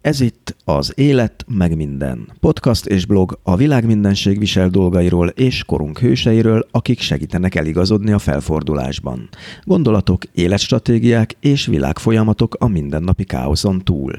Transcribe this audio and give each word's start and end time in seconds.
Ez 0.00 0.20
itt 0.20 0.56
az 0.64 0.92
Élet 0.96 1.44
meg 1.48 1.76
minden. 1.76 2.32
Podcast 2.40 2.86
és 2.86 3.06
blog 3.06 3.38
a 3.42 3.56
világ 3.56 3.86
mindenség 3.86 4.38
visel 4.38 4.68
dolgairól 4.68 5.28
és 5.28 5.64
korunk 5.64 5.98
hőseiről, 5.98 6.66
akik 6.70 7.00
segítenek 7.00 7.54
eligazodni 7.54 8.12
a 8.12 8.18
felfordulásban. 8.18 9.28
Gondolatok, 9.64 10.22
életstratégiák 10.32 11.36
és 11.40 11.66
világfolyamatok 11.66 12.54
a 12.58 12.68
mindennapi 12.68 13.24
káoszon 13.24 13.84
túl. 13.84 14.12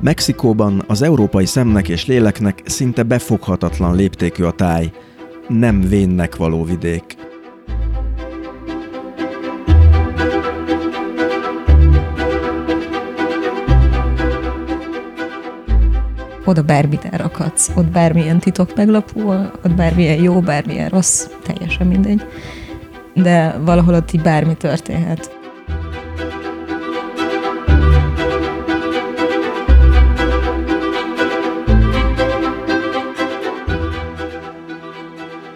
Mexikóban 0.00 0.84
az 0.86 1.02
európai 1.02 1.46
szemnek 1.46 1.88
és 1.88 2.06
léleknek 2.06 2.62
szinte 2.64 3.02
befoghatatlan 3.02 3.96
léptékű 3.96 4.44
a 4.44 4.52
táj, 4.52 4.92
nem 5.48 5.80
vénnek 5.80 6.36
való 6.36 6.64
vidék. 6.64 7.30
Oda 16.44 16.62
bármit 16.62 17.04
elrakhatsz, 17.04 17.70
ott 17.74 17.90
bármilyen 17.90 18.38
titok 18.38 18.76
meglapul, 18.76 19.50
ott 19.64 19.74
bármilyen 19.74 20.22
jó, 20.22 20.40
bármilyen 20.40 20.88
rossz, 20.88 21.26
teljesen 21.42 21.86
mindegy. 21.86 22.22
De 23.14 23.58
valahol 23.64 23.94
ott 23.94 24.12
így 24.12 24.22
bármi 24.22 24.54
történhet. 24.54 25.36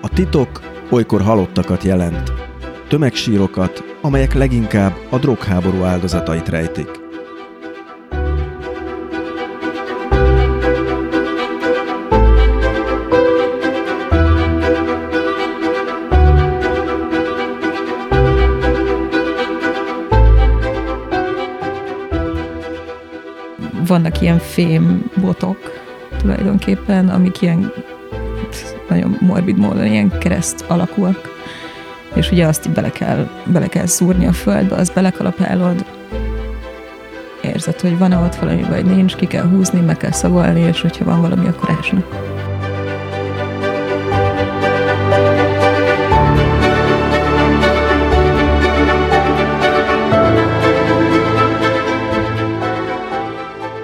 A 0.00 0.08
titok 0.14 0.60
olykor 0.90 1.22
halottakat 1.22 1.82
jelent, 1.82 2.32
tömegsírokat, 2.88 3.84
amelyek 4.02 4.34
leginkább 4.34 4.92
a 5.10 5.18
drogháború 5.18 5.82
áldozatait 5.82 6.48
rejtik. 6.48 7.05
Vannak 23.86 24.20
ilyen 24.20 24.38
fém 24.38 25.10
botok 25.20 25.58
tulajdonképpen, 26.18 27.08
amik 27.08 27.42
ilyen 27.42 27.72
nagyon 28.88 29.16
morbid 29.20 29.58
módon 29.58 29.86
ilyen 29.86 30.18
kereszt 30.18 30.64
alakúak. 30.68 31.34
És 32.14 32.30
ugye 32.30 32.46
azt 32.46 32.66
így 32.66 32.72
bele 32.72 32.90
kell, 32.90 33.28
bele 33.44 33.66
kell 33.66 33.86
szúrni 33.86 34.26
a 34.26 34.32
földbe, 34.32 34.74
azt 34.74 34.94
belekalapálod, 34.94 35.84
érzed, 37.42 37.80
hogy 37.80 37.98
van-e 37.98 38.16
ott 38.16 38.34
valami, 38.34 38.62
vagy 38.62 38.84
nincs, 38.84 39.16
ki 39.16 39.26
kell 39.26 39.48
húzni, 39.48 39.80
meg 39.80 39.96
kell 39.96 40.12
szagolni, 40.12 40.60
és 40.60 40.80
hogyha 40.80 41.04
van 41.04 41.20
valami, 41.20 41.46
akkor 41.46 41.70
ásnak. 41.78 42.25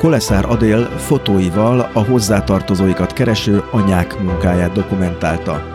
Koleszár 0.03 0.45
Adél 0.45 0.85
fotóival 0.85 1.81
a 1.81 2.05
hozzátartozóikat 2.05 3.13
kereső 3.13 3.63
anyák 3.71 4.19
munkáját 4.19 4.73
dokumentálta, 4.73 5.67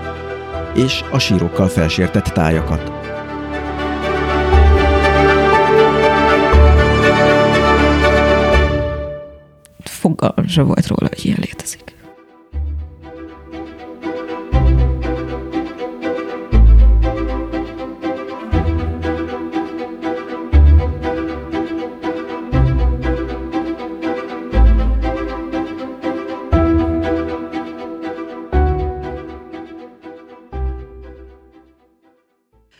és 0.75 1.03
a 1.11 1.19
sírokkal 1.19 1.67
felsértett 1.67 2.23
tájakat. 2.23 2.92
Fogalmam 9.84 10.45
volt 10.56 10.88
róla, 10.88 11.07
hogy 11.07 11.25
ilyen 11.25 11.40
létezik. 11.41 11.97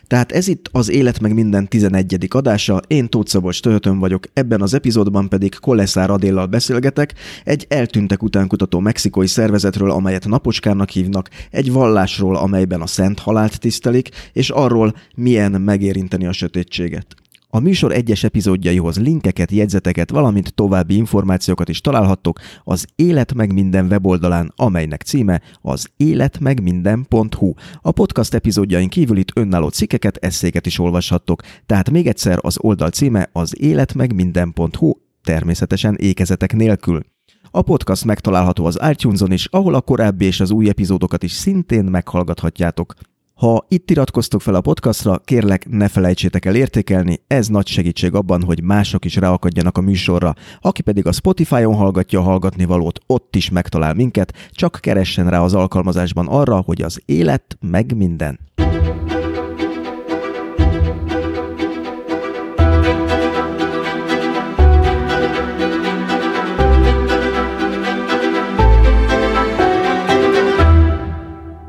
Tehát 0.08 0.32
ez 0.32 0.48
itt 0.48 0.68
az 0.72 0.90
Élet 0.90 1.20
meg 1.20 1.34
minden 1.34 1.68
11. 1.68 2.26
adása, 2.28 2.80
én 2.86 3.08
Tóth 3.08 3.30
Szabolcs 3.30 3.62
Töhötön 3.62 3.98
vagyok, 3.98 4.24
ebben 4.32 4.60
az 4.60 4.74
epizódban 4.74 5.28
pedig 5.28 5.54
Koleszár 5.54 6.10
Adéllal 6.10 6.46
beszélgetek, 6.46 7.14
egy 7.44 7.66
eltűntek 7.68 8.22
utánkutató 8.22 8.78
mexikói 8.78 9.26
szervezetről, 9.26 9.90
amelyet 9.90 10.26
napocskának 10.26 10.90
hívnak, 10.90 11.28
egy 11.50 11.72
vallásról, 11.72 12.36
amelyben 12.36 12.80
a 12.80 12.86
szent 12.86 13.18
halált 13.18 13.60
tisztelik, 13.60 14.08
és 14.32 14.50
arról, 14.50 14.94
milyen 15.14 15.60
megérinteni 15.60 16.26
a 16.26 16.32
sötétséget. 16.32 17.06
A 17.50 17.58
műsor 17.58 17.92
egyes 17.92 18.24
epizódjaihoz 18.24 18.98
linkeket, 18.98 19.50
jegyzeteket, 19.50 20.10
valamint 20.10 20.54
további 20.54 20.96
információkat 20.96 21.68
is 21.68 21.80
találhattok 21.80 22.38
az 22.64 22.86
Élet 22.96 23.34
meg 23.34 23.52
minden 23.52 23.86
weboldalán, 23.86 24.52
amelynek 24.56 25.02
címe 25.02 25.42
az 25.60 25.88
életmegminden.hu. 25.96 27.52
A 27.80 27.90
podcast 27.90 28.34
epizódjain 28.34 28.88
kívül 28.88 29.16
itt 29.16 29.30
önálló 29.34 29.68
cikkeket, 29.68 30.16
eszéket 30.16 30.66
is 30.66 30.78
olvashattok, 30.78 31.42
tehát 31.66 31.90
még 31.90 32.06
egyszer 32.06 32.38
az 32.40 32.56
oldal 32.60 32.90
címe 32.90 33.28
az 33.32 33.60
életmegminden.hu, 33.60 34.92
természetesen 35.22 35.94
ékezetek 35.94 36.52
nélkül. 36.52 37.02
A 37.50 37.62
podcast 37.62 38.04
megtalálható 38.04 38.64
az 38.64 38.78
iTunes-on 38.90 39.32
is, 39.32 39.46
ahol 39.46 39.74
a 39.74 39.80
korábbi 39.80 40.24
és 40.24 40.40
az 40.40 40.50
új 40.50 40.68
epizódokat 40.68 41.22
is 41.22 41.32
szintén 41.32 41.84
meghallgathatjátok. 41.84 42.94
Ha 43.38 43.64
itt 43.68 43.90
iratkoztok 43.90 44.40
fel 44.40 44.54
a 44.54 44.60
podcastra, 44.60 45.18
kérlek 45.24 45.68
ne 45.68 45.88
felejtsétek 45.88 46.44
el 46.44 46.54
értékelni, 46.54 47.20
ez 47.26 47.48
nagy 47.48 47.66
segítség 47.66 48.14
abban, 48.14 48.42
hogy 48.42 48.62
mások 48.62 49.04
is 49.04 49.16
ráakadjanak 49.16 49.78
a 49.78 49.80
műsorra. 49.80 50.34
Aki 50.60 50.82
pedig 50.82 51.06
a 51.06 51.12
Spotify-on 51.12 51.74
hallgatja 51.74 52.18
a 52.18 52.22
hallgatni 52.22 52.64
valót, 52.64 53.00
ott 53.06 53.36
is 53.36 53.50
megtalál 53.50 53.94
minket, 53.94 54.32
csak 54.50 54.78
keressen 54.80 55.30
rá 55.30 55.40
az 55.40 55.54
alkalmazásban 55.54 56.26
arra, 56.26 56.56
hogy 56.56 56.82
az 56.82 57.02
élet 57.04 57.58
meg 57.60 57.96
minden. 57.96 58.38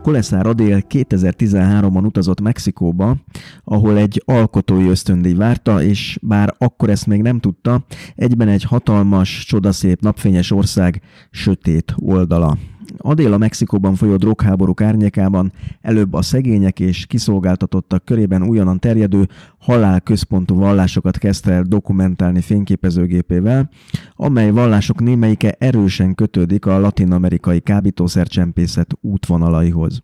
Koleszár 0.10 0.48
Adél 0.48 0.84
2013-ban 0.90 2.06
utazott 2.06 2.42
Mexikóba, 2.42 3.16
ahol 3.64 3.98
egy 3.98 4.22
alkotói 4.26 4.88
ösztöndíj 4.88 5.34
várta, 5.34 5.84
és 5.84 6.20
bár 6.22 6.56
akkor 6.58 6.90
ezt 6.90 7.08
még 7.08 7.22
nem 7.22 7.40
tudta, 7.40 7.86
egyben 8.16 8.48
egy 8.48 8.64
hatalmas, 8.64 9.46
csodaszép, 9.46 10.02
napfényes 10.02 10.52
ország 10.52 11.02
sötét 11.32 11.94
oldala. 11.96 12.58
Adél 12.98 13.34
a 13.34 13.38
Mexikóban 13.38 13.96
folyó 13.96 14.16
drogháborúk 14.16 14.82
árnyékában 14.82 15.52
előbb 15.82 16.14
a 16.14 16.22
szegények 16.22 16.80
és 16.80 17.06
kiszolgáltatottak 17.06 18.06
körében 18.06 18.44
újonnan 18.44 18.80
terjedő 18.80 19.28
halálközpontú 19.58 20.56
vallásokat 20.56 21.18
kezdte 21.18 21.52
el 21.52 21.64
dokumentálni 21.64 22.42
fényképezőgépével, 22.42 23.70
amely 24.16 24.52
vallások 24.52 25.02
némelyike 25.02 25.56
erősen 25.60 26.16
kötődik 26.16 26.66
a 26.66 26.80
latin-amerikai 26.80 27.60
kábítószercsempészet 27.60 28.98
útvonalaihoz. 29.02 30.04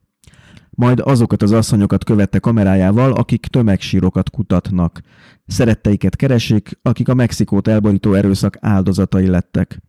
Majd 0.70 1.00
azokat 1.00 1.42
az 1.42 1.52
asszonyokat 1.52 2.04
követte 2.04 2.40
kamerájával, 2.40 3.12
akik 3.12 3.46
tömegsírokat 3.46 4.30
kutatnak. 4.30 5.02
Szeretteiket 5.46 6.16
keresik, 6.16 6.80
akik 6.82 7.08
a 7.08 7.14
Mexikót 7.14 7.68
elborító 7.68 8.14
erőszak 8.14 8.58
áldozatai 8.60 9.28
lettek. 9.28 9.82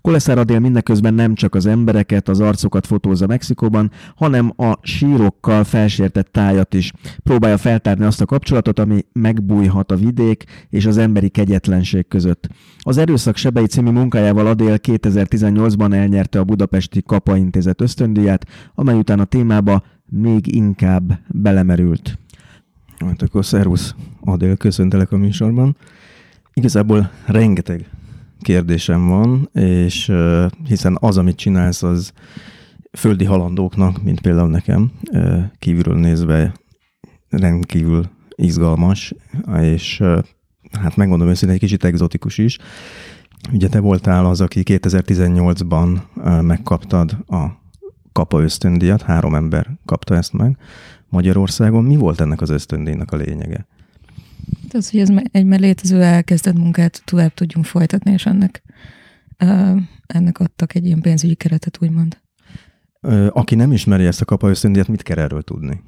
Koleszáradél 0.00 0.58
mindeközben 0.58 1.14
nem 1.14 1.34
csak 1.34 1.54
az 1.54 1.66
embereket, 1.66 2.28
az 2.28 2.40
arcokat 2.40 2.86
fotózza 2.86 3.26
Mexikóban, 3.26 3.90
hanem 4.16 4.52
a 4.56 4.78
sírokkal 4.82 5.64
felsértett 5.64 6.32
tájat 6.32 6.74
is. 6.74 6.92
Próbálja 7.22 7.56
feltárni 7.56 8.04
azt 8.04 8.20
a 8.20 8.26
kapcsolatot, 8.26 8.78
ami 8.78 9.04
megbújhat 9.12 9.92
a 9.92 9.96
vidék 9.96 10.44
és 10.68 10.86
az 10.86 10.98
emberi 10.98 11.28
kegyetlenség 11.28 12.08
között. 12.08 12.48
Az 12.78 12.96
Erőszak 12.96 13.36
Sebei 13.36 13.66
című 13.66 13.90
munkájával 13.90 14.46
Adél 14.46 14.76
2018-ban 14.82 15.92
elnyerte 15.92 16.38
a 16.38 16.44
Budapesti 16.44 17.02
Kapa 17.02 17.36
Intézet 17.36 17.80
ösztöndíját, 17.80 18.46
amely 18.74 18.96
után 18.96 19.20
a 19.20 19.24
témába 19.24 19.82
még 20.06 20.54
inkább 20.54 21.18
belemerült. 21.28 22.18
Hát 22.98 23.22
akkor 23.22 23.44
szervusz, 23.44 23.94
Adél, 24.20 24.56
köszöntelek 24.56 25.12
a 25.12 25.16
műsorban. 25.16 25.76
Igazából 26.54 27.10
rengeteg 27.26 27.90
kérdésem 28.40 29.08
van, 29.08 29.50
és 29.52 30.12
hiszen 30.66 30.96
az, 31.00 31.18
amit 31.18 31.36
csinálsz, 31.36 31.82
az 31.82 32.12
földi 32.98 33.24
halandóknak, 33.24 34.02
mint 34.02 34.20
például 34.20 34.48
nekem, 34.48 34.92
kívülről 35.58 35.98
nézve 35.98 36.54
rendkívül 37.28 38.04
izgalmas, 38.34 39.14
és 39.60 40.02
hát 40.80 40.96
megmondom 40.96 41.28
őszintén, 41.28 41.54
egy 41.54 41.60
kicsit 41.62 41.84
egzotikus 41.84 42.38
is. 42.38 42.58
Ugye 43.52 43.68
te 43.68 43.80
voltál 43.80 44.26
az, 44.26 44.40
aki 44.40 44.62
2018-ban 44.64 46.00
megkaptad 46.42 47.16
a 47.26 47.46
kapa 48.12 48.40
ösztöndíjat, 48.42 49.02
három 49.02 49.34
ember 49.34 49.70
kapta 49.84 50.16
ezt 50.16 50.32
meg 50.32 50.56
Magyarországon. 51.08 51.84
Mi 51.84 51.96
volt 51.96 52.20
ennek 52.20 52.40
az 52.40 52.50
ösztöndíjnak 52.50 53.12
a 53.12 53.16
lényege? 53.16 53.66
Az, 54.74 54.90
hogy 54.90 55.00
ez 55.00 55.08
egy 55.30 55.44
már 55.44 55.60
létező 55.60 56.02
elkezdett 56.02 56.56
munkát 56.56 57.02
tovább 57.04 57.34
tudjunk 57.34 57.66
folytatni, 57.66 58.12
és 58.12 58.26
ennek, 58.26 58.62
ennek 60.06 60.38
adtak 60.38 60.74
egy 60.74 60.86
ilyen 60.86 61.00
pénzügyi 61.00 61.34
keretet, 61.34 61.78
úgymond. 61.80 62.20
Aki 63.28 63.54
nem 63.54 63.72
ismeri 63.72 64.04
ezt 64.04 64.20
a 64.20 64.24
kapa 64.24 64.48
ösztöndíjat, 64.48 64.88
mit 64.88 65.02
kell 65.02 65.18
erről 65.18 65.42
tudni? 65.42 65.82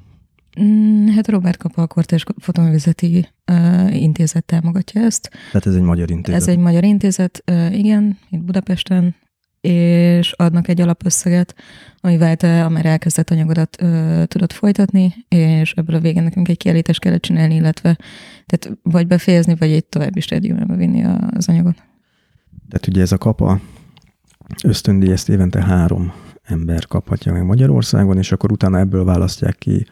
Mm, 0.61 1.07
hát 1.07 1.27
Robert 1.27 1.57
Kapa 1.57 1.81
a 1.81 1.87
Kortés 1.87 2.23
Fotoművészeti 2.37 3.27
uh, 3.51 4.01
Intézet 4.01 4.45
támogatja 4.45 5.01
ezt. 5.01 5.29
Tehát 5.51 5.65
ez 5.65 5.75
egy 5.75 5.81
magyar 5.81 6.11
intézet? 6.11 6.41
Ez 6.41 6.47
egy 6.47 6.57
magyar 6.57 6.83
intézet, 6.83 7.43
uh, 7.51 7.77
igen, 7.77 8.17
itt 8.29 8.41
Budapesten, 8.41 9.15
és 9.63 10.31
adnak 10.31 10.67
egy 10.67 10.81
alapösszeget, 10.81 11.55
amivel 11.99 12.35
te 12.35 12.65
a 12.65 12.69
már 12.69 12.85
elkezdett 12.85 13.29
anyagodat 13.29 13.77
uh, 13.81 14.23
tudod 14.23 14.51
folytatni, 14.51 15.13
és 15.27 15.71
ebből 15.71 15.95
a 15.95 15.99
végén 15.99 16.23
nekünk 16.23 16.47
egy 16.47 16.57
kiállítást 16.57 16.99
kellett 16.99 17.21
csinálni, 17.21 17.55
illetve 17.55 17.97
tehát 18.45 18.77
vagy 18.81 19.07
befejezni, 19.07 19.55
vagy 19.59 19.71
egy 19.71 19.85
további 19.85 20.19
stádiumba 20.19 20.75
vinni 20.75 21.03
az 21.31 21.49
anyagot. 21.49 21.75
Tehát 22.69 22.87
ugye 22.87 23.01
ez 23.01 23.11
a 23.11 23.17
kapa 23.17 23.59
ösztöndíj, 24.63 25.11
ezt 25.11 25.29
évente 25.29 25.63
három 25.63 26.13
ember 26.43 26.87
kaphatja 26.87 27.31
meg 27.31 27.45
Magyarországon, 27.45 28.17
és 28.17 28.31
akkor 28.31 28.51
utána 28.51 28.79
ebből 28.79 29.03
választják 29.03 29.57
ki 29.57 29.85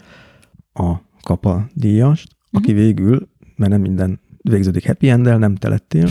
a 0.74 0.96
kapa 1.22 1.68
díjast, 1.74 2.28
uh-huh. 2.34 2.62
aki 2.62 2.74
végül, 2.74 3.30
mert 3.56 3.72
nem 3.72 3.82
minden 3.82 4.20
végződik 4.42 4.88
happy 4.88 5.10
end 5.10 5.40
nem 5.40 5.56
te 5.56 5.70
lettél. 5.70 6.08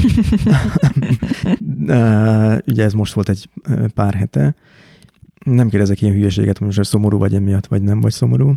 Ugye 2.67 2.85
ez 2.85 2.93
most 2.93 3.13
volt 3.13 3.29
egy 3.29 3.49
pár 3.95 4.15
hete. 4.15 4.55
Nem 5.45 5.69
kérdezek 5.69 6.03
ilyen 6.03 6.15
hülyeséget, 6.15 6.59
hogy 6.59 6.67
most 6.67 6.85
szomorú 6.85 7.19
vagy 7.19 7.35
emiatt, 7.35 7.67
vagy 7.67 7.83
nem 7.83 8.01
vagy 8.01 8.13
szomorú. 8.13 8.55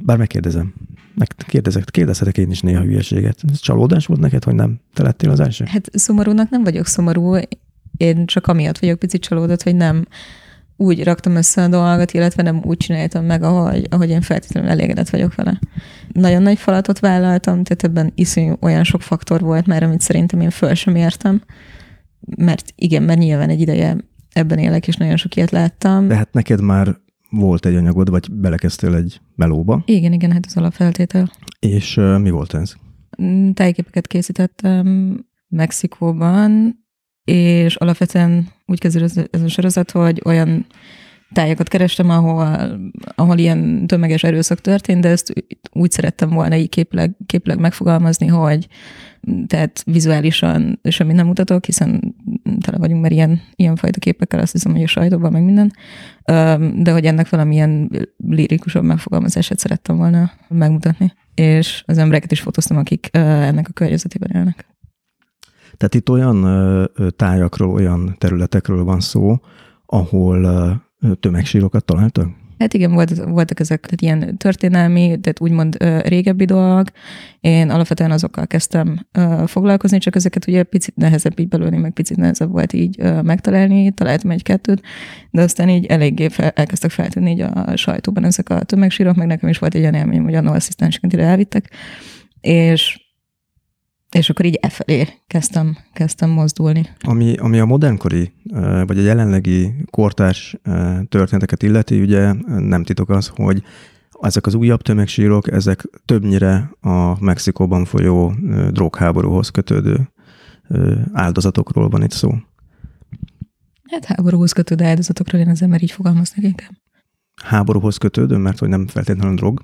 Bár 0.00 0.16
megkérdezem. 0.16 0.74
Meg 1.14 1.28
kérdezek, 1.36 1.84
kérdezhetek 1.84 2.38
én 2.38 2.50
is 2.50 2.60
néha 2.60 2.82
hülyeséget. 2.82 3.38
Ez 3.52 3.60
csalódás 3.60 4.06
volt 4.06 4.20
neked, 4.20 4.44
hogy 4.44 4.54
nem 4.54 4.80
te 4.94 5.02
lettél 5.02 5.30
az 5.30 5.40
első? 5.40 5.64
Hát 5.68 5.88
szomorúnak 5.92 6.50
nem 6.50 6.64
vagyok 6.64 6.86
szomorú. 6.86 7.36
Én 7.96 8.26
csak 8.26 8.46
amiatt 8.46 8.78
vagyok 8.78 8.98
picit 8.98 9.20
csalódott, 9.20 9.62
hogy 9.62 9.76
nem 9.76 10.04
úgy 10.76 11.04
raktam 11.04 11.36
össze 11.36 11.62
a 11.62 11.68
dolgot, 11.68 12.12
illetve 12.12 12.42
nem 12.42 12.60
úgy 12.64 12.76
csináltam 12.76 13.24
meg, 13.24 13.42
ahogy, 13.42 13.86
ahogy 13.90 14.10
én 14.10 14.20
feltétlenül 14.20 14.70
elégedett 14.70 15.08
vagyok 15.08 15.34
vele. 15.34 15.58
Nagyon 16.12 16.42
nagy 16.42 16.58
falatot 16.58 16.98
vállaltam, 16.98 17.62
tehát 17.62 17.84
ebben 17.84 18.12
iszonyú 18.14 18.56
olyan 18.60 18.84
sok 18.84 19.02
faktor 19.02 19.40
volt 19.40 19.66
már, 19.66 19.82
amit 19.82 20.00
szerintem 20.00 20.40
én 20.40 20.50
föl 20.50 20.74
sem 20.74 20.96
értem. 20.96 21.42
Mert 22.36 22.72
igen, 22.74 23.02
mert 23.02 23.18
nyilván 23.18 23.48
egy 23.48 23.60
ideje 23.60 23.96
ebben 24.32 24.58
élek, 24.58 24.88
és 24.88 24.96
nagyon 24.96 25.16
sok 25.16 25.36
ilyet 25.36 25.50
láttam. 25.50 26.08
De 26.08 26.14
hát 26.14 26.32
neked 26.32 26.60
már 26.60 26.96
volt 27.30 27.66
egy 27.66 27.74
anyagod, 27.74 28.10
vagy 28.10 28.32
belekezdtél 28.32 28.94
egy 28.94 29.20
melóba. 29.34 29.82
Igen, 29.86 30.12
igen, 30.12 30.32
hát 30.32 30.46
az 30.46 30.56
alapfeltétel. 30.56 31.30
És 31.60 31.96
uh, 31.96 32.18
mi 32.18 32.30
volt 32.30 32.54
ez? 32.54 32.74
Mm, 33.22 33.50
tájképeket 33.50 34.06
készítettem 34.06 35.18
Mexikóban, 35.48 36.84
és 37.24 37.76
alapvetően 37.76 38.48
úgy 38.66 38.80
kezdődött 38.80 39.34
ez 39.34 39.42
a 39.42 39.48
sorozat, 39.48 39.90
hogy 39.90 40.22
olyan 40.24 40.66
tájakat 41.32 41.68
kerestem, 41.68 42.10
ahol, 42.10 42.78
ahol 43.14 43.38
ilyen 43.38 43.86
tömeges 43.86 44.22
erőszak 44.22 44.60
történt, 44.60 45.00
de 45.00 45.08
ezt 45.08 45.32
úgy 45.72 45.90
szerettem 45.90 46.30
volna 46.30 46.56
így 46.56 46.68
képleg, 46.68 47.16
képleg 47.26 47.58
megfogalmazni, 47.58 48.26
hogy 48.26 48.66
tehát 49.46 49.82
vizuálisan 49.86 50.80
semmit 50.82 51.16
nem 51.16 51.26
mutatok, 51.26 51.64
hiszen 51.64 52.14
tele 52.60 52.78
vagyunk 52.78 53.02
már 53.02 53.12
ilyen, 53.12 53.76
fajta 53.76 53.98
képekkel, 53.98 54.40
azt 54.40 54.52
hiszem, 54.52 54.72
hogy 54.72 54.82
a 54.82 54.86
sajtóban, 54.86 55.32
meg 55.32 55.44
minden, 55.44 55.72
de 56.82 56.92
hogy 56.92 57.04
ennek 57.04 57.28
valamilyen 57.28 57.90
lirikusabb 58.16 58.84
megfogalmazását 58.84 59.58
szerettem 59.58 59.96
volna 59.96 60.30
megmutatni. 60.48 61.12
És 61.34 61.82
az 61.86 61.98
embereket 61.98 62.32
is 62.32 62.40
fotóztam, 62.40 62.76
akik 62.76 63.08
ennek 63.12 63.68
a 63.68 63.72
környezetében 63.72 64.30
élnek. 64.34 64.66
Tehát 65.76 65.94
itt 65.94 66.10
olyan 66.10 66.46
tájakról, 67.16 67.74
olyan 67.74 68.14
területekről 68.18 68.84
van 68.84 69.00
szó, 69.00 69.40
ahol 69.86 70.84
tömegsírokat 71.14 71.84
találtak? 71.84 72.28
Hát 72.58 72.74
igen, 72.74 72.92
volt, 72.92 73.16
voltak 73.16 73.60
ezek 73.60 73.80
tehát 73.80 74.00
ilyen 74.00 74.36
történelmi, 74.36 75.06
tehát 75.06 75.40
úgymond 75.40 75.76
ö, 75.78 75.98
régebbi 76.00 76.44
dolgok. 76.44 76.88
Én 77.40 77.70
alapvetően 77.70 78.10
azokkal 78.10 78.46
kezdtem 78.46 79.06
ö, 79.12 79.42
foglalkozni, 79.46 79.98
csak 79.98 80.16
ezeket 80.16 80.46
ugye 80.46 80.62
picit 80.62 80.96
nehezebb 80.96 81.38
így 81.38 81.48
belőni, 81.48 81.76
meg 81.76 81.92
picit 81.92 82.16
nehezebb 82.16 82.50
volt 82.50 82.72
így 82.72 82.96
ö, 82.98 83.22
megtalálni, 83.22 83.90
találtam 83.90 84.30
egy-kettőt, 84.30 84.82
de 85.30 85.42
aztán 85.42 85.68
így 85.68 85.86
eléggé 85.86 86.28
fel, 86.28 86.50
elkezdtek 86.50 86.90
feltűnni 86.90 87.30
így 87.30 87.40
a 87.40 87.76
sajtóban 87.76 88.24
ezek 88.24 88.48
a 88.48 88.62
tömegsírok, 88.62 89.16
meg 89.16 89.26
nekem 89.26 89.48
is 89.48 89.58
volt 89.58 89.74
egy 89.74 89.80
olyan 89.80 89.94
élmény, 89.94 90.20
hogy 90.20 90.34
annól 90.34 90.54
asszisztensként 90.54 91.12
ide 91.12 91.22
elvittek, 91.22 91.70
és 92.40 93.05
és 94.16 94.30
akkor 94.30 94.44
így 94.44 94.58
e 94.60 94.68
felé 94.68 95.08
kezdtem, 95.26 95.76
kezdtem 95.92 96.30
mozdulni. 96.30 96.86
Ami, 97.00 97.34
ami 97.36 97.58
a 97.58 97.64
modernkori, 97.64 98.32
vagy 98.86 98.98
a 98.98 99.02
jelenlegi 99.02 99.74
kortárs 99.90 100.56
történeteket 101.08 101.62
illeti, 101.62 102.00
ugye 102.00 102.32
nem 102.46 102.84
titok 102.84 103.08
az, 103.08 103.30
hogy 103.34 103.62
ezek 104.20 104.46
az 104.46 104.54
újabb 104.54 104.82
tömegsírok, 104.82 105.52
ezek 105.52 105.84
többnyire 106.04 106.70
a 106.80 107.24
Mexikóban 107.24 107.84
folyó 107.84 108.34
drogháborúhoz 108.70 109.48
kötődő 109.48 110.12
áldozatokról 111.12 111.88
van 111.88 112.02
itt 112.02 112.10
szó. 112.10 112.34
Hát 113.90 114.04
háborúhoz 114.04 114.52
kötődő 114.52 114.84
áldozatokról 114.84 115.40
én 115.40 115.48
az 115.48 115.62
ember 115.62 115.82
így 115.82 115.90
fogalmaznak 115.90 116.44
inkább. 116.44 116.72
Háborúhoz 117.42 117.96
kötődő, 117.96 118.36
mert 118.36 118.58
hogy 118.58 118.68
nem 118.68 118.86
feltétlenül 118.86 119.34
drog? 119.34 119.62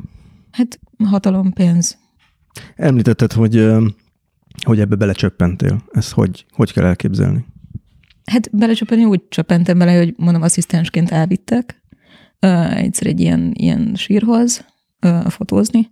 Hát 0.50 0.80
hatalom, 1.04 1.52
pénz. 1.52 1.98
Említetted, 2.74 3.32
hogy 3.32 3.54
hogy 4.64 4.80
ebbe 4.80 4.96
belecsöppentél. 4.96 5.84
Ezt 5.90 6.12
hogy, 6.12 6.46
hogy 6.50 6.72
kell 6.72 6.84
elképzelni? 6.84 7.44
Hát 8.24 8.56
belecsöppenni 8.56 9.04
úgy 9.04 9.28
csöppentem 9.28 9.78
bele, 9.78 9.96
hogy 9.96 10.14
mondom, 10.16 10.42
asszisztensként 10.42 11.10
elvittek 11.10 11.82
uh, 12.40 12.76
egyszer 12.76 13.06
egy 13.06 13.20
ilyen, 13.20 13.50
ilyen 13.54 13.94
sírhoz 13.94 14.64
uh, 15.06 15.28
fotózni, 15.28 15.90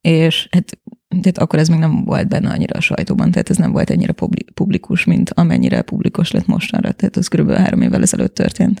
és 0.00 0.48
hát 0.50 0.78
tehát 1.08 1.38
akkor 1.38 1.58
ez 1.58 1.68
még 1.68 1.78
nem 1.78 2.04
volt 2.04 2.28
benne 2.28 2.50
annyira 2.50 2.76
a 2.76 2.80
sajtóban, 2.80 3.30
tehát 3.30 3.50
ez 3.50 3.56
nem 3.56 3.72
volt 3.72 3.90
ennyire 3.90 4.14
publikus, 4.54 5.04
mint 5.04 5.30
amennyire 5.30 5.82
publikus 5.82 6.30
lett 6.30 6.46
mostanra, 6.46 6.92
tehát 6.92 7.16
az 7.16 7.28
kb. 7.28 7.50
három 7.50 7.80
évvel 7.80 8.02
ezelőtt 8.02 8.34
történt. 8.34 8.80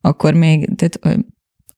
Akkor 0.00 0.34
még, 0.34 0.74
tehát 0.74 1.20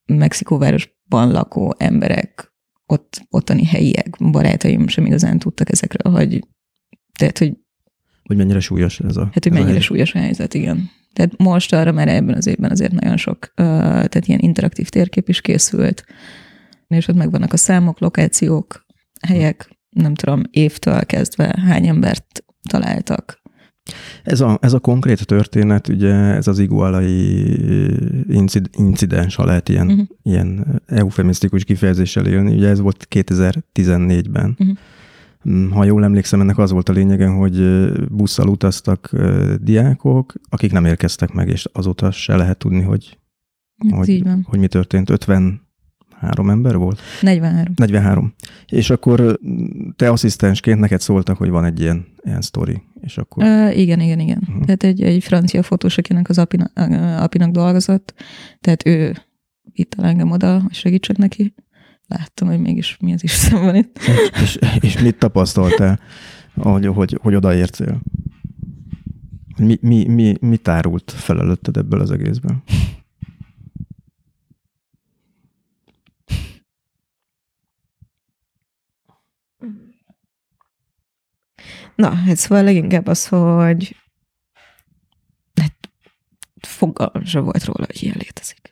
Mexikóvárosban 0.05 1.31
lakó 1.31 1.75
emberek, 1.77 2.53
ott, 2.85 3.27
ottani 3.29 3.65
helyiek, 3.65 4.17
barátaim 4.31 4.87
sem 4.87 5.05
igazán 5.05 5.39
tudtak 5.39 5.71
ezekről, 5.71 6.13
hogy 6.13 6.47
tehát, 7.17 7.37
hogy 7.37 7.53
hogy 8.27 8.37
mennyire 8.37 8.59
súlyos 8.59 8.99
ez 8.99 9.17
a 9.17 9.29
Hát, 9.33 9.43
hogy 9.43 9.51
mennyire 9.51 9.77
a 9.77 9.81
súlyos 9.81 10.13
a 10.13 10.19
helyzet, 10.19 10.53
igen. 10.53 10.89
Tehát 11.13 11.37
most 11.37 11.73
arra 11.73 11.91
már 11.91 12.07
ebben 12.07 12.35
az 12.35 12.47
évben 12.47 12.71
azért 12.71 12.91
nagyon 12.91 13.17
sok, 13.17 13.51
tehát 13.55 14.27
ilyen 14.27 14.39
interaktív 14.39 14.89
térkép 14.89 15.29
is 15.29 15.41
készült, 15.41 16.05
és 16.87 17.07
ott 17.07 17.15
megvannak 17.15 17.53
a 17.53 17.57
számok, 17.57 17.99
lokációk, 17.99 18.85
helyek, 19.27 19.69
nem 19.89 20.13
tudom, 20.13 20.41
évtől 20.51 21.05
kezdve 21.05 21.55
hány 21.65 21.87
embert 21.87 22.43
találtak. 22.69 23.41
Ez 24.23 24.41
a, 24.41 24.57
ez 24.61 24.73
a 24.73 24.79
konkrét 24.79 25.25
történet, 25.25 25.87
ugye 25.87 26.13
ez 26.13 26.47
az 26.47 26.59
igualai 26.59 27.55
incidens, 28.71 29.35
ha 29.35 29.45
lehet 29.45 29.69
ilyen, 29.69 29.87
uh-huh. 29.87 30.07
ilyen 30.23 30.81
eufemisztikus 30.85 31.63
kifejezéssel 31.63 32.25
élni, 32.25 32.55
ugye 32.55 32.67
ez 32.67 32.79
volt 32.79 33.07
2014-ben. 33.09 34.49
Uh-huh 34.59 34.67
Mm, 34.67 34.71
ha 35.71 35.83
jól 35.83 36.03
emlékszem, 36.03 36.41
ennek 36.41 36.57
az 36.57 36.71
volt 36.71 36.89
a 36.89 36.93
lényege, 36.93 37.27
hogy 37.27 37.87
busszal 38.09 38.47
utaztak 38.47 39.11
diákok, 39.61 40.33
akik 40.49 40.71
nem 40.71 40.85
érkeztek 40.85 41.31
meg, 41.31 41.47
és 41.47 41.65
azóta 41.71 42.11
se 42.11 42.35
lehet 42.35 42.57
tudni, 42.57 42.81
hogy, 42.81 43.17
hát 43.77 44.05
hogy, 44.05 44.23
hogy 44.43 44.59
mi 44.59 44.67
történt. 44.67 45.09
53 45.09 45.59
ember 46.49 46.77
volt? 46.77 46.99
43. 47.21 47.73
43. 47.75 48.33
És 48.65 48.89
akkor 48.89 49.39
te 49.95 50.09
asszisztensként 50.09 50.79
neked 50.79 51.01
szóltak, 51.01 51.37
hogy 51.37 51.49
van 51.49 51.65
egy 51.65 51.79
ilyen, 51.79 52.05
ilyen 52.23 52.41
sztori, 52.41 52.81
és 53.01 53.17
akkor... 53.17 53.43
Uh, 53.43 53.77
igen, 53.77 53.99
igen, 53.99 54.19
igen. 54.19 54.41
Uh-huh. 54.47 54.63
Tehát 54.63 54.83
egy, 54.83 55.01
egy 55.01 55.23
francia 55.23 55.63
fotós, 55.63 55.97
akinek 55.97 56.29
az 56.29 56.37
apinak, 56.37 56.71
apinak 57.19 57.51
dolgozott, 57.51 58.13
tehát 58.61 58.85
ő 58.85 59.15
itt 59.71 59.95
engem 60.01 60.31
oda, 60.31 60.59
hogy 60.59 60.73
segítsek 60.73 61.17
neki, 61.17 61.53
láttam, 62.07 62.47
hogy 62.47 62.59
mégis 62.59 62.97
mi 62.99 63.13
az 63.13 63.23
Isten 63.23 63.61
van 63.61 63.75
itt. 63.75 63.99
És, 64.41 64.59
és 64.79 64.99
mit 64.99 65.17
tapasztaltál, 65.17 65.99
hogy, 66.55 66.85
hogy, 66.85 67.17
hogy 67.21 67.35
odaértél? 67.35 68.01
Mi, 69.57 69.77
mi, 69.81 70.07
mi, 70.07 70.37
mi 70.39 70.57
tárult 70.57 71.11
fel 71.11 71.39
előtted 71.39 71.77
ebből 71.77 72.01
az 72.01 72.11
egészből? 72.11 72.63
Na, 81.95 82.13
hát 82.13 82.37
szóval 82.37 82.63
leginkább 82.63 83.07
az, 83.07 83.27
hogy 83.27 83.95
hát 85.55 85.89
fogalmam 86.59 87.43
volt 87.43 87.65
róla, 87.65 87.85
hogy 87.85 88.03
ilyen 88.03 88.15
létezik. 88.17 88.66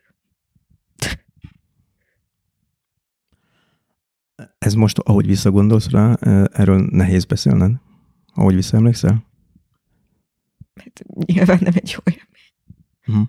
Ez 4.66 4.74
most, 4.74 5.00
ahogy 5.00 5.26
visszagondolsz 5.26 5.90
rá, 5.90 6.14
erről 6.52 6.88
nehéz 6.92 7.26
beszélned? 7.26 7.76
Ahogy 8.34 8.56
visszaemlékszel? 8.56 9.26
Hát 10.76 11.06
nyilván 11.26 11.58
nem 11.62 11.74
egy 11.76 11.96
jó 11.98 12.14
élmény. 12.14 12.52
Uh-huh. 13.08 13.28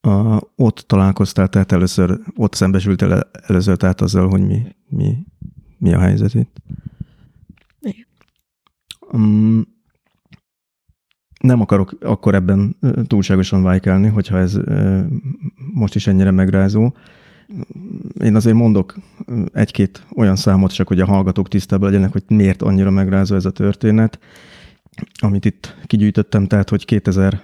A, 0.00 0.40
ott 0.56 0.76
találkoztál, 0.76 1.48
tehát 1.48 1.72
először, 1.72 2.20
ott 2.36 2.54
szembesültél 2.54 3.30
először 3.42 3.76
tehát 3.76 4.00
azzal, 4.00 4.28
hogy 4.28 4.46
mi, 4.46 4.76
mi, 4.88 5.26
mi 5.78 5.92
a 5.92 5.98
helyzet 5.98 6.34
itt? 6.34 6.56
Igen. 7.80 8.06
Um, 9.12 9.66
nem 11.40 11.60
akarok 11.60 11.96
akkor 12.00 12.34
ebben 12.34 12.76
túlságosan 13.06 13.62
vájkelni, 13.62 14.08
hogyha 14.08 14.38
ez 14.38 14.58
most 15.72 15.94
is 15.94 16.06
ennyire 16.06 16.30
megrázó. 16.30 16.92
Én 18.20 18.34
azért 18.34 18.56
mondok 18.56 18.94
egy-két 19.52 20.06
olyan 20.16 20.36
számot 20.36 20.72
csak, 20.72 20.88
hogy 20.88 21.00
a 21.00 21.06
hallgatók 21.06 21.48
tisztában 21.48 21.90
legyenek, 21.90 22.12
hogy 22.12 22.22
miért 22.28 22.62
annyira 22.62 22.90
megrázó 22.90 23.34
ez 23.34 23.44
a 23.44 23.50
történet, 23.50 24.18
amit 25.20 25.44
itt 25.44 25.76
kigyűjtöttem, 25.86 26.46
tehát, 26.46 26.68
hogy 26.68 26.84
2006 26.84 27.42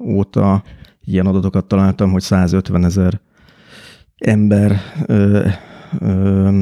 óta 0.00 0.62
ilyen 1.04 1.26
adatokat 1.26 1.64
találtam, 1.64 2.10
hogy 2.10 2.22
150 2.22 2.84
ezer 2.84 3.20
ember 4.18 4.80
ö, 5.06 5.46
ö, 5.98 6.60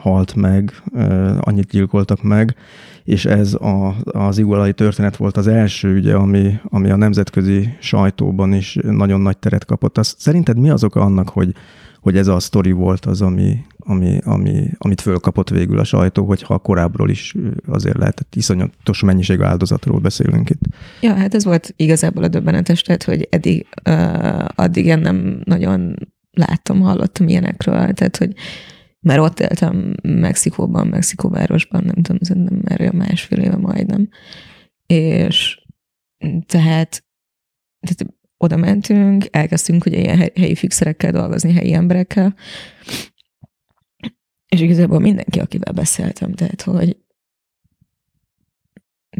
halt 0.00 0.34
meg, 0.34 0.82
ö, 0.92 1.34
annyit 1.40 1.70
gyilkoltak 1.70 2.22
meg, 2.22 2.56
és 3.04 3.24
ez 3.24 3.54
a, 3.54 3.96
az 4.04 4.38
igolai 4.38 4.72
történet 4.72 5.16
volt 5.16 5.36
az 5.36 5.46
első, 5.46 5.96
ugye, 5.96 6.14
ami, 6.14 6.54
ami 6.64 6.90
a 6.90 6.96
nemzetközi 6.96 7.76
sajtóban 7.80 8.52
is 8.52 8.78
nagyon 8.82 9.20
nagy 9.20 9.38
teret 9.38 9.64
kapott. 9.64 9.98
Azt, 9.98 10.20
szerinted 10.20 10.58
mi 10.58 10.70
az 10.70 10.84
oka 10.84 11.00
annak, 11.00 11.28
hogy, 11.28 11.54
hogy 12.02 12.16
ez 12.16 12.26
a 12.26 12.40
sztori 12.40 12.72
volt 12.72 13.04
az, 13.06 13.20
ami, 13.20 13.64
ami, 13.78 14.18
ami, 14.24 14.68
amit 14.78 15.00
fölkapott 15.00 15.48
végül 15.48 15.78
a 15.78 15.84
sajtó, 15.84 16.24
hogyha 16.24 16.58
korábbról 16.58 17.10
is 17.10 17.34
azért 17.66 17.96
lehetett 17.96 18.34
iszonyatos 18.34 19.02
mennyiségű 19.02 19.42
áldozatról 19.42 20.00
beszélünk 20.00 20.50
itt. 20.50 20.60
Ja, 21.00 21.14
hát 21.14 21.34
ez 21.34 21.44
volt 21.44 21.72
igazából 21.76 22.22
a 22.22 22.28
döbbenetes, 22.28 22.82
tehát, 22.82 23.02
hogy 23.02 23.26
eddig, 23.30 23.66
uh, 23.88 24.44
addig 24.54 24.86
én 24.86 24.98
nem 24.98 25.40
nagyon 25.44 25.96
láttam, 26.30 26.80
hallottam 26.80 27.28
ilyenekről, 27.28 27.92
tehát, 27.92 28.16
hogy 28.16 28.32
mert 29.00 29.20
ott 29.20 29.40
éltem 29.40 29.94
Mexikóban, 30.02 30.86
Mexikóvárosban, 30.86 31.82
nem 31.84 32.02
tudom, 32.02 32.18
szerintem 32.20 32.60
már 32.64 32.80
olyan 32.80 32.96
másfél 32.96 33.38
éve 33.38 33.56
majdnem, 33.56 34.08
és 34.86 35.64
tehát, 36.46 37.04
tehát 37.80 38.14
oda 38.42 38.56
mentünk, 38.56 39.26
elkezdtünk 39.30 39.86
ugye 39.86 39.98
ilyen 39.98 40.30
helyi 40.34 40.54
fixerekkel 40.54 41.12
dolgozni, 41.12 41.52
helyi 41.52 41.72
emberekkel, 41.72 42.34
és 44.48 44.60
igazából 44.60 44.98
mindenki, 44.98 45.38
akivel 45.40 45.72
beszéltem, 45.72 46.32
tehát, 46.32 46.62
hogy 46.62 46.96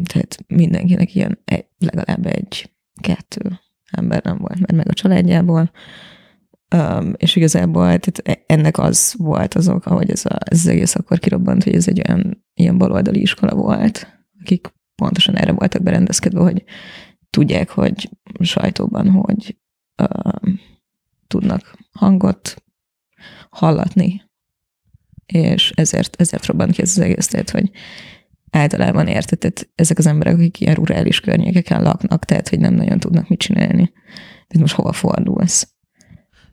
tehát 0.03 0.37
mindenkinek 0.47 1.15
ilyen 1.15 1.39
egy, 1.45 1.65
legalább 1.77 2.25
egy, 2.25 2.71
kettő 3.01 3.59
ember 3.91 4.23
nem 4.23 4.37
volt, 4.37 4.59
mert 4.59 4.73
meg 4.73 4.87
a 4.89 4.93
családjából, 4.93 5.71
Um, 6.75 7.13
és 7.17 7.35
igazából 7.35 7.83
tehát 7.83 8.21
e, 8.23 8.43
ennek 8.45 8.77
az 8.77 9.13
volt 9.17 9.53
az 9.53 9.67
oka, 9.69 9.93
hogy 9.93 10.09
ez, 10.09 10.25
a, 10.25 10.37
ez 10.45 10.59
az 10.59 10.67
egész 10.67 10.95
akkor 10.95 11.19
kirobbant, 11.19 11.63
hogy 11.63 11.75
ez 11.75 11.87
egy 11.87 12.01
olyan 12.07 12.45
ilyen 12.53 12.77
baloldali 12.77 13.21
iskola 13.21 13.55
volt, 13.55 14.07
akik 14.41 14.67
pontosan 14.95 15.35
erre 15.35 15.51
voltak 15.51 15.83
berendezkedve, 15.83 16.39
hogy 16.39 16.63
tudják, 17.33 17.69
hogy 17.69 18.09
sajtóban, 18.39 19.09
hogy 19.11 19.57
uh, 19.97 20.53
tudnak 21.27 21.77
hangot 21.91 22.63
hallatni, 23.49 24.21
és 25.25 25.71
ezért, 25.75 26.15
ezért 26.21 26.45
robbant 26.45 26.71
ki 26.71 26.81
ez 26.81 26.89
az 26.89 26.99
egész, 26.99 27.27
tehát, 27.27 27.49
hogy 27.49 27.71
általában 28.51 29.07
érted, 29.07 29.39
tehát 29.39 29.69
ezek 29.75 29.97
az 29.97 30.05
emberek, 30.05 30.33
akik 30.33 30.59
ilyen 30.59 30.75
rurális 30.75 31.19
környékeken 31.19 31.81
laknak, 31.81 32.25
tehát, 32.25 32.49
hogy 32.49 32.59
nem 32.59 32.73
nagyon 32.73 32.99
tudnak 32.99 33.27
mit 33.27 33.39
csinálni. 33.39 33.91
Tehát 34.47 34.59
most 34.59 34.75
hova 34.75 34.91
fordulsz? 34.91 35.73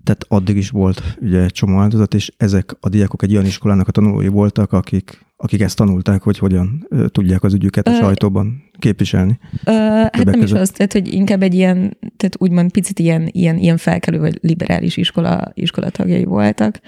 Tehát 0.05 0.25
addig 0.29 0.57
is 0.57 0.71
volt 0.71 1.03
ugye 1.21 1.49
csomó 1.49 1.79
áldozat, 1.79 2.15
és 2.15 2.33
ezek 2.37 2.77
a 2.81 2.89
diákok 2.89 3.23
egy 3.23 3.33
olyan 3.33 3.47
iskolának 3.47 3.89
a 3.89 3.91
tanulói 3.91 4.29
voltak, 4.29 4.73
akik, 4.73 5.27
akik 5.43 5.61
ezt 5.61 5.77
tanulták, 5.77 6.23
hogy 6.23 6.39
hogyan 6.39 6.89
tudják 7.07 7.43
az 7.43 7.55
ügyüket 7.55 7.89
a 7.89 7.95
sajtóban 7.95 8.63
képviselni. 8.79 9.39
Ö, 9.65 9.71
hát 9.73 10.25
nem 10.25 10.35
között. 10.35 10.49
is 10.49 10.53
az, 10.53 10.71
tehát 10.71 10.93
hogy 10.93 11.13
inkább 11.13 11.43
egy 11.43 11.55
ilyen, 11.55 11.97
tehát 12.17 12.37
úgymond 12.39 12.73
picit 12.73 12.99
ilyen, 12.99 13.29
ilyen, 13.33 13.57
ilyen 13.59 13.77
felkelő 13.77 14.19
vagy 14.19 14.39
liberális 14.43 14.97
iskola, 14.97 15.51
iskola 15.55 15.91
tagjai 15.91 16.25
voltak, 16.25 16.81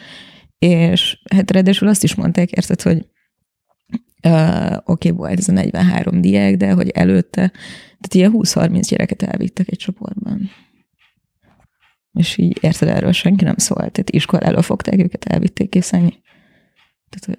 és 0.58 1.18
hát 1.34 1.50
ráadásul 1.50 1.88
azt 1.88 2.02
is 2.02 2.14
mondták, 2.14 2.50
érted, 2.50 2.82
hogy 2.82 3.06
uh, 4.26 4.76
oké, 4.84 5.08
okay, 5.08 5.10
volt 5.10 5.38
ez 5.38 5.48
a 5.48 5.52
43 5.52 6.20
diák, 6.20 6.56
de 6.56 6.72
hogy 6.72 6.88
előtte, 6.88 7.52
tehát 8.00 8.14
ilyen 8.14 8.32
20-30 8.34 8.86
gyereket 8.88 9.22
elvittek 9.22 9.70
egy 9.70 9.78
csoportban. 9.78 10.50
És 12.12 12.36
így 12.36 12.58
érted, 12.60 12.88
erről 12.88 13.12
senki 13.12 13.44
nem 13.44 13.56
szólt. 13.56 13.78
Tehát 13.78 14.10
iskoláról 14.10 14.62
fogták 14.62 14.98
őket, 14.98 15.24
elvitték 15.24 15.68
készenni. 15.68 16.14
Tehát, 17.08 17.38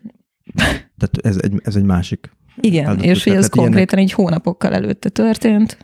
Tehát 0.98 1.17
ez 1.22 1.38
egy, 1.41 1.62
ez 1.63 1.75
egy 1.75 1.83
másik. 1.83 2.31
Igen, 2.55 2.86
áldozat. 2.86 3.10
és 3.10 3.24
hogy 3.24 3.33
ez 3.33 3.50
konkrétan 3.50 3.98
ilyenek... 3.98 4.03
így 4.03 4.12
hónapokkal 4.12 4.74
előtte 4.74 5.10
történt. 5.10 5.77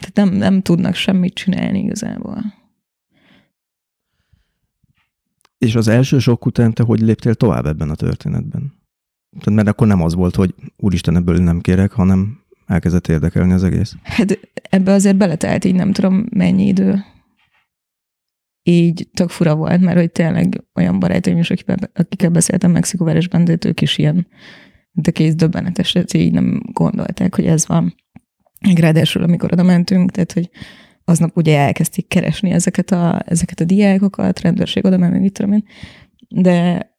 Tehát 0.00 0.30
nem, 0.30 0.38
nem 0.38 0.62
tudnak 0.62 0.94
semmit 0.94 1.34
csinálni 1.34 1.78
igazából. 1.78 2.44
És 5.58 5.74
az 5.74 5.88
első 5.88 6.18
sok 6.18 6.46
után 6.46 6.72
te 6.72 6.82
hogy 6.82 7.00
léptél 7.00 7.34
tovább 7.34 7.66
ebben 7.66 7.90
a 7.90 7.94
történetben? 7.94 8.74
Tehát 9.30 9.56
mert 9.56 9.68
akkor 9.68 9.86
nem 9.86 10.02
az 10.02 10.14
volt, 10.14 10.34
hogy 10.34 10.54
úristen, 10.76 11.16
ebből 11.16 11.38
nem 11.38 11.60
kérek, 11.60 11.92
hanem 11.92 12.40
elkezdett 12.66 13.08
érdekelni 13.08 13.52
az 13.52 13.64
egész. 13.64 13.94
Hát 14.02 14.38
ebbe 14.52 14.92
azért 14.92 15.16
beletelt 15.16 15.64
így 15.64 15.74
nem 15.74 15.92
tudom 15.92 16.26
mennyi 16.30 16.66
idő 16.66 17.04
így 18.68 19.08
tök 19.14 19.28
fura 19.28 19.54
volt, 19.54 19.80
mert 19.80 19.98
hogy 19.98 20.10
tényleg 20.10 20.64
olyan 20.74 20.98
barátaim 20.98 21.38
is, 21.38 21.50
akikkel, 21.50 21.76
akikkel 21.94 22.30
beszéltem 22.30 22.70
Mexikóvárosban, 22.70 23.44
de 23.44 23.56
ők 23.66 23.80
is 23.80 23.98
ilyen, 23.98 24.26
de 24.92 25.10
kész 25.10 25.34
döbbenetes, 25.34 25.92
hogy 25.92 26.14
így 26.14 26.32
nem 26.32 26.62
gondolták, 26.72 27.34
hogy 27.34 27.46
ez 27.46 27.66
van. 27.66 27.94
Ráadásul, 28.74 29.22
amikor 29.22 29.52
oda 29.52 29.62
mentünk, 29.62 30.10
tehát, 30.10 30.32
hogy 30.32 30.50
aznap 31.04 31.36
ugye 31.36 31.58
elkezdték 31.58 32.08
keresni 32.08 32.50
ezeket 32.50 32.90
a, 32.90 33.22
ezeket 33.26 33.60
a 33.60 33.64
diákokat, 33.64 34.40
rendőrség 34.40 34.84
oda 34.84 34.96
menni, 34.96 35.18
mit 35.18 35.32
tudom 35.32 35.52
én, 35.52 35.64
de 36.28 36.90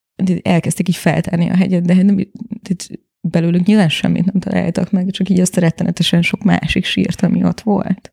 elkezdték 0.41 0.87
így 0.87 0.95
feltárni 0.95 1.49
a 1.49 1.55
hegyet, 1.55 1.85
de 1.85 1.93
nem, 2.03 2.15
tehát 2.61 2.89
belőlük 3.21 3.65
nyilván 3.65 3.89
semmit 3.89 4.25
nem 4.25 4.41
találtak 4.41 4.91
meg, 4.91 5.09
csak 5.09 5.29
így 5.29 5.39
azt 5.39 5.57
a 5.57 5.61
rettenetesen 5.61 6.21
sok 6.21 6.43
másik 6.43 6.85
sírt, 6.85 7.21
ami 7.21 7.43
ott 7.43 7.61
volt. 7.61 8.11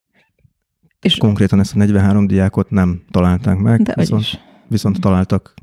És 1.04 1.16
konkrétan 1.16 1.60
ezt 1.60 1.74
a 1.74 1.78
43 1.78 2.26
diákot 2.26 2.70
nem 2.70 3.02
találták 3.10 3.58
meg, 3.58 3.82
De 3.82 3.94
viszont, 3.96 4.40
viszont 4.68 5.00
találtak 5.00 5.54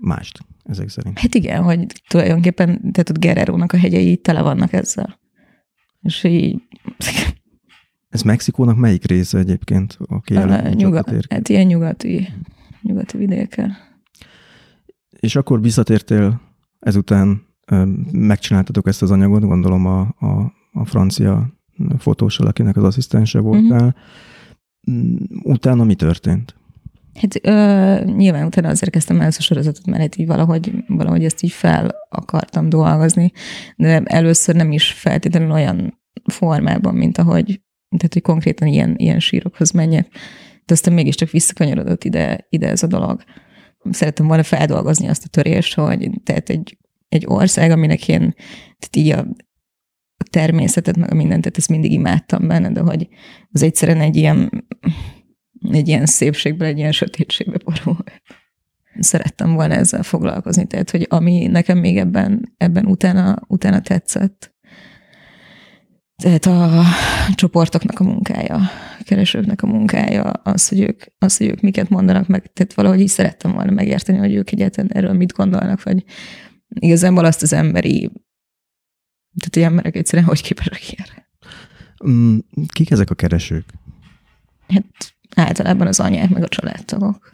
mást 0.00 0.38
ezek 0.64 0.88
szerint. 0.88 1.18
Hát 1.18 1.34
igen, 1.34 1.62
hogy 1.62 1.86
tulajdonképpen, 2.08 2.80
tehát 2.92 3.10
ott 3.10 3.20
Guerrero-nak 3.20 3.72
a 3.72 3.76
hegyei 3.76 4.16
tele 4.16 4.42
vannak 4.42 4.72
ezzel. 4.72 5.18
És 6.02 6.24
így... 6.24 6.62
Ez 8.08 8.22
Mexikónak 8.22 8.76
melyik 8.76 9.06
része 9.06 9.38
egyébként? 9.38 9.98
Aki 10.06 10.36
a 10.36 10.68
nyugat, 10.68 11.26
hát 11.28 11.48
ilyen 11.48 11.66
nyugati, 11.66 12.28
nyugati 12.82 13.16
vidéke. 13.16 13.76
És 15.20 15.36
akkor 15.36 15.60
visszatértél 15.60 16.40
ezután, 16.80 17.42
megcsináltatok 18.12 18.86
ezt 18.88 19.02
az 19.02 19.10
anyagot, 19.10 19.42
gondolom 19.42 19.86
a, 19.86 20.00
a, 20.00 20.52
a 20.72 20.84
francia 20.84 21.48
fotósal, 21.98 22.46
akinek 22.46 22.76
az 22.76 22.84
asszisztense 22.84 23.38
voltál. 23.38 23.86
Uh-huh 23.86 23.94
utána 25.42 25.84
mi 25.84 25.94
történt? 25.94 26.54
Hát 27.20 27.46
ö, 27.46 28.10
nyilván 28.12 28.46
utána 28.46 28.68
azért 28.68 28.90
kezdtem 28.90 29.20
el 29.20 29.26
ezt 29.26 29.38
a 29.38 29.42
sorozatot, 29.42 29.86
mert 29.86 30.00
hát 30.00 30.16
így 30.16 30.26
valahogy, 30.26 30.72
valahogy 30.86 31.24
ezt 31.24 31.42
így 31.42 31.52
fel 31.52 31.94
akartam 32.08 32.68
dolgozni, 32.68 33.32
de 33.76 34.02
először 34.04 34.54
nem 34.54 34.72
is 34.72 34.92
feltétlenül 34.92 35.50
olyan 35.50 36.00
formában, 36.24 36.94
mint 36.94 37.18
ahogy, 37.18 37.60
tehát 37.96 38.12
hogy 38.12 38.22
konkrétan 38.22 38.68
ilyen, 38.68 38.94
ilyen 38.96 39.20
sírokhoz 39.20 39.70
menjek. 39.70 40.08
De 40.64 40.74
aztán 40.74 40.94
mégiscsak 40.94 41.30
visszakanyarodott 41.30 42.04
ide, 42.04 42.46
ide 42.48 42.68
ez 42.68 42.82
a 42.82 42.86
dolog. 42.86 43.22
Szerettem 43.90 44.26
volna 44.26 44.42
feldolgozni 44.42 45.08
azt 45.08 45.24
a 45.24 45.28
törést, 45.28 45.74
hogy 45.74 46.10
tehát 46.24 46.48
egy, 46.48 46.78
egy 47.08 47.24
ország, 47.26 47.70
aminek 47.70 48.08
én 48.08 48.34
tehát 48.78 48.96
így 48.96 49.10
a 49.10 49.26
a 50.16 50.24
természetet, 50.30 50.96
meg 50.96 51.10
a 51.10 51.14
mindent, 51.14 51.42
tehát 51.42 51.58
ezt 51.58 51.68
mindig 51.68 51.92
imádtam 51.92 52.48
benne, 52.48 52.70
de 52.70 52.80
hogy 52.80 53.08
az 53.52 53.62
egyszerűen 53.62 54.00
egy 54.00 54.16
ilyen, 54.16 54.66
egy 55.70 55.88
ilyen 55.88 56.06
szépségből, 56.06 56.66
egy 56.68 56.78
ilyen 56.78 56.92
sötétségbe 56.92 57.58
borul. 57.64 58.04
szerettem 58.98 59.54
volna 59.54 59.74
ezzel 59.74 60.02
foglalkozni. 60.02 60.66
Tehát, 60.66 60.90
hogy 60.90 61.06
ami 61.10 61.46
nekem 61.46 61.78
még 61.78 61.96
ebben, 61.96 62.54
ebben 62.56 62.86
utána, 62.86 63.36
utána 63.48 63.80
tetszett, 63.80 64.54
tehát 66.22 66.46
a 66.46 66.82
csoportoknak 67.34 68.00
a 68.00 68.04
munkája, 68.04 68.54
a 68.98 69.02
keresőknek 69.04 69.62
a 69.62 69.66
munkája, 69.66 70.22
az, 70.22 70.68
hogy 70.68 70.80
ők, 70.80 71.02
az, 71.18 71.36
hogy 71.36 71.46
ők 71.46 71.60
miket 71.60 71.88
mondanak 71.88 72.26
meg, 72.26 72.52
tehát 72.52 72.74
valahogy 72.74 73.00
így 73.00 73.08
szerettem 73.08 73.52
volna 73.52 73.70
megérteni, 73.70 74.18
hogy 74.18 74.34
ők 74.34 74.50
egyáltalán 74.50 74.90
erről 74.92 75.12
mit 75.12 75.32
gondolnak, 75.32 75.82
vagy 75.82 76.04
igazából 76.68 77.24
azt 77.24 77.42
az 77.42 77.52
emberi, 77.52 78.10
tehát 79.38 79.54
hogy 79.54 79.62
emberek 79.62 79.96
egyszerűen 79.96 80.28
hogy 80.28 80.42
képesek 80.42 80.92
ilyenre. 80.92 81.28
Mm, 82.08 82.38
kik 82.68 82.90
ezek 82.90 83.10
a 83.10 83.14
keresők? 83.14 83.64
Hát 84.68 85.14
általában 85.36 85.86
az 85.86 86.00
anyák 86.00 86.30
meg 86.30 86.42
a 86.42 86.48
családtagok. 86.48 87.30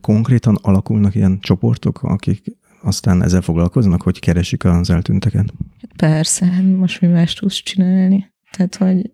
Konkrétan 0.00 0.58
alakulnak 0.62 1.14
ilyen 1.14 1.40
csoportok, 1.40 2.02
akik 2.02 2.44
aztán 2.82 3.22
ezzel 3.22 3.42
foglalkoznak, 3.42 4.02
hogy 4.02 4.18
keresik 4.18 4.64
az 4.64 4.90
eltűnteket? 4.90 5.52
Hát 5.80 5.92
persze, 5.96 6.46
hát 6.46 6.64
most 6.64 7.00
mi 7.00 7.06
más 7.06 7.34
tudsz 7.34 7.62
csinálni? 7.62 8.32
Tehát, 8.50 8.76
hogy 8.76 9.12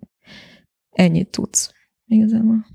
ennyit 0.90 1.28
tudsz 1.28 1.72
igazából. 2.12 2.66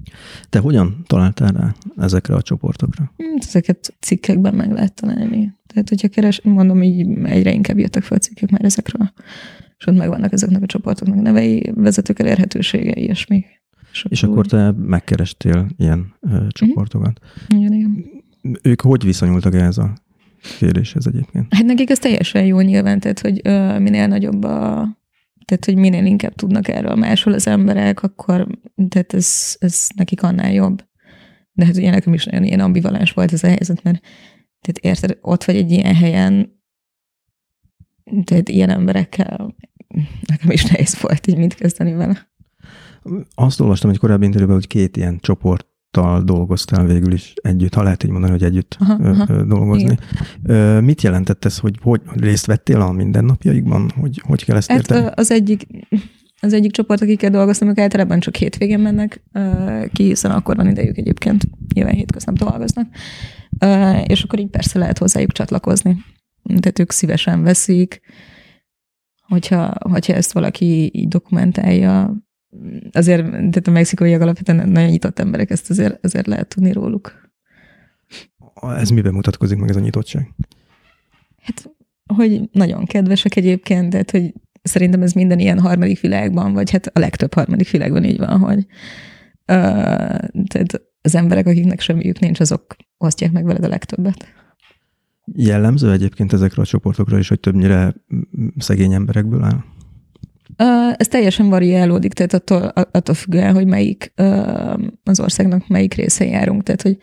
Te 0.49 0.59
hogyan 0.59 1.03
találtál 1.07 1.51
rá 1.51 1.75
ezekre 1.97 2.35
a 2.35 2.41
csoportokra? 2.41 3.11
Hát 3.17 3.43
ezeket 3.43 3.93
cikkekben 3.99 4.55
meg 4.55 4.71
lehet 4.71 4.93
találni. 4.93 5.53
Tehát, 5.67 5.89
hogyha 5.89 6.07
keres, 6.07 6.41
mondom, 6.41 6.83
így 6.83 7.07
egyre 7.23 7.51
inkább 7.53 7.77
jöttek 7.77 8.03
fel 8.03 8.17
cikkek 8.17 8.49
már 8.49 8.63
ezekről, 8.63 9.11
és 9.77 9.87
ott 9.87 9.97
megvannak 9.97 10.33
ezeknek 10.33 10.61
a 10.61 10.65
csoportoknak 10.65 11.21
nevei, 11.21 11.71
vezetők 11.75 12.19
elérhetősége, 12.19 13.01
ilyesmi. 13.01 13.45
És, 13.91 14.05
és 14.09 14.23
akkor 14.23 14.45
te 14.45 14.71
megkerestél 14.71 15.67
ilyen 15.77 16.13
ö, 16.21 16.47
csoportokat. 16.49 17.19
Mm-hmm. 17.53 17.63
Igen, 17.63 17.73
igen. 17.73 18.05
Ők 18.61 18.81
hogy 18.81 19.03
viszonyultak 19.03 19.55
ehhez 19.55 19.77
a 19.77 19.93
kéréshez 20.59 21.07
egyébként? 21.07 21.53
Hát 21.53 21.65
nekik 21.65 21.89
ez 21.89 21.99
teljesen 21.99 22.45
jó 22.45 22.59
nyilván, 22.59 22.99
tehát 22.99 23.19
hogy 23.19 23.41
ö, 23.43 23.79
minél 23.79 24.07
nagyobb 24.07 24.43
a 24.43 24.87
tehát, 25.47 25.65
hogy 25.65 25.75
minél 25.75 26.05
inkább 26.05 26.35
tudnak 26.35 26.67
erről 26.67 26.95
máshol 26.95 27.33
az 27.33 27.47
emberek, 27.47 28.03
akkor 28.03 28.47
tehát 28.89 29.13
ez, 29.13 29.55
ez 29.59 29.87
nekik 29.95 30.23
annál 30.23 30.53
jobb. 30.53 30.85
De 31.51 31.65
hát 31.65 31.75
ugye 31.75 31.89
nekem 31.89 32.13
is 32.13 32.25
nagyon 32.25 32.43
ilyen 32.43 32.59
ambivalens 32.59 33.11
volt 33.11 33.33
ez 33.33 33.43
a 33.43 33.47
helyzet, 33.47 33.83
mert 33.83 34.01
tehát 34.61 34.77
érted, 34.81 35.17
ott 35.21 35.43
vagy 35.43 35.55
egy 35.55 35.71
ilyen 35.71 35.95
helyen, 35.95 36.61
tehát 38.23 38.49
ilyen 38.49 38.69
emberekkel, 38.69 39.55
nekem 40.27 40.51
is 40.51 40.65
nehéz 40.65 41.01
volt 41.01 41.27
így 41.27 41.37
mit 41.37 41.53
kezdeni 41.53 41.93
vele. 41.93 42.31
Azt 43.35 43.59
olvastam 43.59 43.89
egy 43.89 43.97
korábbi 43.97 44.25
interjúban, 44.25 44.55
hogy 44.55 44.67
két 44.67 44.97
ilyen 44.97 45.19
csoporttal 45.97 46.23
dolgoztál 46.23 46.85
végül 46.85 47.13
is 47.13 47.33
együtt, 47.41 47.73
ha 47.73 47.83
lehet 47.83 48.03
így 48.03 48.11
mondani, 48.11 48.31
hogy 48.31 48.43
együtt 48.43 48.77
aha, 48.79 48.93
aha. 48.93 49.43
dolgozni. 49.43 49.97
Igen. 50.43 50.83
Mit 50.83 51.01
jelentett 51.01 51.45
ez, 51.45 51.57
hogy, 51.57 51.77
hogy 51.81 52.01
részt 52.15 52.45
vettél 52.45 52.81
a 52.81 52.91
mindennapjaikban? 52.91 53.91
Hogy, 53.99 54.21
hogy 54.25 54.45
kell 54.45 54.55
ezt 54.55 54.71
érteni? 54.71 55.03
Hát 55.03 55.19
az 55.19 55.31
egyik, 55.31 55.67
az 56.41 56.53
egyik 56.53 56.71
csoport, 56.71 57.01
akikkel 57.01 57.29
dolgoztam, 57.29 57.67
ők 57.67 57.77
általában 57.77 58.19
csak 58.19 58.35
hétvégén 58.35 58.79
mennek 58.79 59.23
ki, 59.93 60.03
hiszen 60.03 60.31
akkor 60.31 60.55
van 60.55 60.69
idejük 60.69 60.97
egyébként, 60.97 61.47
nyilván 61.73 61.93
hétköznap 61.93 62.37
dolgoznak, 62.37 62.87
és 64.05 64.23
akkor 64.23 64.39
így 64.39 64.49
persze 64.49 64.79
lehet 64.79 64.97
hozzájuk 64.97 65.31
csatlakozni. 65.31 65.97
Tehát 66.43 66.79
ők 66.79 66.91
szívesen 66.91 67.43
veszik, 67.43 68.01
hogyha, 69.27 69.73
hogyha 69.79 70.13
ezt 70.13 70.31
valaki 70.31 70.91
így 70.93 71.07
dokumentálja, 71.07 72.13
azért, 72.91 73.23
tehát 73.25 73.67
a 73.67 73.71
mexikóiak 73.71 74.21
alapvetően 74.21 74.69
nagyon 74.69 74.89
nyitott 74.89 75.19
emberek, 75.19 75.49
ezt 75.49 75.69
azért, 75.69 76.05
azért 76.05 76.27
lehet 76.27 76.47
tudni 76.47 76.71
róluk. 76.71 77.31
Ez 78.61 78.89
miben 78.89 79.13
mutatkozik 79.13 79.57
meg 79.57 79.69
ez 79.69 79.75
a 79.75 79.79
nyitottság? 79.79 80.33
Hát, 81.41 81.71
hogy 82.15 82.49
nagyon 82.51 82.85
kedvesek 82.85 83.35
egyébként, 83.35 83.89
tehát, 83.89 84.11
hogy 84.11 84.33
szerintem 84.61 85.01
ez 85.01 85.13
minden 85.13 85.39
ilyen 85.39 85.59
harmadik 85.59 85.99
világban, 85.99 86.53
vagy 86.53 86.71
hát 86.71 86.87
a 86.87 86.99
legtöbb 86.99 87.33
harmadik 87.33 87.69
világban 87.69 88.03
így 88.03 88.17
van, 88.17 88.39
hogy 88.39 88.65
uh, 89.47 90.17
tehát 90.47 90.81
az 91.01 91.15
emberek, 91.15 91.47
akiknek 91.47 91.79
semmiük 91.79 92.19
nincs, 92.19 92.39
azok 92.39 92.75
osztják 92.97 93.31
meg 93.31 93.45
veled 93.45 93.63
a 93.63 93.67
legtöbbet. 93.67 94.27
Jellemző 95.33 95.91
egyébként 95.91 96.33
ezekre 96.33 96.61
a 96.61 96.65
csoportokra 96.65 97.17
is, 97.17 97.27
hogy 97.27 97.39
többnyire 97.39 97.95
szegény 98.57 98.93
emberekből 98.93 99.43
áll? 99.43 99.63
Ez 100.97 101.07
teljesen 101.07 101.49
variálódik, 101.49 102.13
tehát 102.13 102.33
attól, 102.33 102.61
attól 102.91 103.15
függően, 103.15 103.53
hogy 103.53 103.65
melyik 103.65 104.13
az 105.03 105.19
országnak 105.19 105.67
melyik 105.67 105.93
része 105.93 106.25
járunk. 106.25 106.63
Tehát, 106.63 106.81
hogy 106.81 106.97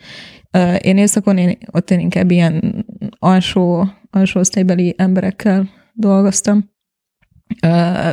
én 0.85 0.97
éjszakon, 0.97 1.37
én, 1.37 1.57
ott 1.71 1.91
én 1.91 1.99
inkább 1.99 2.31
ilyen 2.31 2.85
alsó, 3.19 3.87
alsó 4.09 4.39
osztálybeli 4.39 4.93
emberekkel 4.97 5.69
dolgoztam. 5.93 6.73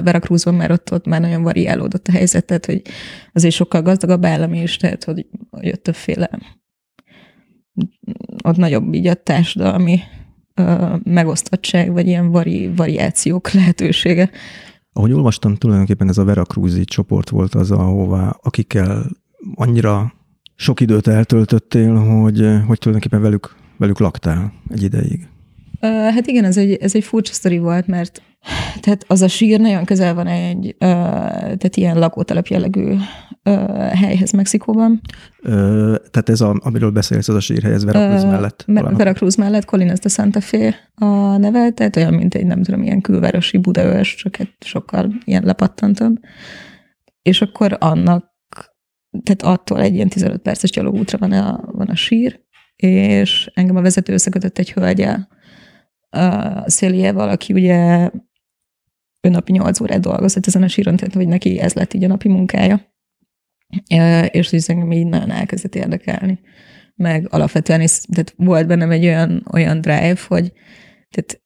Veracruzban, 0.04 0.54
mert 0.54 0.70
ott, 0.70 0.92
ott 0.92 1.06
már 1.06 1.20
nagyon 1.20 1.42
variálódott 1.42 2.08
a 2.08 2.12
helyzet, 2.12 2.44
tehát 2.44 2.66
hogy 2.66 2.82
azért 3.32 3.54
sokkal 3.54 3.82
gazdagabb 3.82 4.24
állam 4.24 4.54
is, 4.54 4.76
tehát 4.76 5.04
hogy, 5.04 5.26
hogy 5.50 5.68
ott 5.68 5.82
többféle 5.82 6.30
ott 8.44 8.56
nagyobb 8.56 8.94
így 8.94 9.06
a 9.06 9.14
társadalmi 9.14 10.00
megosztottság, 11.02 11.92
vagy 11.92 12.06
ilyen 12.06 12.30
vari, 12.30 12.72
variációk 12.76 13.50
lehetősége. 13.50 14.30
Ahogy 14.92 15.12
olvastam, 15.12 15.54
tulajdonképpen 15.54 16.08
ez 16.08 16.18
a 16.18 16.24
Veracruzi 16.24 16.84
csoport 16.84 17.28
volt 17.28 17.54
az, 17.54 17.70
ahová, 17.70 18.36
akikkel 18.42 19.06
annyira 19.54 20.12
sok 20.54 20.80
időt 20.80 21.06
eltöltöttél, 21.06 21.94
hogy, 21.94 22.38
hogy 22.66 22.78
tulajdonképpen 22.78 23.20
velük, 23.20 23.56
velük 23.76 23.98
laktál 23.98 24.52
egy 24.68 24.82
ideig. 24.82 25.31
Hát 25.88 26.26
igen, 26.26 26.44
ez 26.44 26.56
egy, 26.56 26.72
ez 26.72 26.94
egy 26.94 27.04
furcsa 27.04 27.32
sztori 27.32 27.58
volt, 27.58 27.86
mert 27.86 28.22
tehát 28.80 29.04
az 29.06 29.22
a 29.22 29.28
sír 29.28 29.60
nagyon 29.60 29.84
közel 29.84 30.14
van 30.14 30.26
egy 30.26 30.76
tehát 30.78 31.76
ilyen 31.76 31.98
lakótelep 31.98 32.46
jellegű 32.46 32.94
helyhez 33.92 34.32
Mexikóban. 34.32 35.00
Ö, 35.42 35.94
tehát 36.10 36.28
ez, 36.28 36.40
a, 36.40 36.60
amiről 36.64 36.90
beszélsz, 36.90 37.28
az 37.28 37.34
a 37.34 37.40
sírhely, 37.40 37.72
ez 37.72 37.84
Veracruz 37.84 38.24
mellett? 38.24 38.64
Me- 38.66 38.96
Veracruz 38.96 39.34
mellett, 39.34 39.64
Colinas 39.64 39.98
de 39.98 40.08
Santa 40.08 40.40
Fe 40.40 40.90
a 40.94 41.36
neve, 41.36 41.70
tehát 41.70 41.96
olyan, 41.96 42.14
mint 42.14 42.34
egy, 42.34 42.46
nem 42.46 42.62
tudom, 42.62 42.82
ilyen 42.82 43.00
külvárosi 43.00 43.58
Budaörs, 43.58 44.14
csak 44.14 44.38
egy 44.38 44.52
sokkal 44.60 45.12
ilyen 45.24 45.42
lepattantabb. 45.44 46.16
És 47.22 47.42
akkor 47.42 47.76
annak, 47.80 48.32
tehát 49.22 49.42
attól 49.42 49.80
egy 49.80 49.94
ilyen 49.94 50.08
15 50.08 50.42
perces 50.42 50.70
gyalogútra 50.70 51.18
van 51.18 51.32
a, 51.32 51.60
van 51.72 51.88
a 51.88 51.94
sír, 51.94 52.40
és 52.76 53.50
engem 53.54 53.76
a 53.76 53.82
vezető 53.82 54.12
összekötött 54.12 54.58
egy 54.58 54.72
hölgyel, 54.72 55.28
a 56.12 56.70
Széliával, 56.70 57.28
aki 57.28 57.52
ugye 57.52 58.10
ő 59.20 59.28
napi 59.28 59.52
8 59.52 59.80
órát 59.80 60.00
dolgozott 60.00 60.46
ezen 60.46 60.62
a 60.62 60.68
síron, 60.68 60.96
tehát 60.96 61.14
hogy 61.14 61.28
neki 61.28 61.58
ez 61.58 61.72
lett 61.72 61.94
így 61.94 62.04
a 62.04 62.08
napi 62.08 62.28
munkája. 62.28 62.90
És 64.30 64.50
hogy 64.50 64.64
engem 64.66 64.92
így 64.92 65.06
nagyon 65.06 65.30
elkezdett 65.30 65.74
érdekelni. 65.74 66.40
Meg 66.94 67.26
alapvetően 67.30 67.80
is, 67.80 68.00
tehát 68.00 68.34
volt 68.36 68.66
bennem 68.66 68.90
egy 68.90 69.04
olyan, 69.04 69.46
olyan 69.52 69.80
drive, 69.80 70.18
hogy 70.28 70.52
tehát 71.10 71.42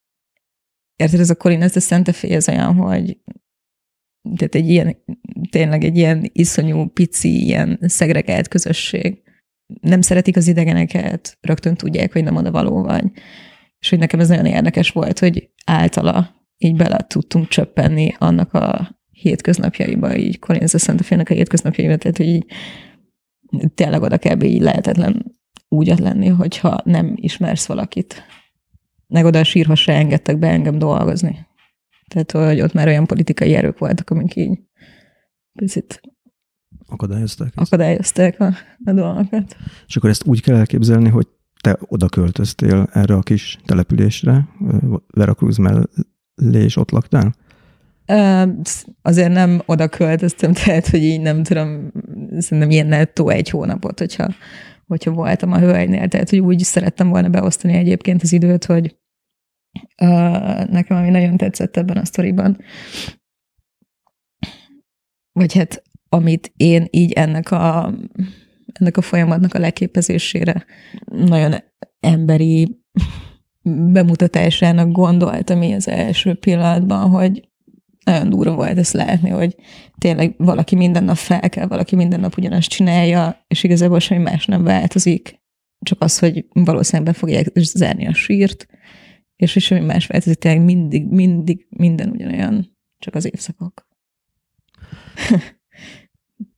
érted, 0.96 1.20
ez 1.20 1.30
a 1.30 1.34
Colin, 1.34 1.62
ez 1.62 1.76
a 1.76 1.80
Santa 1.80 2.12
Fe, 2.12 2.28
ez 2.28 2.48
olyan, 2.48 2.74
hogy 2.74 3.18
tehát 4.36 4.54
egy 4.54 4.68
ilyen, 4.68 4.96
tényleg 5.50 5.84
egy 5.84 5.96
ilyen 5.96 6.30
iszonyú, 6.32 6.86
pici, 6.86 7.44
ilyen 7.44 7.78
szegregált 7.82 8.48
közösség. 8.48 9.22
Nem 9.80 10.00
szeretik 10.00 10.36
az 10.36 10.48
idegeneket, 10.48 11.38
rögtön 11.40 11.74
tudják, 11.74 12.12
hogy 12.12 12.24
nem 12.24 12.36
oda 12.36 12.50
való 12.50 12.82
vagy. 12.82 13.04
És 13.86 13.92
hogy 13.92 14.00
nekem 14.00 14.20
ez 14.20 14.28
nagyon 14.28 14.46
érdekes 14.46 14.90
volt, 14.90 15.18
hogy 15.18 15.50
általa 15.64 16.34
így 16.58 16.76
bele 16.76 17.06
tudtunk 17.08 17.48
csöppenni 17.48 18.14
annak 18.18 18.52
a 18.52 18.96
hétköznapjaiba, 19.10 20.16
így 20.16 20.38
Corinza 20.38 20.78
Santa 20.78 21.02
Fe-nek 21.02 21.30
a 21.30 21.34
hétköznapjaiba, 21.34 21.96
tehát 21.96 22.16
hogy 22.16 22.26
így 22.26 22.46
tényleg 23.74 24.02
oda 24.02 24.18
kell 24.18 24.42
így 24.42 24.60
lehetetlen 24.60 25.38
úgy 25.68 25.98
lenni, 25.98 26.26
hogyha 26.26 26.80
nem 26.84 27.12
ismersz 27.14 27.66
valakit. 27.66 28.22
Meg 29.06 29.24
oda 29.24 29.38
a 29.38 29.44
sírha 29.44 29.74
se 29.74 29.92
engedtek 29.92 30.38
be 30.38 30.48
engem 30.48 30.78
dolgozni. 30.78 31.46
Tehát, 32.08 32.30
hogy 32.30 32.60
ott 32.60 32.72
már 32.72 32.86
olyan 32.86 33.06
politikai 33.06 33.54
erők 33.54 33.78
voltak, 33.78 34.10
amik 34.10 34.36
így 34.36 34.58
picit 35.52 36.00
akadályozták, 36.86 37.52
akadályozták 37.54 38.40
a, 38.40 38.54
a 38.84 38.92
dolgokat. 38.92 39.56
És 39.86 39.96
akkor 39.96 40.10
ezt 40.10 40.26
úgy 40.26 40.42
kell 40.42 40.56
elképzelni, 40.56 41.08
hogy 41.08 41.26
te 41.60 41.78
oda 41.80 42.08
költöztél 42.08 42.88
erre 42.92 43.14
a 43.14 43.20
kis 43.20 43.58
településre, 43.64 44.48
Veracruz 45.06 45.56
mellé, 45.56 45.84
és 46.64 46.76
ott 46.76 46.90
laktál? 46.90 47.34
Azért 49.02 49.32
nem 49.32 49.62
oda 49.66 49.88
költöztem, 49.88 50.52
tehát, 50.52 50.88
hogy 50.88 51.02
így 51.02 51.20
nem 51.20 51.42
tudom, 51.42 51.92
szerintem 52.38 52.70
ilyen 52.70 52.86
nettó 52.86 53.28
egy 53.28 53.50
hónapot, 53.50 53.98
hogyha, 53.98 54.34
hogyha 54.86 55.10
voltam 55.10 55.52
a 55.52 55.58
hölgynél, 55.58 56.08
tehát, 56.08 56.30
hogy 56.30 56.38
úgy 56.38 56.58
szerettem 56.58 57.08
volna 57.08 57.28
beosztani 57.28 57.72
egyébként 57.72 58.22
az 58.22 58.32
időt, 58.32 58.64
hogy 58.64 58.96
nekem 60.70 60.96
ami 60.96 61.10
nagyon 61.10 61.36
tetszett 61.36 61.76
ebben 61.76 61.96
a 61.96 62.04
sztoriban, 62.04 62.58
vagy 65.32 65.54
hát 65.54 65.82
amit 66.08 66.52
én 66.56 66.86
így 66.90 67.12
ennek 67.12 67.50
a 67.50 67.94
ennek 68.78 68.96
a 68.96 69.02
folyamatnak 69.02 69.54
a 69.54 69.58
leképezésére 69.58 70.64
nagyon 71.04 71.54
emberi 72.00 72.84
bemutatásának 73.62 74.92
gondoltam 74.92 75.62
így 75.62 75.72
az 75.72 75.88
első 75.88 76.34
pillanatban, 76.34 77.10
hogy 77.10 77.48
nagyon 78.04 78.30
durva 78.30 78.54
volt 78.54 78.78
ezt 78.78 78.92
látni, 78.92 79.28
hogy 79.28 79.56
tényleg 79.98 80.34
valaki 80.38 80.76
minden 80.76 81.04
nap 81.04 81.16
fel 81.16 81.48
kell, 81.48 81.66
valaki 81.66 81.96
minden 81.96 82.20
nap 82.20 82.36
ugyanazt 82.36 82.68
csinálja, 82.68 83.44
és 83.48 83.62
igazából 83.62 83.98
semmi 83.98 84.22
más 84.22 84.46
nem 84.46 84.62
változik, 84.62 85.40
csak 85.80 86.02
az, 86.02 86.18
hogy 86.18 86.46
valószínűleg 86.52 87.12
be 87.12 87.18
fogják 87.18 87.46
zárni 87.54 88.06
a 88.06 88.14
sírt, 88.14 88.66
és, 89.36 89.56
és 89.56 89.64
semmi 89.64 89.84
más 89.84 90.06
változik, 90.06 90.38
tényleg 90.38 90.64
mindig, 90.64 91.08
mindig, 91.08 91.66
minden 91.70 92.10
ugyanolyan, 92.10 92.76
csak 92.98 93.14
az 93.14 93.24
évszakok. 93.24 93.88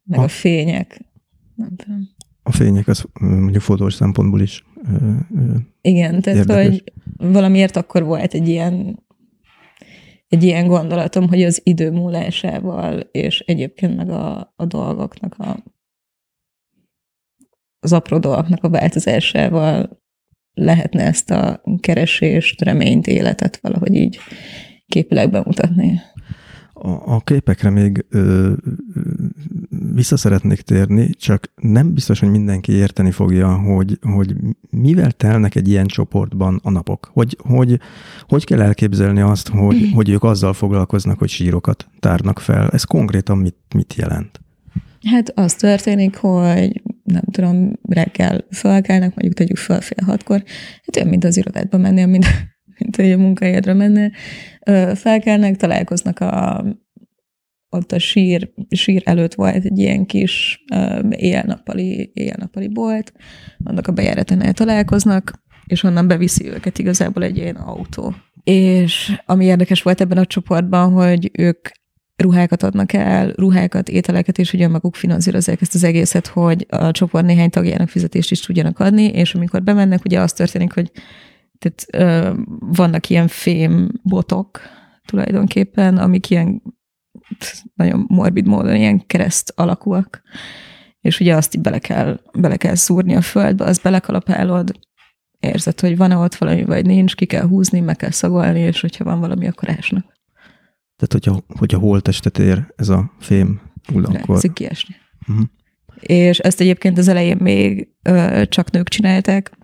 Meg 0.05 0.19
a, 0.19 0.23
a 0.23 0.29
fények. 0.29 1.01
Nem 1.59 1.77
tudom. 1.77 2.09
A 2.43 2.53
fények 2.53 2.89
az 2.89 3.05
mondjuk 3.21 3.63
fotós 3.63 3.95
szempontból 3.95 4.41
is 4.41 4.65
Igen, 5.81 6.21
tehát 6.21 6.39
érdekes. 6.39 6.67
hogy 6.67 6.93
valamiért 7.17 7.77
akkor 7.77 8.05
volt 8.05 8.35
egy 8.35 8.49
ilyen 8.49 9.07
egy 10.29 10.43
ilyen 10.43 10.67
gondolatom, 10.67 11.29
hogy 11.29 11.43
az 11.43 11.61
idő 11.65 11.91
múlásával, 11.91 12.99
és 13.01 13.41
egyébként 13.41 13.97
meg 13.97 14.11
a, 14.11 14.53
a 14.57 14.67
dolgoknak, 14.67 15.35
a, 15.39 15.65
az 17.81 17.93
apró 17.93 18.19
dolgoknak 18.19 18.65
a 18.65 18.71
változásával 18.71 20.03
lehetne 20.55 21.03
ezt 21.03 21.31
a 21.31 21.63
keresést, 21.81 22.63
reményt, 22.63 23.07
életet 23.07 23.59
valahogy 23.61 23.95
így 23.95 24.19
képileg 24.87 25.31
bemutatni. 25.31 26.01
A, 26.83 27.15
a 27.15 27.21
képekre 27.21 27.71
még 27.71 28.05
ö, 28.09 28.53
vissza 29.95 30.17
szeretnék 30.17 30.61
térni, 30.61 31.11
csak 31.11 31.53
nem 31.57 31.95
biztos, 31.95 32.21
hogy 32.21 32.31
mindenki 32.31 32.73
érteni 32.73 33.11
fogja, 33.11 33.57
hogy, 33.57 33.99
hogy 34.01 34.35
mivel 34.71 35.13
telnek 35.13 35.55
egy 35.55 35.69
ilyen 35.69 35.87
csoportban 35.87 36.61
a 36.63 36.71
napok. 36.71 37.11
Hogy, 37.13 37.37
hogy, 37.41 37.81
hogy 38.29 38.45
kell 38.45 38.61
elképzelni 38.61 39.21
azt, 39.21 39.49
hogy, 39.49 39.91
hogy 39.95 40.09
ők 40.09 40.23
azzal 40.23 40.53
foglalkoznak, 40.53 41.19
hogy 41.19 41.29
sírokat 41.29 41.89
tárnak 42.01 42.39
fel. 42.41 42.69
Ez 42.69 42.85
konkrétan 42.85 43.39
mit, 43.39 43.57
mit 43.75 43.95
jelent? 43.95 44.41
Hát 45.07 45.33
az 45.35 45.55
történik, 45.55 46.17
hogy 46.17 46.83
nem 47.03 47.23
tudom, 47.31 47.73
reggel 47.89 48.45
felkelnek, 48.51 49.09
mondjuk 49.09 49.35
tegyük 49.35 49.57
fel 49.57 49.81
fél 49.81 50.05
hatkor, 50.05 50.43
hát 50.85 50.97
olyan, 50.97 51.09
mint 51.09 51.25
az 51.25 51.37
irodádba 51.37 51.79
mennél, 51.79 52.07
mint, 52.07 52.27
mint 52.79 52.97
hogy 52.97 53.13
a 53.13 53.19
munkahelyedre 53.19 53.75
mennél. 53.75 54.13
Felkelnek, 54.95 55.57
találkoznak 55.57 56.21
a 56.21 56.65
ott 57.71 57.93
a 57.93 57.99
sír, 57.99 58.53
sír 58.69 59.03
előtt 59.05 59.35
volt 59.35 59.65
egy 59.65 59.79
ilyen 59.79 60.07
kis 60.07 60.65
éjjel-nappali, 61.11 62.11
éjjel-nappali 62.15 62.69
bolt, 62.69 63.13
annak 63.65 63.87
a 63.87 63.93
bejáratánál 63.93 64.53
találkoznak, 64.53 65.43
és 65.67 65.83
onnan 65.83 66.09
beviszi 66.09 66.49
őket 66.49 66.79
igazából 66.79 67.23
egy 67.23 67.37
ilyen 67.37 67.57
autó. 67.57 68.15
És 68.45 69.21
ami 69.27 69.45
érdekes 69.45 69.83
volt 69.83 70.01
ebben 70.01 70.19
a 70.19 70.27
csoportban, 70.27 70.93
hogy 70.93 71.31
ők 71.33 71.69
ruhákat 72.17 72.63
adnak 72.63 72.93
el, 72.93 73.33
ruhákat, 73.37 73.89
ételeket, 73.89 74.39
és 74.39 74.53
ugye 74.53 74.69
maguk 74.69 74.95
finanszírozzák 74.95 75.61
ezt 75.61 75.75
az 75.75 75.85
egészet, 75.85 76.27
hogy 76.27 76.67
a 76.69 76.91
csoport 76.91 77.25
néhány 77.27 77.51
tagjának 77.51 77.89
fizetést 77.89 78.31
is 78.31 78.41
tudjanak 78.41 78.79
adni, 78.79 79.05
és 79.05 79.35
amikor 79.35 79.63
bemennek, 79.63 80.05
ugye 80.05 80.21
az 80.21 80.33
történik, 80.33 80.73
hogy 80.73 80.91
tehát, 81.59 81.87
ö, 81.93 82.41
vannak 82.59 83.09
ilyen 83.09 83.29
fém 83.29 83.89
botok 84.03 84.61
tulajdonképpen, 85.07 85.97
amik 85.97 86.31
ilyen 86.31 86.63
nagyon 87.75 88.05
morbid 88.09 88.47
módon 88.47 88.75
ilyen 88.75 89.07
kereszt 89.07 89.53
alakúak, 89.57 90.23
és 91.01 91.21
ugye 91.21 91.35
azt 91.35 91.55
így 91.55 91.63
bele 91.63 91.79
kell, 91.79 92.21
bele 92.33 92.57
kell 92.57 92.75
szúrni 92.75 93.15
a 93.15 93.21
földbe, 93.21 93.65
azt 93.65 93.83
belekalapálod, 93.83 94.73
érzed, 95.41 95.81
hogy 95.81 95.97
van-e 95.97 96.17
ott 96.17 96.35
valami, 96.35 96.65
vagy 96.65 96.87
nincs, 96.87 97.15
ki 97.15 97.27
kell 97.27 97.47
húzni, 97.47 97.81
meg 97.81 97.97
kell 97.97 98.11
szagolni, 98.11 98.61
és 98.61 98.81
hogyha 98.81 99.05
van 99.05 99.21
valami, 99.21 99.47
akkor 99.47 99.71
ásnak. 99.71 100.05
Tehát, 100.97 101.13
hogyha, 101.13 101.55
hogyha 101.59 101.79
holtestet 101.79 102.39
ér 102.39 102.73
ez 102.77 102.89
a 102.89 103.13
fém, 103.19 103.61
akkor... 103.95 104.29
Látszik 104.29 104.53
kiesni. 104.53 104.95
Uh-huh. 105.29 105.45
És 106.01 106.39
ezt 106.39 106.61
egyébként 106.61 106.99
az 106.99 107.09
elején 107.09 107.37
még 107.41 107.89
ö, 108.03 108.43
csak 108.49 108.71
nők 108.71 108.89
csinálták, 108.89 109.58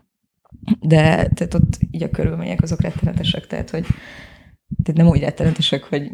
de 0.81 1.07
tehát 1.07 1.55
ott 1.55 1.79
így 1.90 2.03
a 2.03 2.11
körülmények 2.11 2.62
azok 2.62 2.81
rettenetesek, 2.81 3.46
tehát 3.46 3.70
hogy 3.70 3.87
tehát 4.83 5.00
nem 5.00 5.09
úgy 5.09 5.20
rettenetesek, 5.20 5.85
hogy 5.85 6.11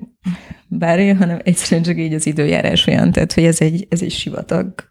bármi, 0.69 1.09
hanem 1.09 1.39
egyszerűen 1.43 1.83
csak 1.83 1.99
így 1.99 2.15
az 2.15 2.27
időjárás 2.27 2.87
olyan, 2.87 3.13
tehát 3.13 3.33
hogy 3.33 3.45
ez 3.45 3.61
egy, 3.61 3.87
ez 3.91 4.03
egy 4.03 4.11
sivatagos, 4.11 4.85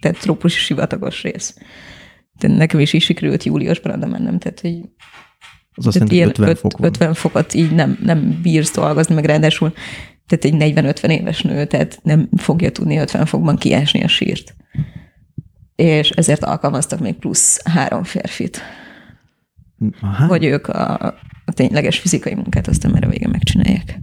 tehát 0.00 0.18
trópusi 0.18 0.58
sivatagos 0.58 1.22
rész. 1.22 1.58
Tehát 2.38 2.56
nekem 2.56 2.80
is 2.80 2.92
is 2.92 3.04
sikerült 3.04 3.44
júliusban 3.44 3.92
oda 3.92 4.06
mennem, 4.06 4.38
tehát 4.38 4.60
hogy 4.60 4.80
az 5.74 5.86
azt 5.86 5.94
jelenti, 5.96 6.20
50 6.20 6.48
öt, 6.48 6.58
fok 6.58 6.78
van. 6.78 6.88
50 6.88 7.14
fokot 7.14 7.54
így 7.54 7.74
nem, 7.74 7.98
nem 8.02 8.40
bírsz 8.42 8.72
dolgozni, 8.72 9.14
meg 9.14 9.24
ráadásul 9.24 9.72
tehát 10.26 10.44
egy 10.44 10.74
40-50 10.74 11.10
éves 11.10 11.42
nő, 11.42 11.66
tehát 11.66 11.98
nem 12.02 12.28
fogja 12.36 12.70
tudni 12.72 12.96
50 12.96 13.26
fokban 13.26 13.56
kiásni 13.56 14.02
a 14.02 14.08
sírt. 14.08 14.54
És 15.76 16.10
ezért 16.10 16.44
alkalmaztak 16.44 17.00
még 17.00 17.14
plusz 17.14 17.62
három 17.62 18.04
férfit. 18.04 18.60
Aha. 20.00 20.26
Hogy 20.26 20.44
ők 20.44 20.68
a, 20.68 20.94
a 21.44 21.52
tényleges 21.52 21.98
fizikai 21.98 22.34
munkát 22.34 22.66
aztán 22.66 22.90
már 22.90 23.04
a 23.04 23.08
vége 23.08 23.28
megcsinálják. 23.28 24.00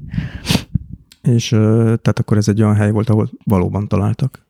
És 1.21 1.47
tehát 1.49 2.19
akkor 2.19 2.38
ez 2.38 2.47
egy 2.47 2.62
olyan 2.62 2.75
hely 2.75 2.91
volt, 2.91 3.10
ahol 3.10 3.29
valóban 3.43 3.88
találtak? 3.88 4.45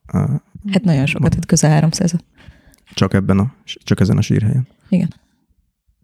Hát 0.71 0.83
nagyon 0.83 1.05
sokat, 1.05 1.29
tehát 1.29 1.45
közel 1.45 1.69
300 1.69 2.15
Csak 2.93 3.13
ebben 3.13 3.39
a, 3.39 3.53
csak 3.63 3.99
ezen 3.99 4.17
a 4.17 4.21
sírhelyen? 4.21 4.67
Igen. 4.89 5.13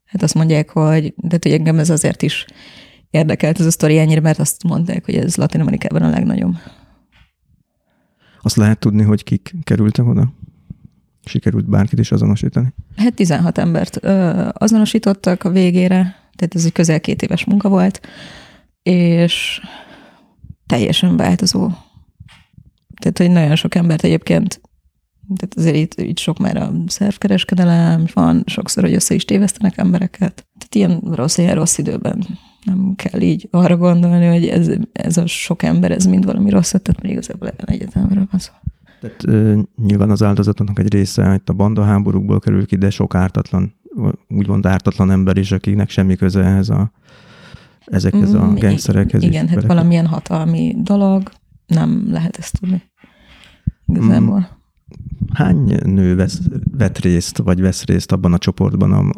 Hát 0.06 0.22
azt 0.22 0.34
mondják, 0.34 0.70
hogy, 0.70 1.14
de 1.18 1.38
hogy 1.42 1.52
engem 1.52 1.80
ez 1.80 1.90
azért 1.90 2.22
is 2.22 2.46
érdekelt 3.10 3.60
ez 3.60 3.66
a 3.66 3.72
sztori 3.72 3.98
ennyire, 3.98 4.22
mert 4.22 4.40
azt 4.40 4.64
mondták, 4.64 5.06
hogy 5.06 5.16
ez 5.16 5.36
Latin 5.36 5.62
Amerikában 5.62 6.02
a 6.02 6.10
legnagyobb. 6.10 6.56
Azt 8.42 8.56
lehet 8.56 8.80
tudni, 8.80 9.04
hogy 9.04 9.24
kik 9.24 9.56
kerültek 9.64 10.06
oda? 10.06 10.34
Sikerült 11.28 11.70
bárkit 11.70 12.00
is 12.00 12.12
azonosítani? 12.12 12.74
Hát 12.96 13.14
16 13.14 13.58
embert 13.58 14.04
ö, 14.04 14.48
azonosítottak 14.54 15.44
a 15.44 15.50
végére, 15.50 16.16
tehát 16.36 16.56
ez 16.56 16.66
egy 16.66 16.72
közel 16.72 17.00
két 17.00 17.22
éves 17.22 17.46
munka 17.46 17.70
volt, 17.70 18.08
és 18.84 19.62
teljesen 20.66 21.18
változó. 21.18 21.70
Tehát, 23.00 23.18
hogy 23.18 23.32
nagyon 23.32 23.56
sok 23.56 23.76
embert 23.76 24.04
egyébként 24.04 24.62
tehát 25.36 25.58
azért 25.58 25.76
itt, 25.76 25.94
itt 26.02 26.18
sok 26.18 26.38
már 26.38 26.58
a 26.58 26.74
szervkereskedelem 26.88 28.06
van, 28.14 28.44
sokszor, 28.46 28.84
hogy 28.84 28.94
össze 28.94 29.14
is 29.16 29.26
tévesztenek 29.26 29.78
embereket. 29.78 30.48
Tehát 30.58 30.76
ilyen 30.76 31.02
rossz, 31.16 31.38
ilyen 31.38 31.56
rossz 31.56 31.78
időben 31.78 32.28
nem 32.64 32.94
kell 32.96 33.22
így 33.22 33.48
arra 33.52 33.78
gondolni, 33.78 34.26
hogy 34.26 34.48
ez, 34.48 34.70
ez 34.92 35.18
a 35.18 35.26
sok 35.26 35.64
ember, 35.64 35.92
ez 35.92 36.06
mind 36.06 36.26
valami 36.26 36.50
rosszat, 36.50 36.82
tehát 36.82 37.02
még 37.02 37.12
igazából 37.12 37.50
egyetemről 37.66 38.28
van 38.32 38.40
szó. 38.40 38.52
Tehát 39.08 39.58
nyilván 39.78 40.10
az 40.10 40.24
áldozatoknak 40.24 40.80
egy 40.80 40.94
része 40.94 41.34
itt 41.34 41.50
a 41.50 41.54
banda 41.54 41.84
háborúkból 41.84 42.40
kerül 42.40 42.66
ki, 42.66 42.76
de 42.76 42.90
sok 42.90 43.16
ártatlan, 43.16 43.74
úgymond 44.28 44.66
ártatlan 44.66 45.12
ember 45.12 45.38
is, 45.38 45.52
akiknek 45.52 45.90
semmi 45.90 46.16
köze 46.16 46.44
ehhez 46.44 46.70
a, 46.70 46.92
ezekhez 47.86 48.34
a 48.34 48.46
mm, 48.46 48.54
gengszerekhez. 48.54 49.24
Igen, 49.24 49.48
hát 49.48 49.66
valamilyen 49.66 50.06
hatalmi 50.06 50.76
dolog, 50.78 51.32
nem 51.68 52.08
lehet 52.12 52.38
ezt 52.38 52.60
tudni. 52.60 52.84
Igazából. 53.86 54.40
Mm 54.40 54.56
hány 55.34 55.78
nő 55.86 56.16
vesz, 56.16 56.40
vett 56.78 56.98
részt, 56.98 57.38
vagy 57.38 57.62
vesz 57.62 57.86
részt 57.86 58.12
abban 58.12 58.34
a 58.34 58.38
csoportban, 58.38 58.92
a, 58.92 59.10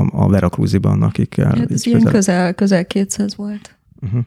a, 0.00 0.24
a 0.24 0.28
Veracruziban, 0.28 1.02
akikkel? 1.02 1.56
Hát 1.56 1.70
ez 1.70 1.86
ilyen 1.86 1.98
közel, 1.98 2.12
közel, 2.12 2.54
közel 2.54 2.86
200 2.86 3.36
volt. 3.36 3.76
Uh-huh. 4.00 4.20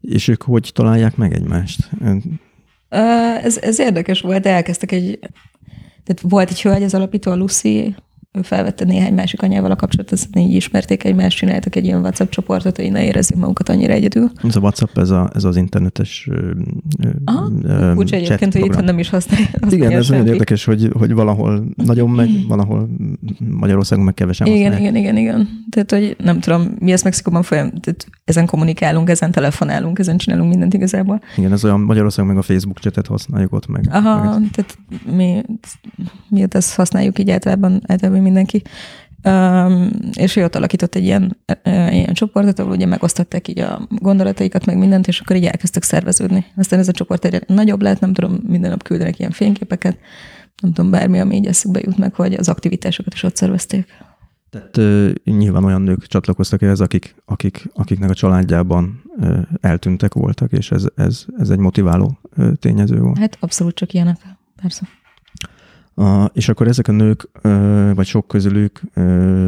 És 0.00 0.28
ők 0.28 0.42
hogy 0.42 0.70
találják 0.74 1.16
meg 1.16 1.32
egymást? 1.32 1.90
Ez, 3.42 3.58
ez 3.58 3.78
érdekes 3.78 4.20
volt, 4.20 4.46
elkezdtek 4.46 4.92
egy, 4.92 5.18
tehát 6.04 6.22
volt 6.22 6.50
egy 6.50 6.62
hölgy, 6.62 6.82
az 6.82 6.94
alapító, 6.94 7.30
a 7.30 7.36
Lucy, 7.36 7.94
ő 8.32 8.42
felvette 8.42 8.84
néhány 8.84 9.14
másik 9.14 9.42
anyával 9.42 9.70
a 9.70 9.76
kapcsolatot, 9.76 10.12
azt 10.12 10.28
így 10.36 10.54
ismerték 10.54 11.04
egymást, 11.04 11.36
csináltak 11.36 11.76
egy 11.76 11.84
ilyen 11.84 12.00
WhatsApp 12.00 12.30
csoportot, 12.30 12.76
hogy 12.76 12.90
ne 12.90 13.04
érezzük 13.04 13.36
magukat 13.36 13.68
annyira 13.68 13.92
egyedül. 13.92 14.30
Ez 14.42 14.56
a 14.56 14.60
WhatsApp, 14.60 14.98
ez, 14.98 15.10
a, 15.10 15.30
ez 15.34 15.44
az 15.44 15.56
internetes 15.56 16.28
Aha, 17.24 17.50
uh, 17.62 17.96
úgy 17.96 18.14
egyébként, 18.14 18.52
hogy 18.52 18.64
itt 18.64 18.84
nem 18.84 18.98
is 18.98 19.08
használja. 19.08 19.48
Igen, 19.68 19.92
ez 19.92 20.08
nagyon 20.08 20.26
érdekes, 20.26 20.64
hogy, 20.64 20.90
hogy 20.92 21.12
valahol 21.12 21.64
nagyon 21.74 22.10
meg, 22.10 22.28
valahol 22.48 22.88
Magyarországon 23.38 24.04
meg 24.04 24.14
kevesen 24.14 24.46
Igen, 24.46 24.70
használják. 24.70 24.90
igen, 24.90 25.16
igen, 25.16 25.16
igen. 25.16 25.48
Tehát, 25.70 25.90
hogy 25.90 26.16
nem 26.24 26.40
tudom, 26.40 26.74
mi 26.78 26.92
ezt 26.92 27.04
Mexikóban 27.04 27.42
folyam, 27.42 27.70
tehát 27.70 28.06
ezen 28.24 28.46
kommunikálunk, 28.46 29.10
ezen 29.10 29.30
telefonálunk, 29.30 29.98
ezen 29.98 30.16
csinálunk 30.16 30.50
mindent 30.50 30.74
igazából. 30.74 31.20
Igen, 31.36 31.52
ez 31.52 31.64
olyan 31.64 31.80
Magyarországon 31.80 32.30
meg 32.30 32.38
a 32.38 32.42
Facebook 32.42 32.78
csetet 32.78 33.06
használjuk 33.06 33.52
ott 33.52 33.66
meg. 33.66 33.88
Aha, 33.90 34.38
meg 34.38 34.50
tehát 34.50 34.78
mi, 35.16 35.42
mi 36.28 36.46
ezt 36.48 36.74
használjuk 36.74 37.18
így 37.18 37.30
általában, 37.30 37.80
általában 37.86 38.21
mindenki. 38.22 38.62
Um, 39.24 39.90
és 40.12 40.36
ő 40.36 40.44
ott 40.44 40.54
alakított 40.54 40.94
egy 40.94 41.04
ilyen, 41.04 41.36
ilyen 41.64 42.12
csoportot, 42.12 42.58
ahol 42.58 42.72
ugye 42.72 42.86
megosztották 42.86 43.48
így 43.48 43.58
a 43.58 43.86
gondolataikat, 43.88 44.66
meg 44.66 44.78
mindent, 44.78 45.06
és 45.06 45.20
akkor 45.20 45.36
így 45.36 45.44
elkezdtek 45.44 45.82
szerveződni. 45.82 46.44
Aztán 46.56 46.78
ez 46.78 46.88
a 46.88 46.92
csoport 46.92 47.24
egyre 47.24 47.40
nagyobb 47.46 47.82
lett, 47.82 48.00
nem 48.00 48.12
tudom, 48.12 48.40
minden 48.46 48.70
nap 48.70 48.82
küldenek 48.82 49.18
ilyen 49.18 49.30
fényképeket, 49.30 49.98
nem 50.62 50.72
tudom, 50.72 50.90
bármi, 50.90 51.20
ami 51.20 51.36
így 51.36 51.46
eszükbe 51.46 51.80
jut 51.84 51.98
meg, 51.98 52.14
hogy 52.14 52.34
az 52.34 52.48
aktivitásokat 52.48 53.14
is 53.14 53.22
ott 53.22 53.36
szervezték. 53.36 53.86
Tehát 54.50 54.76
uh, 54.76 55.12
nyilván 55.24 55.64
olyan 55.64 55.82
nők 55.82 56.06
csatlakoztak 56.06 56.62
ehhez, 56.62 56.80
akik, 56.80 57.14
akik, 57.24 57.68
akiknek 57.74 58.10
a 58.10 58.14
családjában 58.14 59.02
uh, 59.16 59.38
eltűntek 59.60 60.14
voltak, 60.14 60.52
és 60.52 60.70
ez, 60.70 60.84
ez, 60.94 61.24
ez 61.38 61.50
egy 61.50 61.58
motiváló 61.58 62.18
uh, 62.36 62.52
tényező 62.52 63.00
volt. 63.00 63.18
Hát 63.18 63.36
abszolút 63.40 63.74
csak 63.74 63.92
ilyenek, 63.92 64.16
persze. 64.62 64.88
A, 65.94 66.24
és 66.32 66.48
akkor 66.48 66.68
ezek 66.68 66.88
a 66.88 66.92
nők, 66.92 67.28
vagy 67.94 68.06
sok 68.06 68.28
közülük 68.28 68.80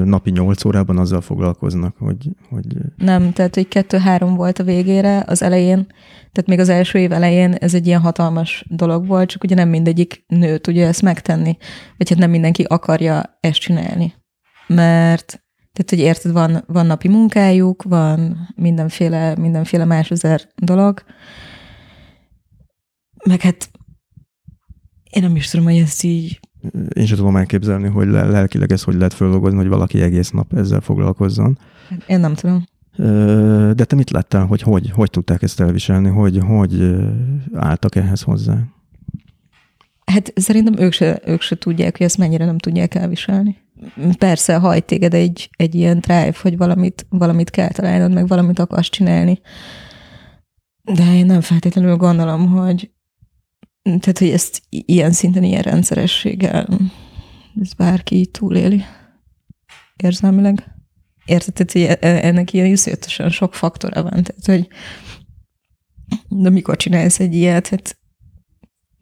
napi 0.05 0.31
nyolc 0.31 0.65
órában 0.65 0.99
azzal 0.99 1.21
foglalkoznak, 1.21 1.97
hogy... 1.99 2.29
hogy... 2.49 2.77
Nem, 2.97 3.33
tehát 3.33 3.55
hogy 3.55 3.69
kettő-három 3.69 4.35
volt 4.35 4.59
a 4.59 4.65
végére, 4.65 5.25
az 5.27 5.43
elején, 5.43 5.87
tehát 6.33 6.49
még 6.49 6.59
az 6.59 6.69
első 6.69 6.99
év 6.99 7.13
elején 7.13 7.53
ez 7.53 7.75
egy 7.75 7.87
ilyen 7.87 8.01
hatalmas 8.01 8.67
dolog 8.69 9.07
volt, 9.07 9.29
csak 9.29 9.45
ugye 9.45 9.55
nem 9.55 9.69
mindegyik 9.69 10.25
nő 10.27 10.59
tudja 10.59 10.87
ezt 10.87 11.03
megtenni, 11.03 11.57
vagy 11.97 12.09
hát 12.09 12.19
nem 12.19 12.31
mindenki 12.31 12.63
akarja 12.63 13.39
ezt 13.41 13.61
csinálni. 13.61 14.15
Mert 14.67 15.27
tehát, 15.73 15.91
hogy 15.91 15.99
érted, 15.99 16.33
van, 16.33 16.65
van 16.67 16.87
napi 16.87 17.09
munkájuk, 17.09 17.83
van 17.83 18.49
mindenféle, 18.57 19.37
mindenféle 19.37 19.85
más 19.85 20.11
ezer 20.11 20.41
dolog, 20.57 21.03
meg 23.25 23.41
hát 23.41 23.71
én 25.15 25.23
nem 25.23 25.37
is 25.37 25.51
tudom, 25.51 25.67
hogy 25.67 25.77
ezt 25.79 26.03
így... 26.03 26.41
Én 26.95 27.07
sem 27.07 27.17
tudom 27.17 27.37
elképzelni, 27.37 27.89
hogy 27.89 28.09
lelkileg 28.09 28.73
ez 28.73 28.83
hogy 28.83 28.95
lehet 28.95 29.15
földolgozni, 29.15 29.59
hogy 29.59 29.69
valaki 29.69 30.01
egész 30.01 30.31
nap 30.31 30.53
ezzel 30.53 30.81
foglalkozzon. 30.81 31.59
Én 32.07 32.21
nem 32.21 32.35
tudom. 32.35 32.65
De 33.77 33.85
te 33.85 33.97
mit 33.97 34.11
láttál, 34.11 34.47
hogy 34.47 34.63
hogy, 34.63 34.91
hogy 34.91 35.11
tudták 35.11 35.43
ezt 35.43 35.61
elviselni, 35.61 36.09
hogy, 36.09 36.39
hogy 36.47 36.95
álltak 37.55 37.97
ehhez 37.97 38.23
hozzá? 38.23 38.59
Hát 40.05 40.33
szerintem 40.37 40.79
ők 40.79 40.93
se, 40.93 41.21
ők 41.27 41.41
se 41.41 41.59
tudják, 41.59 41.97
hogy 41.97 42.07
ezt 42.07 42.19
mennyire 42.19 42.45
nem 42.45 42.59
tudják 42.59 42.95
elviselni. 42.95 43.57
Persze 44.19 44.57
hajt 44.57 44.85
téged 44.85 45.15
egy, 45.15 45.51
egy 45.57 45.75
ilyen 45.75 45.99
drive, 45.99 46.35
hogy 46.43 46.57
valamit, 46.57 47.07
valamit 47.09 47.51
kell 47.51 47.69
találnod, 47.69 48.13
meg 48.13 48.27
valamit 48.27 48.59
akarsz 48.59 48.89
csinálni. 48.89 49.41
De 50.83 51.15
én 51.15 51.27
nem 51.27 51.41
feltétlenül 51.41 51.97
gondolom, 51.97 52.47
hogy, 52.47 52.91
tehát, 53.85 54.19
hogy 54.19 54.31
ezt 54.31 54.63
ilyen 54.69 55.13
szinten, 55.13 55.43
ilyen 55.43 55.63
rendszerességgel 55.63 56.67
ez 57.61 57.73
bárki 57.73 58.17
így 58.17 58.31
túléli 58.31 58.85
érzelmileg. 59.97 60.65
Érted, 61.25 61.73
hogy 61.73 61.83
e- 61.83 61.99
e- 62.01 62.27
ennek 62.27 62.53
ilyen 62.53 62.67
iszonyatosan 62.67 63.31
sok 63.31 63.55
faktora 63.55 64.03
van. 64.03 64.23
Tehát, 64.23 64.45
hogy 64.45 64.69
de 66.29 66.51
mikor 66.51 66.77
csinálsz 66.77 67.21
egy 67.21 67.35
ilyet, 67.35 67.69
hát 67.69 67.99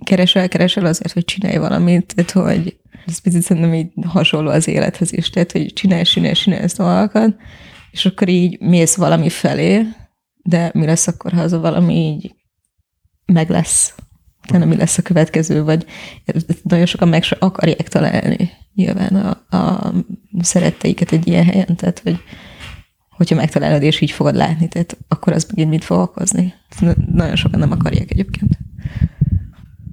keresel, 0.04 0.48
keresel 0.48 0.86
azért, 0.86 1.12
hogy 1.12 1.24
csinálj 1.24 1.56
valamit, 1.56 2.14
tehát, 2.14 2.30
hogy 2.30 2.76
ez 3.06 3.18
picit 3.18 3.42
szerintem 3.42 3.74
így 3.74 3.92
hasonló 4.06 4.50
az 4.50 4.68
élethez 4.68 5.12
is, 5.12 5.30
tehát, 5.30 5.52
hogy 5.52 5.72
csinálj, 5.72 6.02
csinálj, 6.02 6.34
ezt 6.46 6.76
dolgokat, 6.76 7.36
és 7.90 8.06
akkor 8.06 8.28
így 8.28 8.60
mész 8.60 8.94
valami 8.94 9.28
felé, 9.28 9.86
de 10.42 10.70
mi 10.74 10.86
lesz 10.86 11.06
akkor, 11.06 11.32
ha 11.32 11.40
az 11.40 11.52
a 11.52 11.60
valami 11.60 11.94
így 11.94 12.34
meg 13.26 13.50
lesz? 13.50 13.94
Utána 14.48 14.64
mi 14.64 14.76
lesz 14.76 14.98
a 14.98 15.02
következő, 15.02 15.62
vagy 15.64 15.86
nagyon 16.62 16.86
sokan 16.86 17.08
meg 17.08 17.22
se 17.22 17.36
akarják 17.38 17.88
találni 17.88 18.50
nyilván 18.74 19.16
a, 19.16 19.56
a 19.56 19.92
szeretteiket 20.40 21.12
egy 21.12 21.26
ilyen 21.26 21.44
helyen, 21.44 21.76
tehát 21.76 21.98
hogy 21.98 22.18
hogyha 23.10 23.34
megtalálod 23.34 23.82
és 23.82 24.00
így 24.00 24.10
fogod 24.10 24.34
látni, 24.34 24.68
tehát 24.68 24.96
akkor 25.08 25.32
az 25.32 25.46
megint 25.48 25.70
mit 25.70 25.84
fog 25.84 25.98
okozni. 25.98 26.54
Nagyon 27.12 27.36
sokan 27.36 27.58
nem 27.58 27.70
akarják 27.70 28.10
egyébként. 28.10 28.58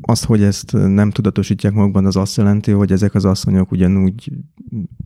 Azt, 0.10 0.26
hogy 0.26 0.44
ezt 0.44 0.72
nem 0.72 1.12
tudatosítják 1.12 1.74
magukban, 1.74 2.06
az 2.06 2.16
azt 2.16 2.38
jelenti, 2.38 2.72
hogy 2.72 2.92
ezek 2.92 3.16
az 3.16 3.26
asszonyok 3.26 3.72
ugyanúgy 3.72 4.32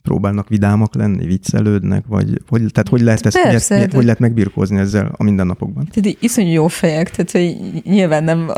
próbálnak 0.02 0.50
vidámak 0.50 0.96
lenni, 0.96 1.26
viccelődnek, 1.26 2.06
vagy 2.08 2.42
hogy, 2.48 2.66
tehát 2.72 2.90
hogy 2.90 3.02
lehet, 3.02 3.26
ezt, 3.26 3.42
Persze, 3.42 3.76
miért, 3.76 3.90
de... 3.90 3.96
hogy 3.96 4.06
lehet 4.06 4.20
megbirkózni 4.20 4.80
ezzel 4.80 5.12
a 5.18 5.24
mindennapokban? 5.24 5.90
Tehát 5.94 6.18
iszonyú 6.22 6.52
jó 6.52 6.68
fejek, 6.68 7.10
tehát 7.10 7.32
hogy 7.32 7.82
nyilván 7.84 8.24
nem 8.24 8.52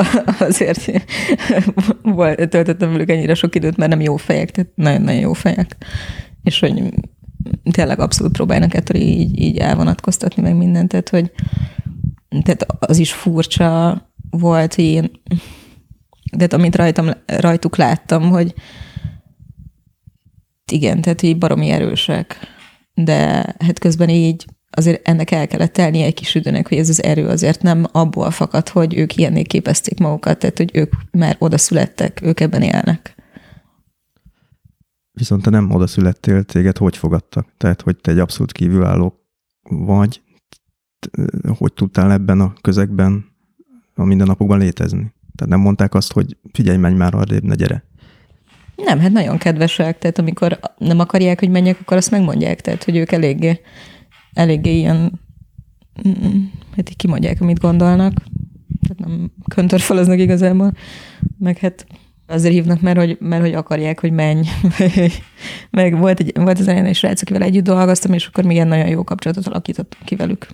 azért 0.50 0.92
töltöttem 2.50 2.92
velük 2.92 3.10
ennyire 3.10 3.34
sok 3.34 3.56
időt, 3.56 3.78
mert 3.78 3.92
nem 3.92 4.02
jó 4.02 4.16
fejek, 4.16 4.52
tehát 4.52 4.72
nagyon-nagyon 4.76 5.22
jó 5.22 5.34
fejek. 5.34 5.78
És 6.44 6.60
hogy 6.60 6.94
tényleg 7.72 8.00
abszolút 8.00 8.34
próbálnak 8.34 8.74
ettől 8.74 9.02
így, 9.02 9.40
így 9.40 9.58
elvonatkoztatni 9.58 10.42
meg 10.42 10.58
mindent, 10.58 10.90
tehát 10.90 11.10
hogy 11.10 11.32
tehát 12.44 12.66
az 12.80 12.98
is 12.98 13.14
furcsa 13.14 14.02
volt, 14.30 14.76
hogy 14.76 14.84
én 14.84 15.12
de 16.32 16.46
amit 16.46 16.76
rajtam, 16.76 17.10
rajtuk 17.26 17.76
láttam, 17.76 18.30
hogy 18.30 18.54
igen, 20.72 21.02
tehát 21.02 21.22
így 21.22 21.38
baromi 21.38 21.70
erősek, 21.70 22.38
de 22.94 23.16
hát 23.60 23.80
közben 23.80 24.10
így 24.10 24.46
azért 24.70 25.08
ennek 25.08 25.32
el 25.32 25.48
kellett 25.48 25.74
telni 25.74 26.02
egy 26.02 26.14
kis 26.14 26.36
időnek, 26.36 26.68
hogy 26.68 26.78
ez 26.78 26.90
az 26.90 27.04
erő 27.04 27.28
azért 27.28 27.62
nem 27.62 27.86
abból 27.92 28.32
fakad, 28.32 28.70
hogy 28.70 28.98
ők 28.98 29.16
ilyenné 29.16 29.42
képezték 29.42 30.00
magukat, 30.00 30.40
tehát 30.40 30.58
hogy 30.58 30.72
ők 30.74 30.94
már 31.12 31.36
oda 31.40 31.58
születtek, 31.58 32.22
ők 32.22 32.40
ebben 32.40 32.62
élnek. 32.62 33.16
Viszont 35.12 35.42
te 35.42 35.50
nem 35.50 35.72
oda 35.72 35.88
születtél, 35.88 36.44
téged 36.44 36.78
hogy 36.78 36.98
fogadtak? 36.98 37.48
Tehát, 37.58 37.82
hogy 37.82 37.96
te 37.96 38.12
egy 38.12 38.20
abszolút 38.20 38.52
kívülálló 38.52 39.20
vagy, 39.70 40.22
hogy 41.58 41.74
tudtál 41.74 42.12
ebben 42.12 42.40
a 42.40 42.54
közegben 42.62 43.26
a 43.96 44.04
mindennapokban 44.04 44.60
létezni? 44.60 45.14
Tehát 45.36 45.54
nem 45.54 45.60
mondták 45.60 45.93
azt, 45.93 46.12
hogy 46.12 46.38
figyelj, 46.52 46.78
menj 46.78 46.95
már 46.95 47.13
arrébb, 47.13 47.43
ne 47.43 47.56
gyere. 47.56 47.84
Nem, 48.76 49.00
hát 49.00 49.12
nagyon 49.12 49.38
kedvesek, 49.38 49.98
tehát 49.98 50.19
amikor 50.19 50.60
nem 50.78 51.00
akarják, 51.00 51.39
hogy 51.39 51.50
menjek, 51.50 51.80
akkor 51.80 51.98
azt 51.98 52.12
megmondják, 52.12 52.62
tehát 52.62 52.84
hogy 52.84 52.95
ők 52.95 53.12
eléggé, 53.12 53.62
eléggé 54.34 54.76
ilyen, 54.76 55.19
hát 56.76 56.89
így 56.89 56.95
kimondják, 56.95 57.41
amit 57.41 57.60
gondolnak, 57.60 58.13
tehát 58.88 58.98
nem 58.98 59.32
köntörfalaznak 59.50 60.19
igazából, 60.19 60.71
meg 61.38 61.58
hát 61.58 61.86
azért 62.28 62.54
hívnak, 62.54 62.82
mert 62.82 62.98
hogy, 62.98 63.17
mert 63.19 63.41
hogy 63.41 63.54
akarják, 63.54 64.00
hogy 64.00 64.12
menj. 64.12 64.41
meg 65.71 65.98
volt, 65.98 66.19
egy, 66.19 66.32
volt 66.36 66.60
az 66.60 66.67
elején 66.67 66.86
egy 66.86 66.95
srác, 66.95 67.21
akivel 67.21 67.41
együtt 67.41 67.63
dolgoztam, 67.63 68.13
és 68.13 68.28
akkor 68.28 68.43
még 68.43 68.56
ilyen 68.56 68.67
nagyon 68.67 68.88
jó 68.88 69.04
kapcsolatot 69.04 69.48
alakítottunk 69.48 70.06
ki 70.06 70.15
velük. 70.15 70.48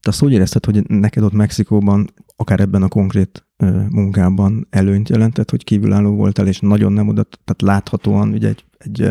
Te 0.00 0.08
azt 0.08 0.22
úgy 0.22 0.32
érezted, 0.32 0.64
hogy 0.64 0.82
neked 0.88 1.22
ott 1.22 1.32
Mexikóban, 1.32 2.10
akár 2.36 2.60
ebben 2.60 2.82
a 2.82 2.88
konkrét 2.88 3.46
munkában 3.88 4.66
előnyt 4.70 5.08
jelentett, 5.08 5.50
hogy 5.50 5.64
kívülálló 5.64 6.14
voltál, 6.14 6.46
és 6.46 6.60
nagyon 6.60 6.92
nem 6.92 7.08
oda, 7.08 7.22
tehát 7.22 7.62
láthatóan 7.62 8.32
ugye 8.32 8.48
egy, 8.48 8.64
egy, 8.78 9.10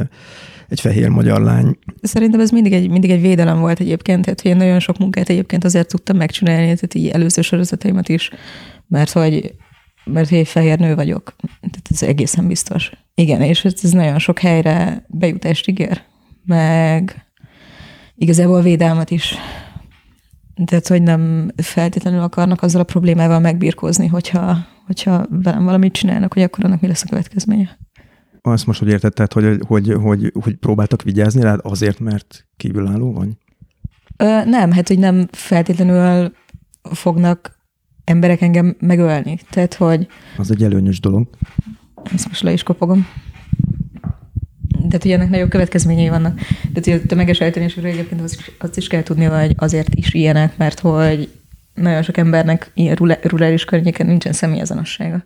egy 0.68 0.80
fehér 0.80 1.10
magyar 1.10 1.42
lány. 1.42 1.78
Szerintem 2.02 2.40
ez 2.40 2.50
mindig 2.50 2.74
egy, 2.74 2.90
mindig 2.90 3.10
egy 3.10 3.22
védelem 3.22 3.60
volt 3.60 3.80
egyébként, 3.80 4.24
tehát 4.24 4.42
hogy 4.42 4.52
én 4.52 4.58
nagyon 4.58 4.80
sok 4.80 4.98
munkát 4.98 5.30
egyébként 5.30 5.64
azért 5.64 5.88
tudtam 5.88 6.18
megcsinálni, 6.18 6.64
tehát 6.64 6.94
így 6.94 7.08
előző 7.08 7.42
sorozataimat 7.42 8.10
is, 8.10 8.30
mert 8.88 9.12
hogy 9.12 9.56
mert 10.04 10.32
egy 10.32 10.48
fehér 10.48 10.80
nő 10.80 10.96
vagyok. 10.96 11.36
Tehát 11.60 11.88
ez 11.90 12.04
egészen 12.04 12.48
biztos. 12.48 12.92
Igen, 13.16 13.42
és 13.42 13.66
ez 13.66 13.92
nagyon 13.92 14.20
sok 14.20 14.40
helyre 14.40 15.06
bejutást 15.08 15.68
ígér, 15.68 16.02
meg 16.46 17.26
igazából 18.16 18.62
védelmet 18.62 19.12
is. 19.12 19.36
Tehát, 20.66 20.88
hogy 20.88 21.02
nem 21.02 21.52
feltétlenül 21.56 22.22
akarnak 22.22 22.62
azzal 22.62 22.82
a 22.82 22.84
problémával 22.84 23.40
megbírkozni, 23.40 24.08
hogyha, 24.08 24.58
hogyha 24.86 25.26
velem 25.30 25.64
valamit 25.64 25.94
csinálnak, 25.94 26.34
hogy 26.34 26.42
akkor 26.42 26.66
annak 26.66 26.82
mi 26.82 26.88
lesz 26.88 27.04
a 27.04 27.10
következménye. 27.10 27.78
Azt 28.42 28.66
most, 28.66 28.80
hogy 28.80 28.90
értetted, 28.90 29.34
hogy, 29.34 29.60
hogy, 29.68 29.94
hogy, 29.94 30.32
hogy 30.44 30.56
próbáltak 30.56 31.02
vigyázni 31.02 31.42
rád 31.42 31.60
azért, 31.64 32.00
mert 32.00 32.48
kívülálló 32.58 33.14
vagy? 33.14 33.30
Ö, 34.18 34.46
nem, 34.46 34.72
hát, 34.72 34.88
hogy 34.88 35.00
nem 35.00 35.28
feltétlenül 35.32 36.32
fognak 36.82 37.60
emberek 38.04 38.42
engem 38.42 38.76
megölni. 38.80 39.40
Tehát, 39.50 39.74
hogy... 39.74 40.08
Az 40.38 40.52
egy 40.52 40.64
előnyös 40.64 41.00
dolog. 41.00 41.30
Ezt 42.14 42.28
most 42.28 42.42
le 42.42 42.52
is 42.52 42.64
kopogom 42.64 43.08
tehát 44.88 45.02
hogy 45.02 45.12
ennek 45.12 45.30
nagyobb 45.30 45.50
következményei 45.50 46.10
vannak. 46.10 46.36
Tehát 46.74 46.84
hogy 46.84 46.94
a 46.94 47.08
tömeges 47.08 47.40
eltűnésről 47.40 47.86
egyébként 47.86 48.22
azt 48.22 48.34
is, 48.40 48.52
azt 48.58 48.78
is 48.78 48.88
kell 48.88 49.04
tudni, 49.04 49.24
hogy 49.24 49.56
azért 49.58 49.96
is 49.96 50.14
ilyenek, 50.14 50.58
mert 50.58 50.80
hogy 50.80 51.30
nagyon 51.74 52.02
sok 52.04 52.18
embernek 52.18 52.72
ilyen 52.74 52.96
rurális 53.22 53.66
környéken 53.66 54.08
nincsen 54.08 54.34
személyazonossága. 54.34 55.26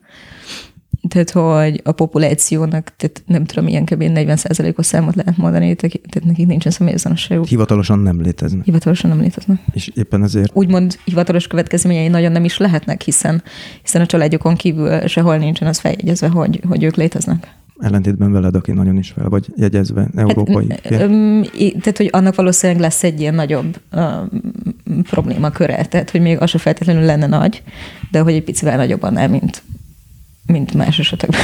Tehát, 1.07 1.29
hogy 1.29 1.81
a 1.83 1.91
populációnak, 1.91 2.93
tehát 2.97 3.23
nem 3.25 3.45
tudom, 3.45 3.67
ilyen 3.67 3.85
kb. 3.85 4.03
40%-os 4.03 4.85
számot 4.85 5.15
lehet 5.15 5.37
mondani, 5.37 5.75
tehát 5.75 6.23
nekik 6.23 6.47
nincsen 6.47 6.71
személyazonosságuk. 6.71 7.45
Hivatalosan 7.45 7.99
nem 7.99 8.21
léteznek. 8.21 8.65
Hivatalosan 8.65 9.09
nem 9.09 9.19
léteznek. 9.19 9.59
És 9.73 9.91
éppen 9.95 10.23
ezért? 10.23 10.51
Úgymond 10.53 10.97
hivatalos 11.05 11.47
következményei 11.47 12.07
nagyon 12.07 12.31
nem 12.31 12.43
is 12.43 12.57
lehetnek, 12.57 13.01
hiszen, 13.01 13.43
hiszen 13.81 14.01
a 14.01 14.05
családjukon 14.05 14.55
kívül 14.55 15.07
sehol 15.07 15.37
nincsen 15.37 15.67
az 15.67 15.79
feljegyezve, 15.79 16.27
hogy, 16.27 16.61
hogy 16.67 16.83
ők 16.83 16.95
léteznek 16.95 17.47
ellentétben 17.81 18.31
veled, 18.31 18.55
aki 18.55 18.71
nagyon 18.71 18.97
is 18.97 19.09
fel 19.09 19.29
vagy 19.29 19.53
jegyezve 19.55 20.09
európai. 20.15 20.67
Hát, 20.69 21.09
tehát, 21.79 21.97
hogy 21.97 22.09
annak 22.11 22.35
valószínűleg 22.35 22.81
lesz 22.81 23.03
egy 23.03 23.19
ilyen 23.19 23.35
nagyobb 23.35 23.81
um, 23.91 25.03
problémaköre, 25.03 25.85
tehát, 25.85 26.09
hogy 26.09 26.21
még 26.21 26.41
az 26.41 26.49
se 26.49 26.57
feltétlenül 26.57 27.03
lenne 27.03 27.27
nagy, 27.27 27.63
de 28.11 28.19
hogy 28.19 28.33
egy 28.33 28.43
picivel 28.43 28.77
nagyobb 28.77 29.03
annál, 29.03 29.29
mint, 29.29 29.63
mint 30.45 30.73
más 30.73 30.99
esetekben. 30.99 31.41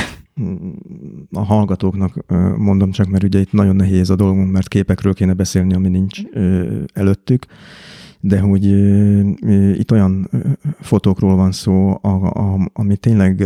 A 1.31 1.43
hallgatóknak 1.43 2.25
mondom 2.57 2.91
csak, 2.91 3.07
mert 3.07 3.23
ugye 3.23 3.39
itt 3.39 3.51
nagyon 3.51 3.75
nehéz 3.75 4.09
a 4.09 4.15
dolgunk, 4.15 4.51
mert 4.51 4.67
képekről 4.67 5.13
kéne 5.13 5.33
beszélni, 5.33 5.73
ami 5.73 5.87
nincs 5.87 6.21
előttük 6.93 7.45
de 8.19 8.39
hogy 8.39 8.65
itt 9.79 9.91
olyan 9.91 10.29
fotókról 10.79 11.35
van 11.35 11.51
szó, 11.51 11.97
a, 12.01 12.07
a, 12.09 12.69
ami 12.73 12.97
tényleg 12.97 13.43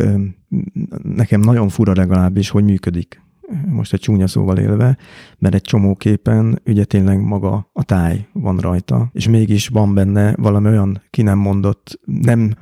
nekem 1.03 1.39
nagyon 1.39 1.69
fura 1.69 1.93
legalábbis, 1.93 2.49
hogy 2.49 2.63
működik. 2.63 3.21
Most 3.65 3.93
egy 3.93 3.99
csúnya 3.99 4.27
szóval 4.27 4.57
élve, 4.57 4.97
mert 5.38 5.53
egy 5.53 5.62
csomó 5.62 5.95
képen 5.95 6.62
ugye 6.65 6.84
tényleg 6.84 7.19
maga 7.21 7.69
a 7.73 7.84
táj 7.84 8.27
van 8.34 8.57
rajta, 8.57 9.10
és 9.13 9.27
mégis 9.27 9.67
van 9.67 9.93
benne 9.93 10.36
valami 10.36 10.67
olyan 10.67 11.01
ki 11.10 11.21
nem 11.21 11.38
mondott, 11.38 11.99
nem 12.05 12.53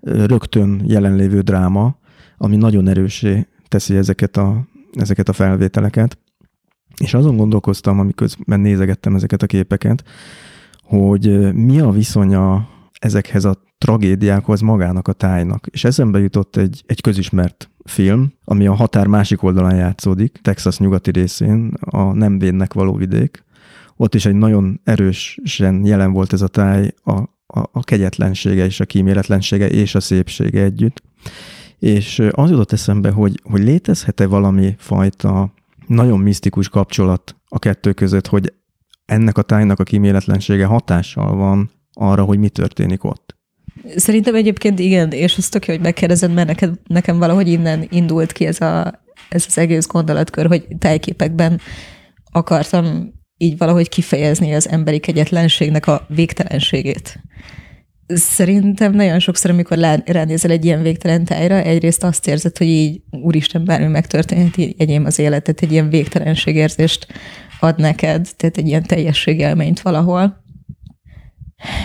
rögtön 0.00 0.82
jelenlévő 0.84 1.40
dráma, 1.40 1.98
ami 2.38 2.56
nagyon 2.56 2.88
erősé 2.88 3.46
teszi 3.68 3.96
ezeket 3.96 4.36
a, 4.36 4.66
ezeket 4.92 5.28
a 5.28 5.32
felvételeket. 5.32 6.18
És 6.96 7.14
azon 7.14 7.36
gondolkoztam, 7.36 7.98
amikor 7.98 8.28
nézegettem 8.44 9.14
ezeket 9.14 9.42
a 9.42 9.46
képeket, 9.46 10.04
hogy 10.86 11.54
mi 11.54 11.80
a 11.80 11.90
viszonya 11.90 12.68
ezekhez 12.98 13.44
a 13.44 13.64
tragédiákhoz 13.78 14.60
magának 14.60 15.08
a 15.08 15.12
tájnak. 15.12 15.66
És 15.66 15.84
eszembe 15.84 16.18
jutott 16.18 16.56
egy, 16.56 16.82
egy 16.86 17.00
közismert 17.00 17.70
film, 17.84 18.32
ami 18.44 18.66
a 18.66 18.74
határ 18.74 19.06
másik 19.06 19.42
oldalán 19.42 19.76
játszódik, 19.76 20.38
Texas 20.42 20.78
nyugati 20.78 21.10
részén, 21.10 21.72
a 21.80 22.12
nem 22.12 22.38
védnek 22.38 22.72
való 22.72 22.94
vidék. 22.94 23.44
Ott 23.96 24.14
is 24.14 24.26
egy 24.26 24.34
nagyon 24.34 24.80
erősen 24.84 25.84
jelen 25.84 26.12
volt 26.12 26.32
ez 26.32 26.42
a 26.42 26.48
táj, 26.48 26.90
a, 27.02 27.12
a, 27.46 27.68
a 27.72 27.82
kegyetlensége 27.82 28.64
és 28.64 28.80
a 28.80 28.84
kíméletlensége 28.84 29.68
és 29.68 29.94
a 29.94 30.00
szépsége 30.00 30.62
együtt. 30.62 31.02
És 31.78 32.22
az 32.30 32.50
jutott 32.50 32.72
eszembe, 32.72 33.10
hogy, 33.10 33.40
hogy 33.44 33.62
létezhet-e 33.62 34.26
valami 34.26 34.74
fajta 34.78 35.52
nagyon 35.86 36.20
misztikus 36.20 36.68
kapcsolat 36.68 37.36
a 37.48 37.58
kettő 37.58 37.92
között, 37.92 38.26
hogy 38.26 38.52
ennek 39.06 39.38
a 39.38 39.42
tájnak 39.42 39.80
a 39.80 39.84
kíméletlensége 39.84 40.64
hatással 40.64 41.36
van 41.36 41.70
arra, 41.92 42.24
hogy 42.24 42.38
mi 42.38 42.48
történik 42.48 43.04
ott. 43.04 43.36
Szerintem 43.96 44.34
egyébként 44.34 44.78
igen, 44.78 45.10
és 45.10 45.36
azt 45.36 45.50
tök 45.50 45.64
hogy 45.64 45.80
megkérdezed, 45.80 46.32
mert 46.32 46.46
neked, 46.46 46.74
nekem 46.86 47.18
valahogy 47.18 47.48
innen 47.48 47.86
indult 47.90 48.32
ki 48.32 48.46
ez, 48.46 48.60
a, 48.60 49.00
ez 49.28 49.44
az 49.48 49.58
egész 49.58 49.86
gondolatkör, 49.86 50.46
hogy 50.46 50.66
tájképekben 50.78 51.60
akartam 52.32 53.14
így 53.36 53.58
valahogy 53.58 53.88
kifejezni 53.88 54.54
az 54.54 54.68
emberi 54.68 54.98
kegyetlenségnek 54.98 55.86
a 55.86 56.06
végtelenségét. 56.08 57.20
Szerintem 58.06 58.92
nagyon 58.92 59.18
sokszor, 59.18 59.50
amikor 59.50 59.78
ránézel 60.04 60.50
egy 60.50 60.64
ilyen 60.64 60.82
végtelen 60.82 61.24
tájra, 61.24 61.54
egyrészt 61.54 62.04
azt 62.04 62.28
érzed, 62.28 62.56
hogy 62.56 62.66
így 62.66 63.00
úristen, 63.10 63.64
bármi 63.64 63.86
megtörténhet, 63.86 64.56
így 64.56 64.74
enyém 64.78 65.04
az 65.04 65.18
életet, 65.18 65.60
egy 65.60 65.72
ilyen 65.72 65.88
végtelenségérzést 65.88 67.06
ad 67.60 67.78
neked, 67.78 68.28
tehát 68.36 68.56
egy 68.56 68.66
ilyen 68.66 68.82
teljességelményt 68.82 69.80
valahol. 69.80 70.44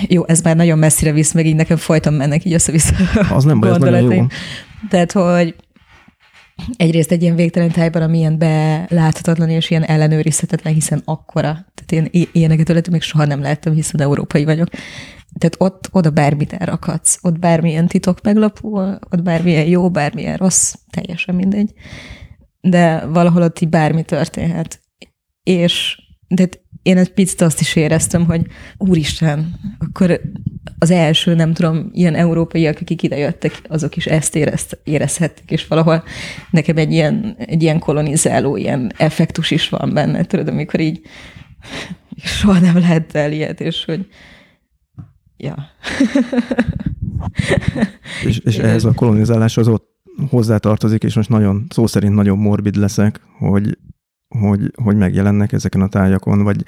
Jó, 0.07 0.27
ez 0.27 0.41
már 0.41 0.55
nagyon 0.55 0.77
messzire 0.77 1.11
visz, 1.11 1.33
meg 1.33 1.45
így 1.45 1.55
nekem 1.55 1.77
folyton 1.77 2.13
mennek 2.13 2.45
így 2.45 2.53
össze-vissza 2.53 2.95
Az 3.35 3.43
nem 3.43 3.59
baj, 3.59 3.69
ez 3.69 3.77
nagyon 3.77 4.13
jó. 4.13 4.25
Tehát, 4.89 5.11
hogy 5.11 5.55
egyrészt 6.77 7.11
egy 7.11 7.21
ilyen 7.21 7.35
végtelen 7.35 7.71
tájban, 7.71 8.01
ami 8.01 8.17
ilyen 8.17 8.37
beláthatatlan 8.37 9.49
és 9.49 9.69
ilyen 9.69 9.83
ellenőrizhetetlen, 9.83 10.73
hiszen 10.73 11.01
akkora. 11.05 11.65
Tehát 11.73 12.11
én 12.13 12.27
ilyeneket 12.31 12.65
tőletem 12.65 12.91
még 12.91 13.01
soha 13.01 13.25
nem 13.25 13.41
láttam, 13.41 13.73
hiszen 13.73 14.01
európai 14.01 14.45
vagyok. 14.45 14.67
Tehát 15.37 15.55
ott, 15.57 15.89
oda 15.91 16.09
bármit 16.09 16.53
elrakadsz, 16.53 17.17
ott 17.21 17.39
bármilyen 17.39 17.87
titok 17.87 18.21
meglapul, 18.21 18.99
ott 19.09 19.21
bármilyen 19.21 19.65
jó, 19.65 19.89
bármilyen 19.89 20.37
rossz, 20.37 20.73
teljesen 20.89 21.35
mindegy. 21.35 21.73
De 22.61 23.05
valahol 23.05 23.41
ott 23.41 23.59
így 23.59 23.69
bármi 23.69 24.03
történhet 24.03 24.80
és 25.43 26.01
de 26.27 26.49
én 26.81 26.97
egy 26.97 27.13
picit 27.13 27.41
azt 27.41 27.59
is 27.59 27.75
éreztem, 27.75 28.25
hogy 28.25 28.45
úristen, 28.77 29.59
akkor 29.79 30.21
az 30.79 30.91
első, 30.91 31.35
nem 31.35 31.53
tudom, 31.53 31.89
ilyen 31.93 32.15
európaiak, 32.15 32.77
akik 32.81 33.03
idejöttek, 33.03 33.61
azok 33.67 33.95
is 33.95 34.05
ezt 34.05 34.35
érezt, 34.35 34.79
érezhették, 34.83 35.51
és 35.51 35.67
valahol 35.67 36.03
nekem 36.51 36.77
egy 36.77 36.91
ilyen, 36.91 37.35
egy 37.37 37.63
ilyen 37.63 37.79
kolonizáló, 37.79 38.57
ilyen 38.57 38.91
effektus 38.97 39.51
is 39.51 39.69
van 39.69 39.93
benne, 39.93 40.23
tudod, 40.23 40.47
amikor 40.47 40.79
így 40.79 41.01
soha 42.39 42.59
nem 42.59 42.77
lehet 42.77 43.15
el 43.15 43.31
ilyet, 43.31 43.61
és 43.61 43.85
hogy 43.85 44.07
ja. 45.37 45.55
és, 48.27 48.37
és 48.37 48.57
ehhez 48.57 48.83
a 48.83 48.93
kolonizáláshoz 48.93 49.67
ott 49.67 49.89
hozzátartozik, 50.29 51.03
és 51.03 51.15
most 51.15 51.29
nagyon, 51.29 51.65
szó 51.69 51.87
szerint 51.87 52.15
nagyon 52.15 52.37
morbid 52.37 52.75
leszek, 52.75 53.21
hogy 53.39 53.77
hogy, 54.39 54.71
hogy 54.83 54.97
megjelennek 54.97 55.51
ezeken 55.51 55.81
a 55.81 55.87
tájakon, 55.87 56.43
vagy 56.43 56.63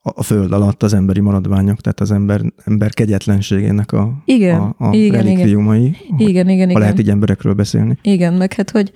a 0.00 0.22
föld 0.22 0.52
alatt 0.52 0.82
az 0.82 0.92
emberi 0.92 1.20
maradványok, 1.20 1.80
tehát 1.80 2.00
az 2.00 2.10
ember, 2.10 2.40
ember 2.64 2.94
kegyetlenségének 2.94 3.92
a, 3.92 4.22
igen, 4.24 4.60
a, 4.60 4.74
a 4.78 4.94
igen, 4.94 5.22
relikviumai. 5.22 5.96
Igen, 6.16 6.28
igen, 6.28 6.48
igen. 6.48 6.70
Ha 6.70 6.78
lehet 6.78 6.98
így 6.98 7.10
emberekről 7.10 7.54
beszélni. 7.54 7.98
Igen, 8.02 8.34
meg 8.34 8.52
hát, 8.52 8.70
hogy 8.70 8.92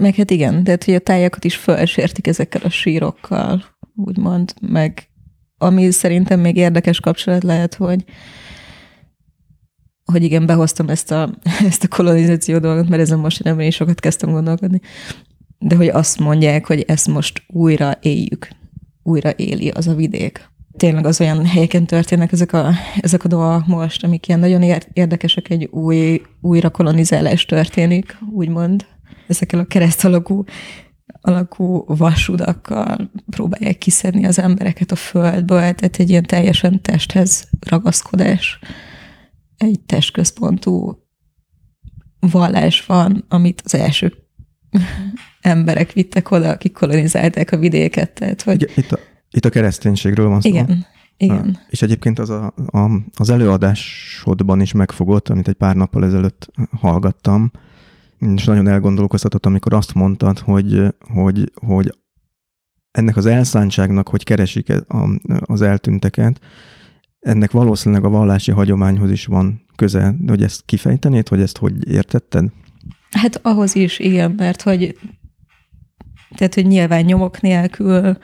meg 0.00 0.14
hát 0.14 0.30
igen, 0.30 0.64
tehát 0.64 0.84
hogy 0.84 0.94
a 0.94 0.98
tájakat 0.98 1.44
is 1.44 1.56
felsértik 1.56 2.26
ezekkel 2.26 2.60
a 2.64 2.68
sírokkal, 2.68 3.64
úgymond, 3.94 4.54
meg 4.60 5.08
ami 5.58 5.90
szerintem 5.90 6.40
még 6.40 6.56
érdekes 6.56 7.00
kapcsolat 7.00 7.42
lehet, 7.42 7.74
hogy 7.74 8.04
hogy 10.12 10.22
igen, 10.22 10.46
behoztam 10.46 10.88
ezt 10.88 11.10
a, 11.10 11.30
ezt 11.68 11.84
a 11.84 11.88
kolonizáció 11.88 12.58
dolgot, 12.58 12.88
mert 12.88 13.02
ezen 13.02 13.18
most 13.18 13.42
nem 13.42 13.60
is 13.60 13.74
sokat 13.74 14.00
kezdtem 14.00 14.30
gondolkodni, 14.30 14.80
de 15.58 15.76
hogy 15.76 15.88
azt 15.88 16.18
mondják, 16.18 16.66
hogy 16.66 16.80
ezt 16.80 17.06
most 17.06 17.42
újra 17.46 17.98
éljük, 18.00 18.48
újra 19.02 19.30
éli 19.30 19.68
az 19.68 19.86
a 19.86 19.94
vidék. 19.94 20.50
Tényleg 20.76 21.06
az 21.06 21.20
olyan 21.20 21.46
helyeken 21.46 21.86
történnek 21.86 22.32
ezek 22.32 22.52
a, 22.52 22.70
ezek 23.00 23.24
a 23.24 23.28
dolgok 23.28 23.66
most, 23.66 24.04
amik 24.04 24.28
ilyen 24.28 24.40
nagyon 24.40 24.80
érdekesek, 24.92 25.50
egy 25.50 25.64
új, 25.64 26.22
újra 26.40 26.70
kolonizálás 26.70 27.44
történik, 27.44 28.18
úgymond. 28.32 28.86
Ezekkel 29.28 29.60
a 29.60 29.64
kereszt 29.64 30.04
alakú, 30.04 30.44
alakú 31.20 31.84
vasudakkal 31.86 33.10
próbálják 33.30 33.78
kiszedni 33.78 34.26
az 34.26 34.38
embereket 34.38 34.90
a 34.90 34.96
földből, 34.96 35.58
tehát 35.58 35.96
egy 35.98 36.10
ilyen 36.10 36.22
teljesen 36.22 36.82
testhez 36.82 37.48
ragaszkodás, 37.60 38.58
egy 39.56 39.80
testközpontú 39.80 41.02
vallás 42.20 42.86
van, 42.86 43.24
amit 43.28 43.62
az 43.64 43.74
első 43.74 44.27
emberek 45.40 45.92
vittek 45.92 46.30
oda, 46.30 46.48
akik 46.48 46.72
kolonizálták 46.72 47.52
a 47.52 47.56
vidéket. 47.56 48.10
Tehát, 48.10 48.42
hogy... 48.42 48.62
Igen, 48.62 48.74
itt, 48.76 48.92
a, 48.92 48.98
itt 49.30 49.44
a 49.44 49.50
kereszténységről 49.50 50.28
van 50.28 50.40
szó. 50.40 50.48
Igen, 50.48 50.86
igen. 51.16 51.58
És 51.68 51.82
egyébként 51.82 52.18
az, 52.18 52.30
a, 52.30 52.54
a, 52.70 52.90
az 53.16 53.30
előadásodban 53.30 54.60
is 54.60 54.72
megfogott, 54.72 55.28
amit 55.28 55.48
egy 55.48 55.54
pár 55.54 55.76
nappal 55.76 56.04
ezelőtt 56.04 56.50
hallgattam, 56.80 57.50
és 58.18 58.44
nagyon 58.44 58.68
elgondolkoztatott, 58.68 59.46
amikor 59.46 59.72
azt 59.72 59.94
mondtad, 59.94 60.38
hogy, 60.38 60.94
hogy, 61.12 61.52
hogy 61.54 61.98
ennek 62.90 63.16
az 63.16 63.26
elszántságnak, 63.26 64.08
hogy 64.08 64.24
keresik 64.24 64.72
az 65.40 65.62
eltűnteket, 65.62 66.40
ennek 67.20 67.50
valószínűleg 67.50 68.04
a 68.04 68.08
vallási 68.08 68.50
hagyományhoz 68.50 69.10
is 69.10 69.26
van 69.26 69.64
köze, 69.76 70.14
hogy 70.26 70.42
ezt 70.42 70.62
kifejtenéd, 70.64 71.28
hogy 71.28 71.40
ezt 71.40 71.58
hogy 71.58 71.88
értetted? 71.90 72.48
Hát 73.10 73.40
ahhoz 73.42 73.74
is, 73.74 73.98
igen, 73.98 74.30
mert 74.30 74.62
hogy 74.62 74.98
tehát, 76.36 76.54
hogy 76.54 76.66
nyilván 76.66 77.04
nyomok 77.04 77.40
nélkül 77.40 78.18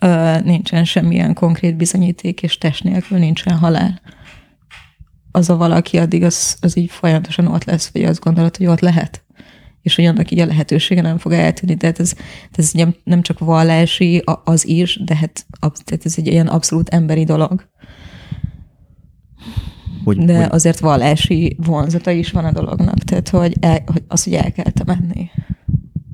ö, 0.00 0.36
nincsen 0.44 0.84
semmilyen 0.84 1.34
konkrét 1.34 1.76
bizonyíték, 1.76 2.42
és 2.42 2.58
test 2.58 2.84
nélkül 2.84 3.18
nincsen 3.18 3.58
halál. 3.58 4.00
Az 5.30 5.50
a 5.50 5.56
valaki 5.56 5.98
addig 5.98 6.22
az, 6.22 6.56
az 6.60 6.76
így 6.76 6.90
folyamatosan 6.90 7.46
ott 7.46 7.64
lesz, 7.64 7.90
vagy 7.92 8.04
azt 8.04 8.20
gondolod, 8.20 8.56
hogy 8.56 8.66
ott 8.66 8.80
lehet. 8.80 9.24
És 9.82 9.94
hogy 9.94 10.04
annak 10.04 10.30
így 10.30 10.38
a 10.38 10.46
lehetősége 10.46 11.00
nem 11.00 11.18
fog 11.18 11.32
eltűnni. 11.32 11.76
Tehát 11.76 12.00
ez, 12.00 12.14
ez 12.52 12.72
nem 13.04 13.22
csak 13.22 13.38
vallási, 13.38 14.22
az 14.44 14.66
is, 14.66 15.00
de 15.04 15.16
hát 15.16 15.46
tehát 15.60 16.04
ez 16.04 16.14
egy 16.16 16.26
ilyen 16.26 16.46
abszolút 16.46 16.88
emberi 16.88 17.24
dolog. 17.24 17.70
Hogy, 20.04 20.24
de 20.24 20.36
hogy... 20.36 20.48
azért 20.50 20.80
vallási 20.80 21.56
vonzata 21.66 22.10
is 22.10 22.30
van 22.30 22.44
a 22.44 22.52
dolognak, 22.52 22.98
tehát 22.98 23.28
hogy, 23.28 23.56
el, 23.60 23.78
hogy 23.86 24.02
az, 24.08 24.24
hogy 24.24 24.32
el 24.32 24.52
kell 24.52 24.64
menni. 24.86 25.30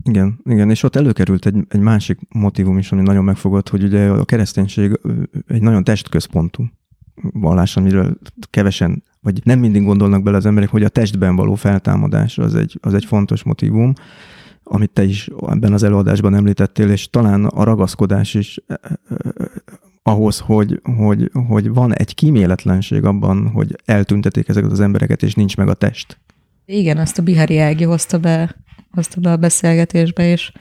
Igen, 0.02 0.40
igen, 0.44 0.70
és 0.70 0.82
ott 0.82 0.96
előkerült 0.96 1.46
egy, 1.46 1.56
egy 1.68 1.80
másik 1.80 2.18
motivum 2.28 2.78
is, 2.78 2.92
ami 2.92 3.02
nagyon 3.02 3.24
megfogott, 3.24 3.68
hogy 3.68 3.82
ugye 3.82 4.08
a 4.08 4.24
kereszténység 4.24 5.00
egy 5.46 5.62
nagyon 5.62 5.84
testközpontú 5.84 6.64
vallás, 7.32 7.76
amiről 7.76 8.18
kevesen, 8.50 9.02
vagy 9.20 9.40
nem 9.44 9.58
mindig 9.58 9.84
gondolnak 9.84 10.22
bele 10.22 10.36
az 10.36 10.46
emberek, 10.46 10.68
hogy 10.68 10.82
a 10.82 10.88
testben 10.88 11.36
való 11.36 11.54
feltámadás 11.54 12.38
az 12.38 12.54
egy, 12.54 12.78
az 12.80 12.94
egy 12.94 13.04
fontos 13.04 13.42
motivum, 13.42 13.92
amit 14.62 14.90
te 14.90 15.04
is 15.04 15.30
ebben 15.48 15.72
az 15.72 15.82
előadásban 15.82 16.34
említettél, 16.34 16.90
és 16.90 17.10
talán 17.10 17.44
a 17.44 17.64
ragaszkodás 17.64 18.34
is 18.34 18.60
ahhoz, 20.08 20.38
hogy, 20.38 20.80
hogy, 20.96 21.30
hogy 21.48 21.68
van 21.68 21.94
egy 21.94 22.14
kíméletlenség 22.14 23.04
abban, 23.04 23.50
hogy 23.50 23.76
eltüntetik 23.84 24.48
ezeket 24.48 24.70
az 24.70 24.80
embereket, 24.80 25.22
és 25.22 25.34
nincs 25.34 25.56
meg 25.56 25.68
a 25.68 25.74
test. 25.74 26.18
Igen, 26.64 26.96
azt 26.96 27.18
a 27.18 27.22
Bihari 27.22 27.58
Ági 27.58 27.84
hozta 27.84 28.18
be, 28.18 28.56
hozta 28.90 29.20
be 29.20 29.32
a 29.32 29.36
beszélgetésbe, 29.36 30.30
és 30.30 30.52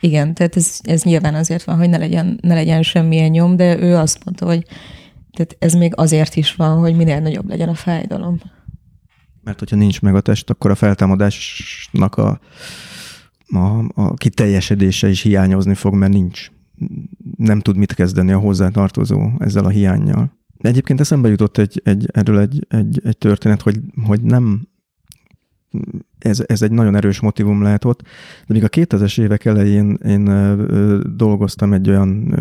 igen, 0.00 0.34
tehát 0.34 0.56
ez, 0.56 0.78
ez 0.82 1.02
nyilván 1.02 1.34
azért 1.34 1.64
van, 1.64 1.76
hogy 1.76 1.88
ne 1.88 1.98
legyen, 1.98 2.38
ne 2.42 2.54
legyen 2.54 2.82
semmilyen 2.82 3.30
nyom, 3.30 3.56
de 3.56 3.78
ő 3.78 3.96
azt 3.96 4.24
mondta, 4.24 4.46
hogy 4.46 4.64
tehát 5.32 5.56
ez 5.58 5.72
még 5.72 5.92
azért 5.96 6.36
is 6.36 6.54
van, 6.54 6.78
hogy 6.78 6.96
minél 6.96 7.20
nagyobb 7.20 7.48
legyen 7.48 7.68
a 7.68 7.74
fájdalom. 7.74 8.40
Mert 9.42 9.58
hogyha 9.58 9.76
nincs 9.76 10.00
meg 10.00 10.14
a 10.14 10.20
test, 10.20 10.50
akkor 10.50 10.70
a 10.70 10.74
feltámadásnak 10.74 12.14
a, 12.14 12.40
a, 13.46 13.84
a 13.94 14.14
kiteljesedése 14.14 15.08
is 15.08 15.22
hiányozni 15.22 15.74
fog, 15.74 15.94
mert 15.94 16.12
nincs. 16.12 16.50
Nem 17.36 17.60
tud 17.60 17.76
mit 17.76 17.94
kezdeni 17.94 18.32
a 18.32 18.38
hozzátartozó 18.38 19.30
ezzel 19.38 19.64
a 19.64 19.68
hiányjal. 19.68 20.38
Egyébként 20.58 21.00
eszembe 21.00 21.28
jutott 21.28 21.58
egy, 21.58 21.80
egy, 21.84 22.08
erről 22.12 22.38
egy, 22.38 22.66
egy, 22.68 23.00
egy 23.04 23.18
történet, 23.18 23.62
hogy, 23.62 23.80
hogy 24.06 24.22
nem 24.22 24.68
ez, 26.18 26.44
ez 26.46 26.62
egy 26.62 26.70
nagyon 26.70 26.96
erős 26.96 27.20
motivum 27.20 27.62
lehet 27.62 27.84
ott, 27.84 28.02
de 28.46 28.54
még 28.54 28.64
a 28.64 28.68
2000-es 28.68 29.20
évek 29.20 29.44
elején 29.44 29.98
én 30.04 30.24
dolgoztam 31.16 31.72
egy 31.72 31.88
olyan 31.88 32.34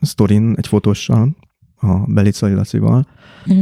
sztorin, 0.00 0.54
egy 0.56 0.66
fotóssal, 0.66 1.36
a 1.80 1.96
Belicai 2.06 2.52
Lacival, 2.52 3.06
mm. 3.52 3.60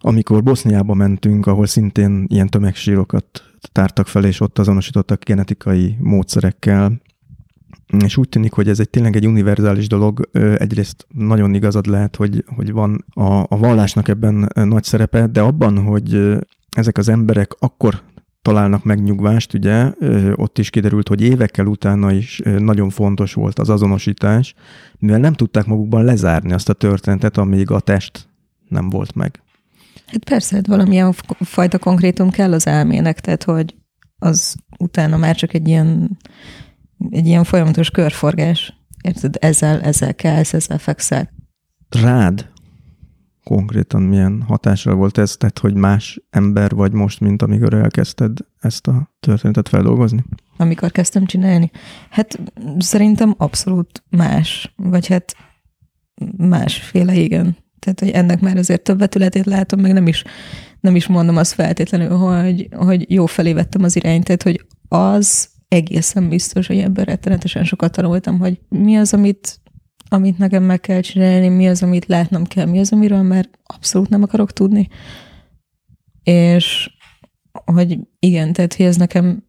amikor 0.00 0.42
Boszniába 0.42 0.94
mentünk, 0.94 1.46
ahol 1.46 1.66
szintén 1.66 2.24
ilyen 2.28 2.46
tömegsírokat 2.46 3.42
tártak 3.72 4.06
fel, 4.06 4.24
és 4.24 4.40
ott 4.40 4.58
azonosítottak 4.58 5.24
genetikai 5.24 5.96
módszerekkel, 6.00 7.00
és 8.04 8.16
úgy 8.16 8.28
tűnik, 8.28 8.52
hogy 8.52 8.68
ez 8.68 8.80
egy 8.80 8.90
tényleg 8.90 9.16
egy 9.16 9.26
univerzális 9.26 9.86
dolog. 9.86 10.28
Egyrészt 10.32 11.06
nagyon 11.08 11.54
igazad 11.54 11.86
lehet, 11.86 12.16
hogy, 12.16 12.44
hogy 12.56 12.72
van 12.72 13.04
a, 13.10 13.24
a 13.24 13.56
vallásnak 13.58 14.08
ebben 14.08 14.48
nagy 14.54 14.84
szerepe, 14.84 15.26
de 15.26 15.40
abban, 15.40 15.78
hogy 15.78 16.38
ezek 16.76 16.98
az 16.98 17.08
emberek 17.08 17.52
akkor 17.58 18.02
találnak 18.42 18.84
megnyugvást, 18.84 19.54
ugye, 19.54 19.92
ott 20.34 20.58
is 20.58 20.70
kiderült, 20.70 21.08
hogy 21.08 21.20
évekkel 21.22 21.66
utána 21.66 22.12
is 22.12 22.40
nagyon 22.58 22.90
fontos 22.90 23.32
volt 23.32 23.58
az 23.58 23.70
azonosítás, 23.70 24.54
mivel 24.98 25.18
nem 25.18 25.32
tudták 25.32 25.66
magukban 25.66 26.04
lezárni 26.04 26.52
azt 26.52 26.68
a 26.68 26.72
történetet, 26.72 27.36
amíg 27.36 27.70
a 27.70 27.80
test 27.80 28.28
nem 28.68 28.90
volt 28.90 29.14
meg. 29.14 29.40
Hát 30.06 30.24
persze, 30.24 30.54
hát 30.56 30.66
valamilyen 30.66 31.12
fajta 31.40 31.78
konkrétum 31.78 32.30
kell 32.30 32.52
az 32.52 32.66
elmének, 32.66 33.20
tehát 33.20 33.42
hogy 33.42 33.74
az 34.18 34.54
utána 34.78 35.16
már 35.16 35.36
csak 35.36 35.54
egy 35.54 35.68
ilyen, 35.68 36.18
egy 37.10 37.26
ilyen 37.26 37.44
folyamatos 37.44 37.90
körforgás. 37.90 38.80
Érted? 39.02 39.34
Ezzel, 39.40 39.80
ezzel 39.80 40.14
kelsz, 40.14 40.52
ezzel 40.52 40.78
fekszel. 40.78 41.30
Rád 41.88 42.48
konkrétan 43.44 44.02
milyen 44.02 44.42
hatásra 44.42 44.94
volt 44.94 45.18
ez, 45.18 45.36
tehát 45.36 45.58
hogy 45.58 45.74
más 45.74 46.20
ember 46.30 46.70
vagy 46.74 46.92
most, 46.92 47.20
mint 47.20 47.42
amikor 47.42 47.74
elkezdted 47.74 48.38
ezt 48.60 48.86
a 48.86 49.10
történetet 49.20 49.68
feldolgozni? 49.68 50.24
Amikor 50.56 50.90
kezdtem 50.90 51.26
csinálni? 51.26 51.70
Hát 52.10 52.38
szerintem 52.78 53.34
abszolút 53.36 54.04
más, 54.08 54.74
vagy 54.76 55.06
hát 55.06 55.36
másféle, 56.36 57.14
igen. 57.14 57.56
Tehát, 57.78 58.00
hogy 58.00 58.10
ennek 58.10 58.40
már 58.40 58.56
azért 58.56 58.82
több 58.82 58.98
vetületét 58.98 59.44
látom, 59.44 59.80
meg 59.80 59.92
nem 59.92 60.06
is, 60.06 60.24
nem 60.80 60.96
is 60.96 61.06
mondom 61.06 61.36
azt 61.36 61.52
feltétlenül, 61.52 62.16
hogy, 62.16 62.68
hogy 62.76 63.10
jó 63.10 63.26
felé 63.26 63.52
vettem 63.52 63.82
az 63.82 63.96
irányt, 63.96 64.24
tehát, 64.24 64.42
hogy 64.42 64.66
az 64.88 65.48
egészen 65.68 66.28
biztos, 66.28 66.66
hogy 66.66 66.78
ebből 66.78 67.04
rettenetesen 67.04 67.64
sokat 67.64 67.92
tanultam, 67.92 68.38
hogy 68.38 68.60
mi 68.68 68.96
az, 68.96 69.14
amit 69.14 69.60
amit 70.08 70.38
nekem 70.38 70.62
meg 70.62 70.80
kell 70.80 71.00
csinálni, 71.00 71.48
mi 71.48 71.68
az, 71.68 71.82
amit 71.82 72.06
látnom 72.06 72.44
kell, 72.44 72.66
mi 72.66 72.78
az, 72.78 72.92
amiről 72.92 73.22
már 73.22 73.48
abszolút 73.64 74.08
nem 74.08 74.22
akarok 74.22 74.52
tudni. 74.52 74.88
És 76.22 76.90
hogy 77.64 77.98
igen, 78.18 78.52
tehát 78.52 78.74
hogy 78.74 78.86
ez 78.86 78.96
nekem 78.96 79.44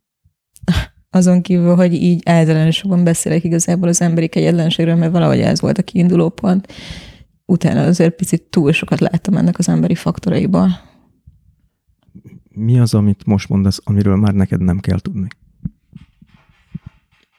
azon 1.10 1.42
kívül, 1.42 1.76
hogy 1.76 1.94
így 1.94 2.22
általánosabban 2.26 3.04
beszélek 3.04 3.44
igazából 3.44 3.88
az 3.88 4.02
emberi 4.02 4.28
kegyetlenségről, 4.28 4.96
mert 4.96 5.12
valahogy 5.12 5.40
ez 5.40 5.62
volt 5.62 5.78
a 5.78 5.84
kiinduló 5.84 6.30
pont. 6.30 6.74
Utána 7.46 7.84
azért 7.84 8.16
picit 8.16 8.44
túl 8.44 8.72
sokat 8.72 9.00
láttam 9.00 9.38
ennek 9.38 9.58
az 9.58 9.70
emberi 9.70 9.96
faktoraiból. 9.96 10.70
Mi 12.50 12.80
az, 12.80 12.94
amit 12.94 13.26
most 13.26 13.50
mondasz, 13.50 13.80
amiről 13.84 14.16
már 14.16 14.34
neked 14.34 14.62
nem 14.62 14.80
kell 14.80 15.00
tudni? 15.00 15.28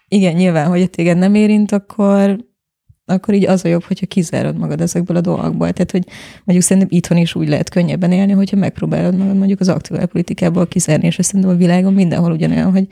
Igen, 0.09 0.34
nyilván, 0.34 0.68
hogy 0.68 0.90
téged 0.90 1.18
nem 1.18 1.34
érint, 1.34 1.72
akkor 1.72 2.46
akkor 3.11 3.34
így 3.34 3.46
az 3.46 3.64
a 3.64 3.68
jobb, 3.68 3.82
hogyha 3.82 4.06
kizárod 4.06 4.59
magad 4.59 4.80
ezekből 4.80 5.16
a 5.16 5.20
dolgokból. 5.20 5.72
Tehát, 5.72 5.90
hogy 5.90 6.06
mondjuk 6.44 6.68
szerintem 6.68 6.96
itthon 6.96 7.16
is 7.16 7.34
úgy 7.34 7.48
lehet 7.48 7.68
könnyebben 7.68 8.12
élni, 8.12 8.32
hogyha 8.32 8.56
megpróbálod 8.56 9.16
magad 9.16 9.36
mondjuk 9.36 9.61
az 9.61 9.68
aktuál 9.68 10.06
politikából 10.06 10.66
kizárni, 10.66 11.06
és 11.06 11.18
szerintem 11.20 11.50
a 11.50 11.54
világon 11.54 11.92
mindenhol 11.92 12.32
ugyanolyan, 12.32 12.70
hogy 12.70 12.86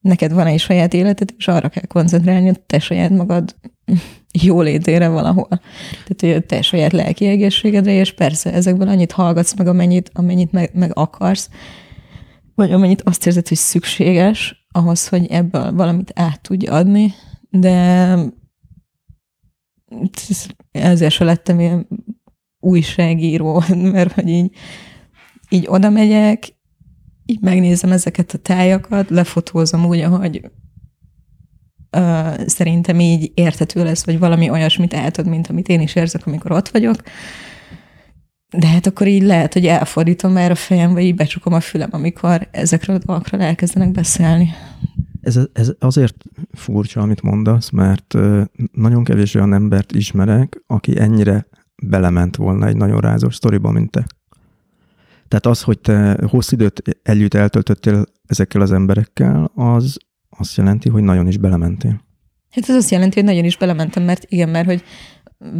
neked 0.00 0.32
van 0.32 0.46
egy 0.46 0.60
saját 0.60 0.94
életed, 0.94 1.34
és 1.36 1.48
arra 1.48 1.68
kell 1.68 1.84
koncentrálni, 1.86 2.46
hogy 2.46 2.60
te 2.60 2.78
saját 2.78 3.10
magad 3.10 3.56
jólétére 4.46 5.08
valahol. 5.08 5.60
Tehát, 6.06 6.34
hogy 6.34 6.46
te 6.46 6.62
saját 6.62 6.92
lelki 6.92 7.26
egészségedre, 7.26 7.92
és 7.92 8.12
persze 8.12 8.52
ezekből 8.52 8.88
annyit 8.88 9.12
hallgatsz 9.12 9.54
meg, 9.54 9.66
amennyit, 9.66 10.10
amennyit 10.12 10.52
meg, 10.52 10.70
meg 10.74 10.90
akarsz, 10.94 11.50
vagy 12.54 12.72
amennyit 12.72 13.02
azt 13.02 13.26
érzed, 13.26 13.48
hogy 13.48 13.56
szükséges 13.56 14.59
ahhoz, 14.72 15.08
hogy 15.08 15.26
ebből 15.26 15.72
valamit 15.72 16.12
át 16.14 16.40
tudj 16.40 16.66
adni, 16.66 17.14
de 17.50 18.16
ezért 20.72 21.14
se 21.14 21.24
lettem 21.24 21.60
ilyen 21.60 21.88
újságíró, 22.60 23.62
mert 23.92 24.12
hogy 24.12 24.28
így, 24.28 24.52
így 25.48 25.66
oda 25.68 25.90
megyek, 25.90 26.54
így 27.26 27.40
megnézem 27.40 27.92
ezeket 27.92 28.32
a 28.32 28.38
tájakat, 28.38 29.10
lefotózom 29.10 29.86
úgy, 29.86 30.00
ahogy 30.00 30.50
uh, 31.96 32.46
szerintem 32.46 33.00
így 33.00 33.32
érthető 33.34 33.84
lesz, 33.84 34.04
vagy 34.04 34.18
valami 34.18 34.50
olyasmit 34.50 34.94
átad, 34.94 35.26
mint 35.26 35.46
amit 35.46 35.68
én 35.68 35.80
is 35.80 35.94
érzek, 35.94 36.26
amikor 36.26 36.52
ott 36.52 36.68
vagyok. 36.68 36.96
De 38.50 38.66
hát 38.66 38.86
akkor 38.86 39.06
így 39.06 39.22
lehet, 39.22 39.52
hogy 39.52 39.66
elfordítom 39.66 40.32
már 40.32 40.50
a 40.50 40.54
fejem, 40.54 40.92
vagy 40.92 41.02
így 41.02 41.14
becsukom 41.14 41.52
a 41.52 41.60
fülem, 41.60 41.88
amikor 41.92 42.48
ezekről 42.50 42.96
a 42.96 42.98
dolgokról 43.04 43.40
elkezdenek 43.40 43.90
beszélni. 43.90 44.50
Ez, 45.20 45.38
ez 45.52 45.72
azért 45.78 46.14
furcsa, 46.52 47.00
amit 47.00 47.22
mondasz, 47.22 47.70
mert 47.70 48.14
nagyon 48.72 49.04
kevés 49.04 49.34
olyan 49.34 49.52
embert 49.52 49.92
ismerek, 49.92 50.62
aki 50.66 51.00
ennyire 51.00 51.46
belement 51.82 52.36
volna 52.36 52.66
egy 52.66 52.76
nagyon 52.76 53.00
rázós 53.00 53.34
sztoriba, 53.34 53.70
mint 53.70 53.90
te. 53.90 54.06
Tehát 55.28 55.46
az, 55.46 55.62
hogy 55.62 55.78
te 55.78 56.18
hosszú 56.26 56.54
időt 56.54 56.82
együtt 57.02 57.34
eltöltöttél 57.34 58.04
ezekkel 58.26 58.60
az 58.60 58.72
emberekkel, 58.72 59.50
az 59.54 59.96
azt 60.28 60.56
jelenti, 60.56 60.88
hogy 60.88 61.02
nagyon 61.02 61.26
is 61.26 61.36
belementél. 61.36 62.00
Hát 62.50 62.68
ez 62.68 62.74
azt 62.74 62.90
jelenti, 62.90 63.14
hogy 63.14 63.28
nagyon 63.28 63.44
is 63.44 63.56
belementem, 63.56 64.02
mert 64.02 64.24
igen, 64.28 64.48
mert 64.48 64.66
hogy 64.66 64.82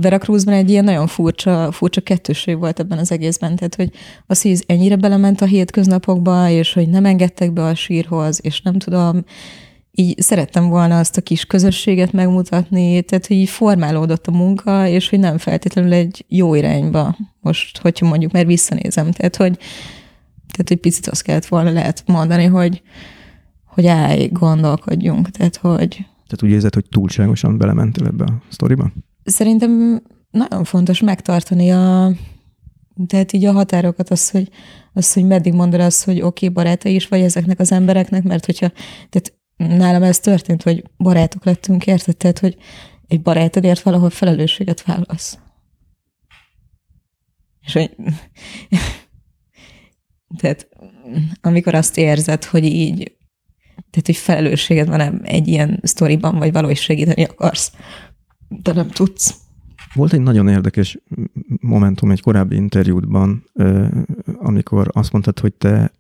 Veracruzban 0.01 0.55
egy 0.55 0.71
ilyen 0.71 0.85
nagyon 0.85 1.07
furcsa, 1.07 1.73
furcsa 1.73 2.01
kettőség 2.01 2.59
volt 2.59 2.81
ebben 2.81 2.99
az 2.99 3.13
egészben, 3.13 3.57
tehát 3.57 3.75
hogy 3.75 3.91
az, 4.27 4.43
hogy 4.43 4.65
ennyire 4.67 4.97
belement 4.97 5.41
a 5.41 5.45
hétköznapokba, 5.45 6.49
és 6.49 6.73
hogy 6.73 6.89
nem 6.89 7.05
engedtek 7.05 7.53
be 7.53 7.65
a 7.65 7.75
sírhoz, 7.75 8.41
és 8.43 8.61
nem 8.61 8.79
tudom, 8.79 9.25
így 9.91 10.21
szerettem 10.21 10.69
volna 10.69 10.99
azt 10.99 11.17
a 11.17 11.21
kis 11.21 11.45
közösséget 11.45 12.13
megmutatni, 12.13 13.03
tehát 13.03 13.27
hogy 13.27 13.37
így 13.37 13.49
formálódott 13.49 14.27
a 14.27 14.31
munka, 14.31 14.87
és 14.87 15.09
hogy 15.09 15.19
nem 15.19 15.39
feltétlenül 15.39 15.93
egy 15.93 16.25
jó 16.29 16.55
irányba. 16.55 17.17
Most, 17.41 17.79
hogyha 17.79 18.09
mondjuk 18.09 18.33
már 18.33 18.47
visszanézem, 18.47 19.11
tehát 19.11 19.37
hogy, 19.37 19.57
tehát 20.53 20.69
hogy 20.69 20.77
picit 20.77 21.07
azt 21.07 21.23
kellett 21.23 21.47
volna 21.47 21.71
lehet 21.71 22.03
mondani, 22.07 22.45
hogy, 22.45 22.83
hogy 23.65 23.87
állj, 23.87 24.29
gondolkodjunk, 24.29 25.31
tehát 25.31 25.57
hogy... 25.57 25.89
Tehát 26.27 26.43
úgy 26.43 26.51
érzed, 26.51 26.75
hogy 26.75 26.85
túlságosan 26.89 27.59
belementél 27.59 28.07
ebbe 28.07 28.25
a 28.25 28.43
sztoriba? 28.49 28.93
Szerintem 29.25 30.03
nagyon 30.31 30.65
fontos 30.65 31.01
megtartani 31.01 31.71
a, 31.71 32.13
tehát 33.07 33.33
így 33.33 33.45
a 33.45 33.53
határokat, 33.53 34.11
az, 34.11 34.31
hogy, 34.31 34.49
az, 34.93 35.13
hogy 35.13 35.25
meddig 35.25 35.53
mondod 35.53 35.81
azt, 35.81 36.05
hogy 36.05 36.21
oké, 36.21 36.27
okay, 36.27 36.49
barátai 36.49 36.95
is 36.95 37.09
vagy 37.09 37.21
ezeknek 37.21 37.61
az 37.61 37.73
embereknek, 37.73 38.23
mert 38.23 38.47
hogyha, 38.47 38.73
tehát 39.09 39.39
nálam 39.57 40.03
ez 40.03 40.19
történt, 40.19 40.63
hogy 40.63 40.85
barátok 40.97 41.45
lettünk, 41.45 41.87
érted? 41.87 42.17
Tehát, 42.17 42.39
hogy 42.39 42.57
egy 43.07 43.23
barátodért 43.23 43.83
valahol 43.83 44.11
felelősséget 44.11 44.83
válasz. 44.83 45.39
És 47.61 47.73
hogy, 47.73 47.97
tehát 50.41 50.69
amikor 51.41 51.75
azt 51.75 51.99
érzed, 51.99 52.45
hogy 52.45 52.65
így, 52.65 53.17
tehát, 53.91 54.07
hogy 54.07 54.17
felelősséged 54.17 54.89
van 54.89 55.23
egy 55.25 55.49
ilyen 55.49 55.81
sztoriban, 55.83 56.39
vagy 56.39 56.53
valahogy 56.53 56.77
segíteni 56.77 57.25
akarsz, 57.25 57.73
de 58.51 58.73
nem 58.73 58.89
tudsz. 58.89 59.35
Volt 59.95 60.13
egy 60.13 60.21
nagyon 60.21 60.49
érdekes 60.49 60.99
momentum 61.61 62.11
egy 62.11 62.21
korábbi 62.21 62.57
interjútban, 62.57 63.45
amikor 64.39 64.89
azt 64.93 65.13
mondtad, 65.13 65.39
hogy 65.39 65.53
te 65.53 65.93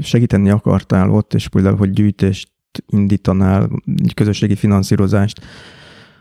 segíteni 0.00 0.50
akartál 0.50 1.10
ott, 1.10 1.34
és 1.34 1.48
például, 1.48 1.76
hogy 1.76 1.90
gyűjtést 1.90 2.50
indítanál, 2.86 3.70
egy 4.02 4.14
közösségi 4.14 4.54
finanszírozást, 4.54 5.40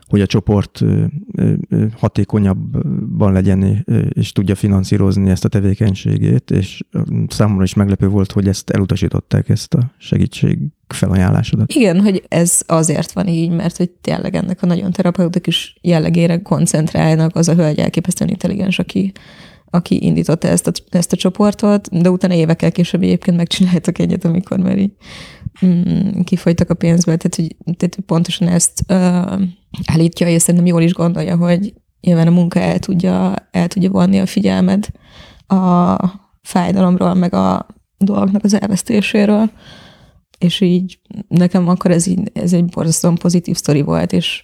hogy 0.07 0.21
a 0.21 0.25
csoport 0.25 0.83
hatékonyabban 1.97 3.33
legyen, 3.33 3.85
és 4.09 4.31
tudja 4.31 4.55
finanszírozni 4.55 5.29
ezt 5.29 5.45
a 5.45 5.49
tevékenységét, 5.49 6.51
és 6.51 6.83
számomra 7.27 7.63
is 7.63 7.73
meglepő 7.73 8.07
volt, 8.07 8.31
hogy 8.31 8.47
ezt 8.47 8.69
elutasították, 8.69 9.49
ezt 9.49 9.73
a 9.73 9.91
segítség 9.97 10.59
felajánlásodat. 10.87 11.73
Igen, 11.73 12.01
hogy 12.01 12.23
ez 12.27 12.61
azért 12.65 13.11
van 13.11 13.27
így, 13.27 13.51
mert 13.51 13.77
hogy 13.77 13.89
tényleg 13.89 14.35
ennek 14.35 14.61
a 14.61 14.65
nagyon 14.65 14.91
terapeutikus 14.91 15.79
jellegére 15.81 16.41
koncentrálnak 16.41 17.35
az 17.35 17.47
a 17.47 17.55
hölgy 17.55 17.79
elképesztően 17.79 18.29
intelligens, 18.29 18.79
aki, 18.79 19.11
aki 19.69 20.05
indította 20.05 20.47
ezt 20.47 20.67
a, 20.67 20.71
ezt 20.89 21.13
a 21.13 21.17
csoportot, 21.17 22.01
de 22.01 22.09
utána 22.09 22.33
évekkel 22.33 22.71
később 22.71 23.01
egyébként 23.01 23.37
megcsináltak 23.37 23.99
egyet, 23.99 24.25
amikor 24.25 24.57
már 24.57 24.77
így 24.77 24.91
mm, 25.65 26.21
kifolytak 26.21 26.69
a 26.69 26.73
pénzből, 26.73 27.17
tehát 27.17 27.35
hogy, 27.35 27.75
tehát 27.77 27.97
pontosan 28.05 28.47
ezt 28.47 28.83
uh, 28.87 29.41
állítja, 29.85 30.27
és 30.27 30.41
szerintem 30.41 30.65
jól 30.65 30.81
is 30.81 30.93
gondolja, 30.93 31.35
hogy 31.35 31.73
nyilván 32.01 32.27
a 32.27 32.31
munka 32.31 32.59
el 32.59 32.79
tudja, 32.79 33.35
el 33.51 33.67
tudja 33.67 33.89
vonni 33.89 34.19
a 34.19 34.25
figyelmed 34.25 34.87
a 35.47 35.95
fájdalomról, 36.41 37.13
meg 37.13 37.33
a 37.33 37.65
dolgoknak 37.97 38.43
az 38.43 38.53
elvesztéséről, 38.53 39.51
és 40.37 40.61
így 40.61 40.99
nekem 41.27 41.67
akkor 41.67 41.91
ez, 41.91 42.07
így, 42.07 42.31
ez 42.33 42.53
egy 42.53 42.65
borzasztóan 42.65 43.15
pozitív 43.15 43.55
sztori 43.55 43.81
volt, 43.81 44.13
és 44.13 44.43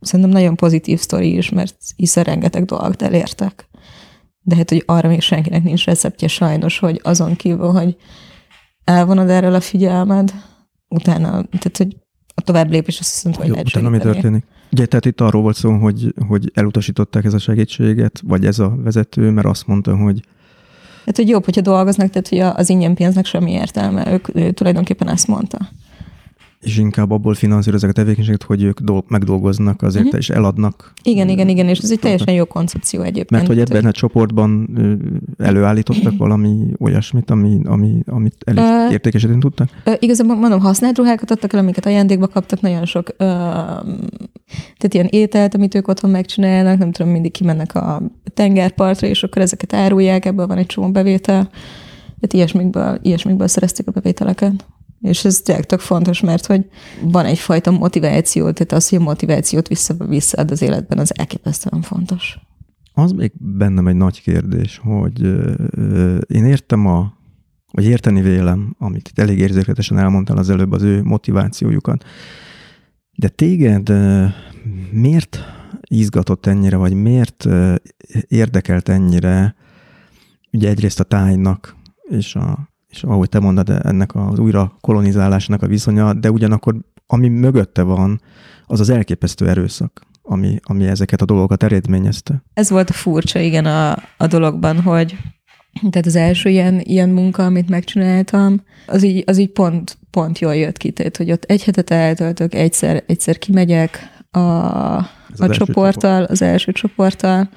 szerintem 0.00 0.34
nagyon 0.34 0.56
pozitív 0.56 0.98
sztori 0.98 1.36
is, 1.36 1.48
mert 1.48 1.76
hiszen 1.96 2.24
rengeteg 2.24 2.64
dolgot 2.64 3.02
elértek. 3.02 3.68
De 4.40 4.56
hát, 4.56 4.68
hogy 4.68 4.82
arra 4.86 5.08
még 5.08 5.20
senkinek 5.20 5.62
nincs 5.62 5.84
receptje 5.84 6.28
sajnos, 6.28 6.78
hogy 6.78 7.00
azon 7.02 7.36
kívül, 7.36 7.70
hogy 7.70 7.96
elvonod 8.84 9.28
erről 9.28 9.54
a 9.54 9.60
figyelmed, 9.60 10.34
utána, 10.88 11.28
tehát, 11.30 11.76
hogy 11.76 11.96
a 12.34 12.40
tovább 12.40 12.70
lépés 12.70 12.98
azt 12.98 13.10
hiszem, 13.10 13.32
hogy 13.32 13.46
Jó, 13.46 13.54
utána 13.64 13.88
mi 13.88 13.98
történik? 13.98 14.44
Ugye, 14.72 14.86
tehát 14.86 15.04
itt 15.04 15.20
arról 15.20 15.42
volt 15.42 15.56
szó, 15.56 15.72
hogy, 15.72 16.14
hogy 16.28 16.50
elutasították 16.54 17.24
ez 17.24 17.34
a 17.34 17.38
segítséget, 17.38 18.20
vagy 18.24 18.46
ez 18.46 18.58
a 18.58 18.74
vezető, 18.76 19.30
mert 19.30 19.46
azt 19.46 19.66
mondta, 19.66 19.96
hogy 19.96 20.20
tehát, 21.04 21.16
hogy 21.16 21.28
jobb, 21.28 21.44
hogyha 21.44 21.60
dolgoznak, 21.60 22.10
tehát, 22.10 22.28
hogy 22.28 22.38
az 22.38 22.68
ingyen 22.68 22.94
pénznek 22.94 23.24
semmi 23.24 23.50
értelme. 23.50 24.12
Ők, 24.12 24.34
ő 24.34 24.50
tulajdonképpen 24.50 25.08
ezt 25.08 25.26
mondta 25.26 25.58
és 26.62 26.78
inkább 26.78 27.10
abból 27.10 27.34
finanszírozzák 27.34 27.90
a 27.90 27.92
tevékenységet, 27.92 28.42
hogy 28.42 28.62
ők 28.62 28.80
dolg, 28.80 29.04
megdolgoznak 29.08 29.82
azért, 29.82 30.04
uh-huh. 30.04 30.20
és 30.20 30.30
eladnak. 30.30 30.92
Igen, 31.02 31.28
igen, 31.28 31.48
igen, 31.48 31.68
és 31.68 31.78
ez 31.78 31.90
egy 31.90 31.98
teljesen 31.98 32.34
jó 32.34 32.44
koncepció 32.44 33.00
egyébként. 33.00 33.30
Mert 33.30 33.46
hogy 33.46 33.58
ebben 33.58 33.84
a 33.84 33.92
csoportban 33.92 34.68
előállítottak 35.38 36.16
valami 36.24 36.72
olyasmit, 36.78 37.30
ami, 37.30 37.60
ami, 37.64 38.02
amit 38.06 38.36
elég 38.44 38.64
uh, 38.64 38.92
értékesíteni 38.92 39.38
tudtak? 39.38 39.68
Uh, 39.86 39.94
igazából 39.98 40.36
mondom, 40.36 40.60
használt 40.60 40.98
ruhákat 40.98 41.30
adtak 41.30 41.52
el, 41.52 41.60
amiket 41.60 41.86
ajándékba 41.86 42.28
kaptak, 42.28 42.60
nagyon 42.60 42.84
sok, 42.84 43.08
uh, 43.10 43.16
tehát 44.78 44.94
ilyen 44.94 45.08
ételt, 45.10 45.54
amit 45.54 45.74
ők 45.74 45.88
otthon 45.88 46.10
megcsinálnak, 46.10 46.78
nem 46.78 46.92
tudom, 46.92 47.12
mindig 47.12 47.32
kimennek 47.32 47.74
a 47.74 48.02
tengerpartra, 48.34 49.06
és 49.06 49.22
akkor 49.22 49.42
ezeket 49.42 49.72
árulják, 49.72 50.24
ebből 50.24 50.46
van 50.46 50.58
egy 50.58 50.66
csomó 50.66 50.90
bevétel. 50.90 51.48
Tehát 52.20 52.32
ilyesmikből, 52.32 52.98
ilyesmikből 53.02 53.46
szerezték 53.46 53.86
a 53.88 53.90
bevételeket. 53.90 54.66
És 55.02 55.24
ez 55.24 55.40
tényleg 55.40 55.66
tök 55.66 55.80
fontos, 55.80 56.20
mert 56.20 56.46
hogy 56.46 56.66
van 57.02 57.24
egyfajta 57.24 57.70
motiváció, 57.70 58.42
tehát 58.50 58.72
az, 58.72 58.88
hogy 58.88 58.98
a 58.98 59.02
motivációt 59.02 59.68
vissza, 59.68 59.94
visszaad 59.94 60.50
az 60.50 60.62
életben, 60.62 60.98
az 60.98 61.18
elképesztően 61.18 61.82
fontos. 61.82 62.38
Az 62.94 63.12
még 63.12 63.32
bennem 63.38 63.88
egy 63.88 63.96
nagy 63.96 64.22
kérdés, 64.22 64.80
hogy 64.82 65.20
én 66.26 66.44
értem 66.44 66.86
a, 66.86 67.12
vagy 67.72 67.84
érteni 67.84 68.20
vélem, 68.20 68.74
amit 68.78 69.08
itt 69.08 69.18
elég 69.18 69.38
érzékletesen 69.38 69.98
elmondtál 69.98 70.36
az 70.36 70.50
előbb, 70.50 70.72
az 70.72 70.82
ő 70.82 71.02
motivációjukat. 71.02 72.04
De 73.16 73.28
téged 73.28 73.92
miért 74.90 75.38
izgatott 75.82 76.46
ennyire, 76.46 76.76
vagy 76.76 76.94
miért 76.94 77.48
érdekelt 78.28 78.88
ennyire 78.88 79.54
ugye 80.52 80.68
egyrészt 80.68 81.00
a 81.00 81.04
tájnak 81.04 81.76
és 82.08 82.34
a 82.34 82.71
és 82.92 83.02
ahogy 83.02 83.28
te 83.28 83.38
mondod, 83.38 83.70
ennek 83.82 84.14
az 84.14 84.38
újra 84.38 84.76
kolonizálásnak 84.80 85.62
a 85.62 85.66
viszonya, 85.66 86.14
de 86.14 86.30
ugyanakkor 86.30 86.76
ami 87.06 87.28
mögötte 87.28 87.82
van, 87.82 88.20
az 88.66 88.80
az 88.80 88.90
elképesztő 88.90 89.48
erőszak, 89.48 90.06
ami, 90.22 90.58
ami 90.62 90.86
ezeket 90.86 91.20
a 91.20 91.24
dolgokat 91.24 91.62
eredményezte. 91.62 92.42
Ez 92.54 92.70
volt 92.70 92.90
a 92.90 92.92
furcsa, 92.92 93.38
igen, 93.38 93.64
a, 93.64 93.90
a 94.16 94.26
dologban, 94.26 94.80
hogy 94.80 95.16
tehát 95.90 96.06
az 96.06 96.16
első 96.16 96.48
ilyen, 96.48 96.80
ilyen 96.80 97.08
munka, 97.08 97.44
amit 97.44 97.68
megcsináltam, 97.68 98.62
az 98.86 99.02
így, 99.02 99.22
az 99.26 99.38
így 99.38 99.50
pont, 99.50 99.98
pont 100.10 100.38
jól 100.38 100.54
jött 100.54 100.76
ki, 100.76 100.90
tehát, 100.90 101.16
hogy 101.16 101.32
ott 101.32 101.44
egy 101.44 101.64
hetet 101.64 101.90
eltöltök, 101.90 102.54
egyszer, 102.54 103.04
egyszer 103.06 103.38
kimegyek 103.38 103.98
a, 104.30 104.38
a 104.38 105.10
csoporttal, 105.36 105.92
csoport. 105.92 106.30
az 106.30 106.42
első 106.42 106.72
csoporttal, 106.72 107.48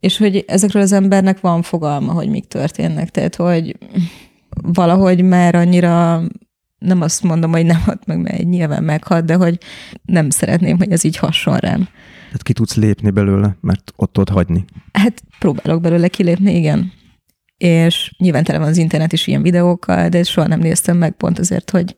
és 0.00 0.18
hogy 0.18 0.44
ezekről 0.46 0.82
az 0.82 0.92
embernek 0.92 1.40
van 1.40 1.62
fogalma, 1.62 2.12
hogy 2.12 2.28
mik 2.28 2.48
történnek, 2.48 3.10
tehát 3.10 3.36
hogy 3.36 3.76
valahogy 4.62 5.22
már 5.22 5.54
annyira 5.54 6.22
nem 6.78 7.00
azt 7.00 7.22
mondom, 7.22 7.50
hogy 7.50 7.66
nem 7.66 7.80
hat 7.80 8.06
meg, 8.06 8.20
mert 8.20 8.42
nyilván 8.42 8.84
meghalt, 8.84 9.24
de 9.24 9.34
hogy 9.34 9.58
nem 10.02 10.30
szeretném, 10.30 10.76
hogy 10.76 10.92
ez 10.92 11.04
így 11.04 11.16
hasson 11.16 11.56
rám. 11.56 11.88
Tehát 12.24 12.42
ki 12.42 12.52
tudsz 12.52 12.76
lépni 12.76 13.10
belőle, 13.10 13.56
mert 13.60 13.92
ott 13.96 14.12
tudod 14.12 14.28
hagyni? 14.28 14.64
Hát 14.92 15.22
próbálok 15.38 15.80
belőle 15.80 16.08
kilépni, 16.08 16.56
igen. 16.56 16.92
És 17.56 18.14
nyilván 18.18 18.44
tele 18.44 18.58
van 18.58 18.68
az 18.68 18.76
internet 18.76 19.12
is 19.12 19.26
ilyen 19.26 19.42
videókkal, 19.42 20.08
de 20.08 20.22
soha 20.22 20.46
nem 20.46 20.60
néztem 20.60 20.96
meg 20.96 21.12
pont 21.12 21.38
azért, 21.38 21.70
hogy, 21.70 21.94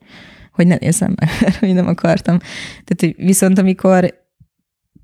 hogy 0.51 0.67
ne 0.67 0.75
nézzem 0.75 1.15
meg, 1.15 1.29
hogy 1.59 1.73
nem 1.73 1.87
akartam. 1.87 2.39
Tehát 2.83 3.15
viszont 3.17 3.59
amikor 3.59 4.19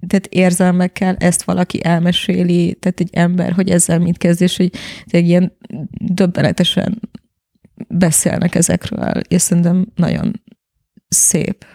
tehát 0.07 0.27
érzelmekkel 0.27 1.15
ezt 1.15 1.43
valaki 1.43 1.83
elmeséli, 1.83 2.73
tehát 2.79 2.99
egy 2.99 3.09
ember, 3.11 3.51
hogy 3.51 3.69
ezzel 3.69 3.99
mit 3.99 4.17
kezd, 4.17 4.41
és 4.41 4.57
hogy 4.57 4.71
egy 5.05 5.27
ilyen 5.27 5.57
döbbenetesen 6.01 6.99
beszélnek 7.87 8.55
ezekről, 8.55 9.21
és 9.27 9.41
szerintem 9.41 9.87
nagyon 9.95 10.41
szép 11.07 11.65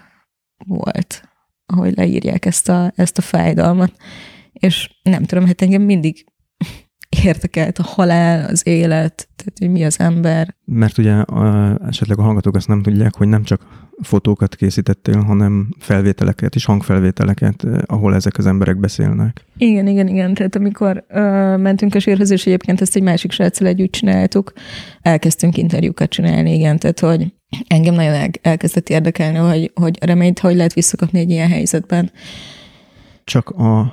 volt, 0.66 1.28
ahogy 1.66 1.96
leírják 1.96 2.44
ezt 2.44 2.68
a, 2.68 2.92
ezt 2.96 3.18
a 3.18 3.22
fájdalmat. 3.22 3.92
És 4.53 4.90
nem 5.03 5.22
tudom, 5.24 5.46
hát 5.46 5.62
engem 5.62 5.82
mindig 5.82 6.24
érdekelt 7.24 7.78
a 7.78 7.82
halál, 7.82 8.48
az 8.48 8.66
élet, 8.66 9.28
tehát 9.36 9.59
hogy 9.59 9.70
mi 9.70 9.84
az 9.84 10.00
ember. 10.00 10.57
Mert 10.64 10.98
ugye 10.98 11.12
a, 11.12 11.78
esetleg 11.86 12.18
a 12.18 12.22
hallgatók 12.22 12.57
azt 12.57 12.68
nem 12.68 12.82
tudják, 12.82 13.14
hogy 13.14 13.28
nem 13.28 13.42
csak 13.42 13.90
fotókat 14.03 14.55
készítettél, 14.55 15.20
hanem 15.20 15.68
felvételeket 15.78 16.55
és 16.55 16.64
hangfelvételeket, 16.64 17.64
eh, 17.64 17.78
ahol 17.86 18.14
ezek 18.14 18.38
az 18.38 18.46
emberek 18.46 18.78
beszélnek. 18.78 19.44
Igen, 19.57 19.86
igen, 19.86 20.09
igen. 20.09 20.34
Tehát 20.34 20.57
amikor 20.57 21.05
uh, 21.11 21.16
mentünk 21.59 21.94
a 21.94 21.98
sírhoz, 21.98 22.30
és 22.30 22.46
egyébként 22.46 22.80
ezt 22.80 22.96
egy 22.96 23.03
másik 23.03 23.32
sráccal 23.32 23.66
együtt 23.66 23.92
csináltuk, 23.92 24.53
elkezdtünk 25.03 25.57
interjúkat 25.57 26.11
csinálni, 26.11 26.55
igen, 26.55 26.78
tehát 26.78 27.00
hogy 27.00 27.32
engem 27.66 27.94
nagyon 27.94 28.12
el, 28.12 28.28
elkezdett 28.42 28.88
érdekelni, 28.88 29.38
hogy, 29.38 29.70
hogy 29.74 29.98
reményt 30.05 30.38
hogy 30.38 30.57
lehet 30.57 30.72
visszakapni 30.72 31.18
egy 31.18 31.30
ilyen 31.30 31.48
helyzetben. 31.48 32.11
Csak 33.24 33.50
a 33.50 33.92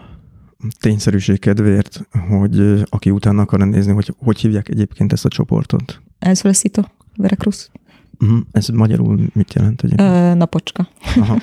tényszerűség 0.80 1.39
kedvéért, 1.39 2.07
hogy 2.30 2.84
aki 2.89 3.10
utána 3.10 3.41
akar 3.41 3.60
nézni, 3.60 3.91
hogy 3.91 4.14
hogy 4.18 4.39
hívják 4.39 4.70
egyébként 4.70 5.14
ezt 5.14 5.26
a 5.26 5.30
csoportot? 5.30 6.01
El 6.20 6.34
Solicito, 6.34 6.82
Veracruz. 7.16 7.72
Uh-huh. 8.20 8.39
Ez 8.51 8.67
magyarul 8.67 9.20
mit 9.34 9.53
jelent 9.53 9.84
egyébként? 9.84 10.09
Ö, 10.09 10.34
napocska. 10.34 10.88
Aha. 11.15 11.41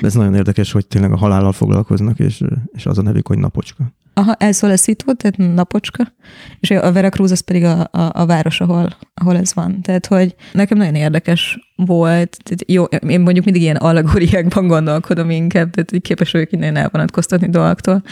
De 0.00 0.06
ez 0.06 0.14
nagyon 0.14 0.34
érdekes, 0.34 0.72
hogy 0.72 0.86
tényleg 0.86 1.12
a 1.12 1.16
halállal 1.16 1.52
foglalkoznak, 1.52 2.18
és, 2.18 2.42
és 2.72 2.86
az 2.86 2.98
a 2.98 3.02
nevük, 3.02 3.26
hogy 3.26 3.38
napocska. 3.38 3.92
Aha, 4.14 4.34
El 4.34 4.52
Solecito, 4.52 5.14
tehát 5.14 5.54
napocska, 5.54 6.12
és 6.60 6.70
a 6.70 6.92
Veracruz 6.92 7.30
az 7.30 7.40
pedig 7.40 7.64
a, 7.64 7.80
a, 7.80 8.10
a 8.12 8.26
város, 8.26 8.60
ahol, 8.60 8.96
ahol 9.14 9.36
ez 9.36 9.54
van. 9.54 9.82
Tehát, 9.82 10.06
hogy 10.06 10.34
nekem 10.52 10.78
nagyon 10.78 10.94
érdekes 10.94 11.58
volt, 11.76 12.38
tehát 12.42 12.64
jó, 12.66 12.84
én 12.84 13.20
mondjuk 13.20 13.44
mindig 13.44 13.62
ilyen 13.62 13.76
allegóriákban 13.76 14.66
gondolkodom 14.66 15.30
inkább, 15.30 15.70
tehát 15.70 15.90
hogy 15.90 16.00
képes 16.02 16.30
vagyok 16.30 16.52
innen 16.52 16.76
elvonatkoztatni 16.76 17.48
dolgoktól. 17.48 18.02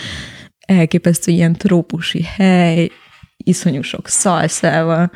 Elképesztő 0.66 1.32
ilyen 1.32 1.52
trópusi 1.52 2.22
hely, 2.22 2.90
iszonyú 3.44 3.82
sok 3.82 4.08
szalszával, 4.08 5.10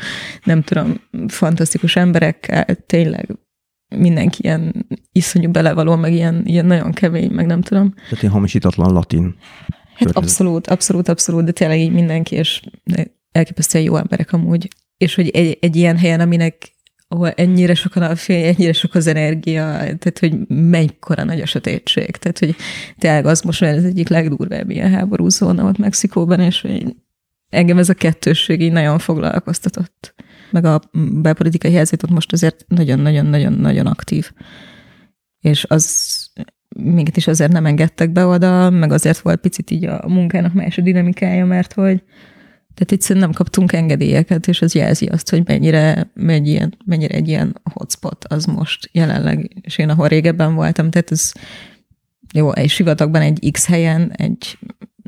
nem 0.45 0.63
tudom, 0.63 1.01
fantasztikus 1.29 1.97
emberekkel, 1.97 2.65
tényleg 2.87 3.29
mindenki 3.97 4.43
ilyen 4.43 4.87
iszonyú 5.13 5.51
belevaló, 5.51 5.97
meg 5.97 6.13
ilyen, 6.13 6.43
ilyen 6.45 6.67
nagyon 6.67 6.93
kemény, 6.93 7.31
meg 7.31 7.47
nem 7.47 7.61
tudom. 7.61 7.95
Tehát 7.95 8.21
ilyen 8.21 8.33
hamisítatlan 8.33 8.93
latin. 8.93 9.37
Hát 9.95 10.17
abszolút, 10.17 10.67
abszolút, 10.67 11.09
abszolút, 11.09 11.45
de 11.45 11.53
tényleg 11.53 11.79
így 11.79 11.93
mindenki, 11.93 12.35
és 12.35 12.61
elképesztően 13.33 13.85
jó 13.85 13.97
emberek 13.97 14.33
amúgy. 14.33 14.69
És 14.97 15.15
hogy 15.15 15.29
egy, 15.29 15.59
egy 15.61 15.77
ilyen 15.77 15.97
helyen, 15.97 16.21
aminek 16.21 16.73
ahol 17.09 17.31
ennyire 17.31 17.75
sokan 17.75 18.03
a 18.03 18.17
fény, 18.17 18.45
ennyire 18.45 18.73
sok 18.73 18.95
az 18.95 19.07
energia, 19.07 19.63
tehát 19.77 20.19
hogy 20.19 20.49
mennyikora 20.49 21.25
nagy 21.25 21.41
a 21.41 21.47
sötétség. 21.47 22.17
Tehát, 22.17 22.39
hogy 22.39 22.57
tényleg 22.99 23.27
az 23.27 23.41
most 23.41 23.61
már 23.61 23.75
az 23.75 23.85
egyik 23.85 24.09
legdurvább 24.09 24.71
ilyen 24.71 24.91
háború 24.91 25.29
zóna 25.29 25.63
volt 25.63 25.79
Mexikóban, 25.79 26.41
és 26.41 26.61
hogy 26.61 26.97
engem 27.55 27.79
ez 27.79 27.89
a 27.89 27.95
kettősség 27.95 28.61
így 28.61 28.73
nagyon 28.73 28.99
foglalkoztatott. 28.99 30.15
meg 30.51 30.65
a 30.65 30.81
belpolitikai 31.13 31.73
helyzet 31.73 32.03
ott 32.03 32.11
most 32.11 32.33
azért 32.33 32.65
nagyon-nagyon-nagyon-nagyon 32.69 33.87
aktív. 33.87 34.33
És 35.41 35.65
az 35.65 36.15
mégis 36.77 37.27
azért 37.27 37.53
nem 37.53 37.67
engedtek 37.67 38.11
be 38.11 38.27
oda, 38.27 38.71
meg 38.71 38.93
azért 38.93 39.19
volt 39.19 39.41
picit 39.41 39.71
így 39.71 39.85
a 39.85 40.05
munkának 40.09 40.53
más 40.53 40.79
a 40.79 40.83
dinamikája, 40.83 41.45
mert 41.45 41.73
hogy 41.73 42.03
tehát 42.75 42.93
egyszerűen 42.93 43.25
nem 43.25 43.35
kaptunk 43.35 43.73
engedélyeket, 43.73 44.49
és 44.49 44.63
ez 44.63 44.75
jelzi 44.75 45.07
azt, 45.07 45.31
hogy 45.31 45.43
mennyire, 45.47 46.11
ilyen, 46.43 46.77
mennyire 46.85 47.15
egy 47.15 47.29
ilyen 47.29 47.61
hotspot 47.73 48.25
az 48.25 48.45
most 48.45 48.89
jelenleg, 48.93 49.57
és 49.61 49.79
én 49.79 49.89
ahol 49.89 50.09
régebben 50.09 50.55
voltam, 50.55 50.91
tehát 50.91 51.11
ez 51.11 51.33
jó, 52.33 52.55
egy 52.55 52.69
sivatagban 52.69 53.23
egy 53.23 53.51
X 53.51 53.67
helyen, 53.67 54.11
egy 54.11 54.59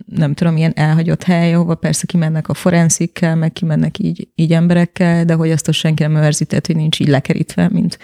nem 0.06 0.34
tudom, 0.34 0.56
ilyen 0.56 0.72
elhagyott 0.74 1.22
hely, 1.22 1.54
ahova 1.54 1.74
persze 1.74 2.06
kimennek 2.06 2.48
a 2.48 2.54
forenzikkel, 2.54 3.36
meg 3.36 3.52
kimennek 3.52 3.98
így, 3.98 4.28
így 4.34 4.52
emberekkel, 4.52 5.24
de 5.24 5.34
hogy 5.34 5.50
azt 5.50 5.68
a 5.68 5.72
senki 5.72 6.02
nem 6.02 6.16
őrzi, 6.16 6.44
tehát 6.44 6.66
hogy 6.66 6.76
nincs 6.76 7.00
így 7.00 7.08
lekerítve, 7.08 7.68
mint, 7.72 7.98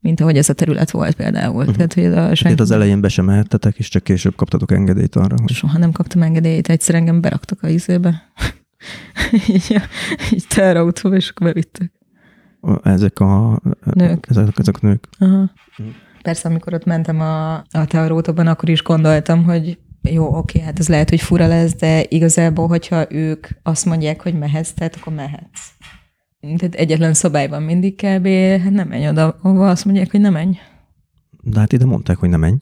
mint 0.00 0.20
ahogy 0.20 0.36
ez 0.36 0.48
a 0.48 0.52
terület 0.52 0.90
volt 0.90 1.14
például. 1.14 1.60
Uh-huh. 1.60 1.74
Tehát, 1.74 1.94
hogy 1.94 2.04
a 2.04 2.34
senki... 2.34 2.62
az 2.62 2.70
elején 2.70 3.00
be 3.00 3.08
sem 3.08 3.24
mehettetek, 3.24 3.78
és 3.78 3.88
csak 3.88 4.02
később 4.02 4.34
kaptatok 4.34 4.72
engedélyt 4.72 5.16
arra, 5.16 5.34
hogy... 5.40 5.50
Soha 5.50 5.78
nem 5.78 5.92
kaptam 5.92 6.22
engedélyt, 6.22 6.68
egyszer 6.68 6.94
engem 6.94 7.20
beraktak 7.20 7.62
a 7.62 7.68
izébe. 7.68 8.22
így, 9.48 9.80
így 10.32 10.44
terautóba, 10.48 11.16
és 11.16 11.28
akkor 11.28 11.46
bevittek. 11.46 11.92
Ezek 12.82 13.20
a 13.20 13.60
nők. 13.94 14.26
Ezek, 14.28 14.58
ezek 14.58 14.80
nők. 14.80 15.08
Aha. 15.18 15.50
Persze, 16.22 16.48
amikor 16.48 16.74
ott 16.74 16.84
mentem 16.84 17.20
a, 17.20 17.54
a 17.54 17.84
tearótóban, 17.86 18.46
akkor 18.46 18.68
is 18.68 18.82
gondoltam, 18.82 19.44
hogy 19.44 19.78
jó, 20.12 20.36
oké, 20.36 20.60
hát 20.60 20.78
ez 20.78 20.88
lehet, 20.88 21.10
hogy 21.10 21.20
fura 21.20 21.46
lesz, 21.46 21.74
de 21.74 22.04
igazából, 22.08 22.66
hogyha 22.68 23.12
ők 23.12 23.46
azt 23.62 23.84
mondják, 23.84 24.22
hogy 24.22 24.38
mehetsz, 24.38 24.70
tehát 24.70 24.96
akkor 24.96 25.12
mehetsz. 25.12 25.70
Tehát 26.40 26.74
egyetlen 26.74 27.14
szabályban 27.14 27.62
mindig 27.62 27.94
kb. 27.94 28.26
Hát 28.62 28.70
nem 28.70 28.88
menj 28.88 29.08
oda, 29.08 29.38
ahova 29.42 29.68
azt 29.68 29.84
mondják, 29.84 30.10
hogy 30.10 30.20
nem 30.20 30.32
menj. 30.32 30.58
De 31.42 31.58
hát 31.58 31.72
ide 31.72 31.84
mondták, 31.84 32.16
hogy 32.16 32.28
nem 32.28 32.40
menj. 32.40 32.56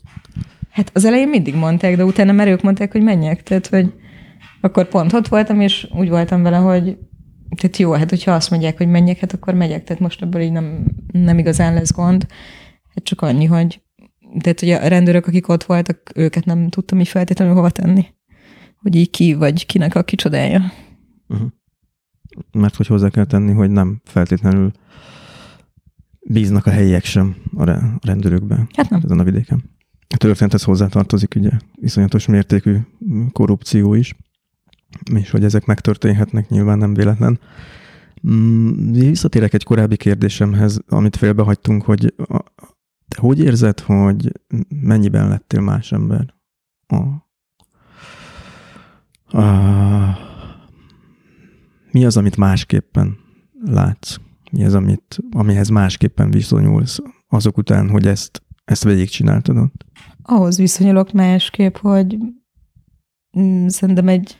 Hát 0.71 0.91
az 0.95 1.05
elején 1.05 1.29
mindig 1.29 1.55
mondták, 1.55 1.97
de 1.97 2.05
utána 2.05 2.33
már 2.33 2.49
ők 2.49 2.63
mondták, 2.63 2.93
hogy 2.93 3.03
menjek. 3.03 3.43
Tehát, 3.43 3.67
hogy 3.67 3.93
akkor 4.61 4.89
pont 4.89 5.13
ott 5.13 5.29
voltam, 5.29 5.61
és 5.61 5.89
úgy 5.95 6.09
voltam 6.09 6.43
vele, 6.43 6.57
hogy 6.57 6.99
tehát 7.57 7.77
jó, 7.77 7.93
hát 7.93 8.11
hogyha 8.11 8.33
azt 8.33 8.51
mondják, 8.51 8.77
hogy 8.77 8.89
menjek, 8.89 9.19
hát 9.19 9.33
akkor 9.33 9.55
megyek. 9.55 9.85
Tehát 9.85 10.03
most 10.03 10.23
ebből 10.23 10.43
így 10.43 10.53
nem, 10.53 10.85
nem 11.13 11.39
igazán 11.39 11.75
lesz 11.75 11.93
gond. 11.93 12.27
Hát 12.95 13.05
csak 13.05 13.21
annyi, 13.21 13.45
hogy 13.45 13.81
tehát 14.41 14.63
ugye 14.63 14.77
a 14.77 14.89
rendőrök, 14.89 15.27
akik 15.27 15.49
ott 15.49 15.65
voltak, 15.65 16.11
őket 16.15 16.45
nem 16.45 16.69
tudtam 16.69 17.01
így 17.01 17.09
feltétlenül 17.09 17.55
hova 17.55 17.71
tenni. 17.71 18.07
Hogy 18.77 18.95
így 18.95 19.11
ki, 19.11 19.35
vagy 19.35 19.67
kinek 19.67 19.95
a 19.95 20.03
kicsodája. 20.03 20.73
Uh-huh. 21.29 21.49
Mert 22.53 22.77
hogy 22.77 22.87
hozzá 22.87 23.09
kell 23.09 23.25
tenni, 23.25 23.53
hogy 23.53 23.71
nem 23.71 24.01
feltétlenül 24.05 24.73
bíznak 26.21 26.67
a 26.67 26.71
helyiek 26.71 27.05
sem 27.05 27.37
a 27.57 27.65
rendőrökben 28.01 28.69
hát 28.77 28.91
nem. 28.91 29.01
ezen 29.05 29.19
a 29.19 29.25
vidéken. 29.25 29.65
A 30.09 30.17
történethez 30.17 30.63
hozzátartozik 30.63 31.35
ugye 31.37 31.51
iszonyatos 31.75 32.27
mértékű 32.27 32.77
korrupció 33.33 33.95
is, 33.95 34.15
és 35.15 35.31
hogy 35.31 35.45
ezek 35.45 35.65
megtörténhetnek 35.65 36.49
nyilván 36.49 36.79
nem 36.79 36.95
véletlen. 36.95 37.41
Mm, 38.29 38.93
visszatérek 38.93 39.55
egy 39.55 39.65
korábbi 39.65 39.97
kérdésemhez, 39.97 40.81
amit 40.89 41.17
félbehagytunk, 41.17 41.83
hogy 41.83 42.15
te 43.09 43.21
hogy 43.21 43.41
érzed, 43.41 43.81
hogy 43.81 44.33
mennyiben 44.69 45.29
lettél 45.29 45.61
más 45.61 45.93
ember? 45.93 46.35
A, 46.87 46.97
a, 49.39 50.19
mi 51.91 52.05
az, 52.05 52.17
amit 52.17 52.37
másképpen 52.37 53.17
látsz? 53.65 54.17
Mi 54.51 54.65
az, 54.65 54.75
amit, 54.75 55.19
amihez 55.31 55.69
másképpen 55.69 56.31
viszonyulsz 56.31 56.99
azok 57.29 57.57
után, 57.57 57.89
hogy 57.89 58.07
ezt, 58.07 58.43
ezt 58.65 58.85
végigcsináltad 58.85 59.57
ott? 59.57 59.87
Ahhoz 60.23 60.57
viszonyulok 60.57 61.13
másképp, 61.13 61.77
hogy 61.77 62.19
mm, 63.39 63.67
szerintem 63.67 64.09
egy 64.09 64.37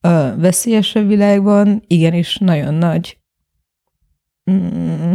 a 0.00 0.36
veszélyesebb 0.36 1.06
világban 1.06 1.82
igenis 1.86 2.36
nagyon 2.38 2.74
nagy 2.74 3.18
mm, 4.50 5.12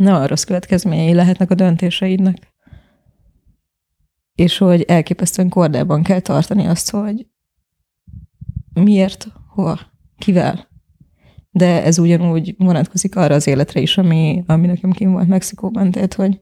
nagyon 0.00 0.26
rossz 0.26 0.44
következményei 0.44 1.14
lehetnek 1.14 1.50
a 1.50 1.54
döntéseidnek. 1.54 2.54
És 4.34 4.58
hogy 4.58 4.82
elképesztően 4.82 5.48
kordában 5.48 6.02
kell 6.02 6.20
tartani 6.20 6.66
azt, 6.66 6.90
hogy 6.90 7.26
miért, 8.72 9.28
hova, 9.48 9.80
kivel. 10.18 10.68
De 11.50 11.84
ez 11.84 11.98
ugyanúgy 11.98 12.54
vonatkozik 12.58 13.16
arra 13.16 13.34
az 13.34 13.46
életre 13.46 13.80
is, 13.80 13.98
ami, 13.98 14.44
ami 14.46 14.66
nekem 14.66 14.90
kim 14.90 15.12
volt 15.12 15.28
Mexikóban, 15.28 15.90
tehát 15.90 16.14
hogy 16.14 16.40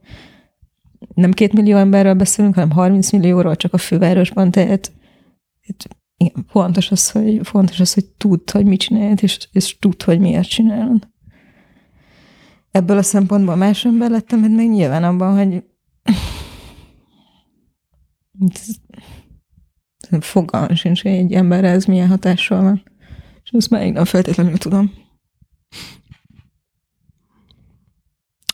nem 1.14 1.32
két 1.32 1.52
millió 1.52 1.76
emberről 1.76 2.14
beszélünk, 2.14 2.54
hanem 2.54 2.70
30 2.70 3.12
millióról 3.12 3.56
csak 3.56 3.72
a 3.72 3.78
fővárosban, 3.78 4.50
tehát 4.50 4.92
igen, 6.16 6.44
fontos 6.48 6.90
az, 6.90 7.11
hogy, 7.11 7.40
fontos 7.42 7.80
az, 7.80 7.94
hogy 7.94 8.04
tudd, 8.04 8.50
hogy 8.52 8.64
mit 8.64 8.80
csinálod, 8.80 9.22
és, 9.22 9.48
és 9.52 9.78
tudd, 9.78 10.04
hogy 10.04 10.18
miért 10.18 10.48
csinálod 10.48 11.09
ebből 12.70 12.98
a 12.98 13.02
szempontból 13.02 13.56
más 13.56 13.84
ember 13.84 14.10
lettem, 14.10 14.40
mert 14.40 14.52
még 14.52 14.70
nyilván 14.70 15.04
abban, 15.04 15.36
hogy 15.36 15.64
fogalmam 20.20 20.74
sincs, 20.74 21.02
hogy 21.02 21.10
egy 21.10 21.32
emberre 21.32 21.68
ez 21.68 21.84
milyen 21.84 22.08
hatással 22.08 22.62
van. 22.62 22.82
És 23.44 23.50
azt 23.52 23.70
már 23.70 23.92
nem 23.92 24.04
feltétlenül 24.04 24.58
tudom. 24.58 24.92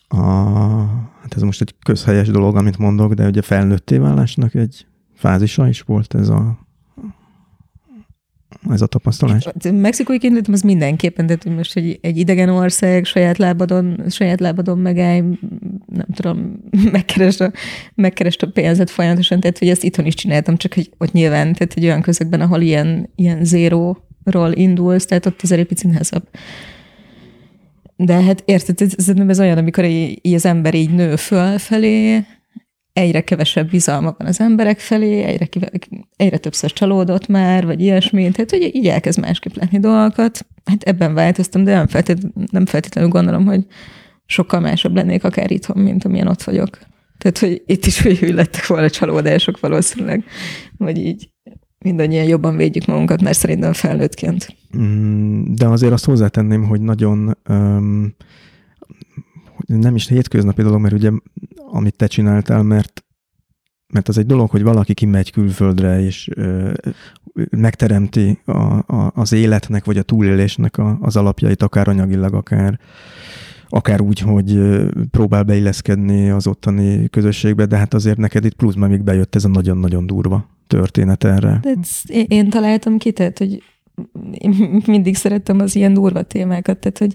A, 0.08 0.22
hát 1.20 1.34
ez 1.34 1.42
most 1.42 1.60
egy 1.60 1.74
közhelyes 1.84 2.28
dolog, 2.28 2.56
amit 2.56 2.78
mondok, 2.78 3.12
de 3.12 3.26
ugye 3.26 3.42
felnőtté 3.42 3.98
válásnak 3.98 4.54
egy 4.54 4.86
fázisa 5.14 5.68
is 5.68 5.80
volt 5.80 6.14
ez 6.14 6.28
a 6.28 6.63
ez 8.70 8.80
a 8.80 8.86
tapasztalás? 8.86 9.48
Mexikói 9.72 10.18
kényletem 10.18 10.52
az 10.52 10.60
mindenképpen, 10.60 11.26
hogy 11.26 11.54
most 11.54 11.72
hogy 11.72 11.98
egy 12.02 12.16
idegen 12.16 12.48
ország 12.48 13.04
saját 13.04 13.38
lábadon, 13.38 14.02
saját 14.08 14.40
lábadon 14.40 14.78
megállj, 14.78 15.20
nem 15.86 16.06
tudom, 16.14 16.56
megkeresd 16.92 17.40
a, 17.40 17.52
megkeresd 17.94 18.42
a 18.42 18.46
pénzet 18.46 18.90
folyamatosan, 18.90 19.40
tehát 19.40 19.58
hogy 19.58 19.68
ezt 19.68 19.84
itthon 19.84 20.06
is 20.06 20.14
csináltam, 20.14 20.56
csak 20.56 20.74
hogy 20.74 20.90
ott 20.98 21.12
nyilván, 21.12 21.52
tehát 21.52 21.72
egy 21.76 21.84
olyan 21.84 22.02
közegben, 22.02 22.40
ahol 22.40 22.60
ilyen, 22.60 23.10
ilyen 23.14 23.44
zéróról 23.44 24.52
indulsz, 24.52 25.06
tehát 25.06 25.26
ott 25.26 25.42
azért 25.42 25.60
egy 25.60 25.66
picit 25.66 25.90
nehezebb. 25.90 26.28
De 27.96 28.22
hát 28.22 28.42
érted, 28.44 28.80
ez, 28.80 29.08
ez 29.28 29.40
olyan, 29.40 29.58
amikor 29.58 29.84
így, 29.84 30.18
így 30.22 30.34
az 30.34 30.44
ember 30.46 30.74
így 30.74 30.90
nő 30.90 31.16
fölfelé, 31.16 32.24
egyre 32.94 33.20
kevesebb 33.20 33.70
bizalma 33.70 34.14
van 34.18 34.28
az 34.28 34.40
emberek 34.40 34.78
felé, 34.78 35.22
egyre, 35.22 35.70
egyre 36.16 36.38
többször 36.38 36.72
csalódott 36.72 37.26
már, 37.26 37.66
vagy 37.66 37.80
ilyesmi, 37.80 38.30
tehát 38.30 38.50
hogy 38.50 38.70
így 38.74 38.86
elkezd 38.86 39.20
másképp 39.20 39.54
látni 39.54 39.78
dolgokat. 39.78 40.46
Hát 40.64 40.82
ebben 40.82 41.14
változtam, 41.14 41.64
de 41.64 41.74
nem, 41.74 41.86
feltét, 41.86 42.50
nem 42.50 42.66
feltétlenül 42.66 43.10
gondolom, 43.10 43.44
hogy 43.44 43.66
sokkal 44.26 44.60
másabb 44.60 44.94
lennék 44.94 45.24
akár 45.24 45.50
itthon, 45.50 45.82
mint 45.82 46.04
amilyen 46.04 46.28
ott 46.28 46.42
vagyok. 46.42 46.78
Tehát, 47.18 47.38
hogy 47.38 47.62
itt 47.66 47.86
is 47.86 48.02
hogy 48.02 48.32
lettek 48.34 48.66
volna 48.66 48.90
csalódások 48.90 49.60
valószínűleg, 49.60 50.24
vagy 50.76 50.98
így 50.98 51.30
mindannyian 51.78 52.24
jobban 52.24 52.56
védjük 52.56 52.86
magunkat, 52.86 53.22
mert 53.22 53.38
szerintem 53.38 53.72
felnőttként. 53.72 54.56
Mm, 54.76 55.42
de 55.54 55.66
azért 55.66 55.92
azt 55.92 56.04
hozzátenném, 56.04 56.64
hogy 56.64 56.80
nagyon 56.80 57.36
um, 57.48 58.14
nem 59.66 59.94
is 59.94 60.08
hétköznapi 60.08 60.62
dolog, 60.62 60.80
mert 60.80 60.94
ugye 60.94 61.10
amit 61.74 61.96
te 61.96 62.06
csináltál, 62.06 62.62
mert 62.62 63.04
mert 63.92 64.08
az 64.08 64.18
egy 64.18 64.26
dolog, 64.26 64.50
hogy 64.50 64.62
valaki 64.62 64.94
kimegy 64.94 65.30
külföldre, 65.30 66.00
és 66.00 66.28
ö, 66.34 66.72
megteremti 67.50 68.38
a, 68.44 68.52
a, 68.52 69.12
az 69.14 69.32
életnek, 69.32 69.84
vagy 69.84 69.98
a 69.98 70.02
túlélésnek 70.02 70.78
a, 70.78 70.98
az 71.00 71.16
alapjait, 71.16 71.62
akár 71.62 71.88
anyagilag, 71.88 72.34
akár, 72.34 72.78
akár 73.68 74.00
úgy, 74.00 74.18
hogy 74.18 74.58
próbál 75.10 75.42
beilleszkedni 75.42 76.30
az 76.30 76.46
ottani 76.46 77.08
közösségbe, 77.10 77.66
de 77.66 77.76
hát 77.76 77.94
azért 77.94 78.18
neked 78.18 78.44
itt 78.44 78.54
pluszban 78.54 78.90
még 78.90 79.02
bejött 79.02 79.34
ez 79.34 79.44
a 79.44 79.48
nagyon-nagyon 79.48 80.06
durva 80.06 80.48
történet 80.66 81.24
erre. 81.24 81.60
De 81.62 81.74
én, 82.28 82.50
találtam 82.50 82.98
ki, 82.98 83.12
tehát, 83.12 83.38
hogy 83.38 83.62
mindig 84.86 85.16
szerettem 85.16 85.60
az 85.60 85.76
ilyen 85.76 85.94
durva 85.94 86.22
témákat, 86.22 86.78
tehát, 86.78 86.98
hogy 86.98 87.14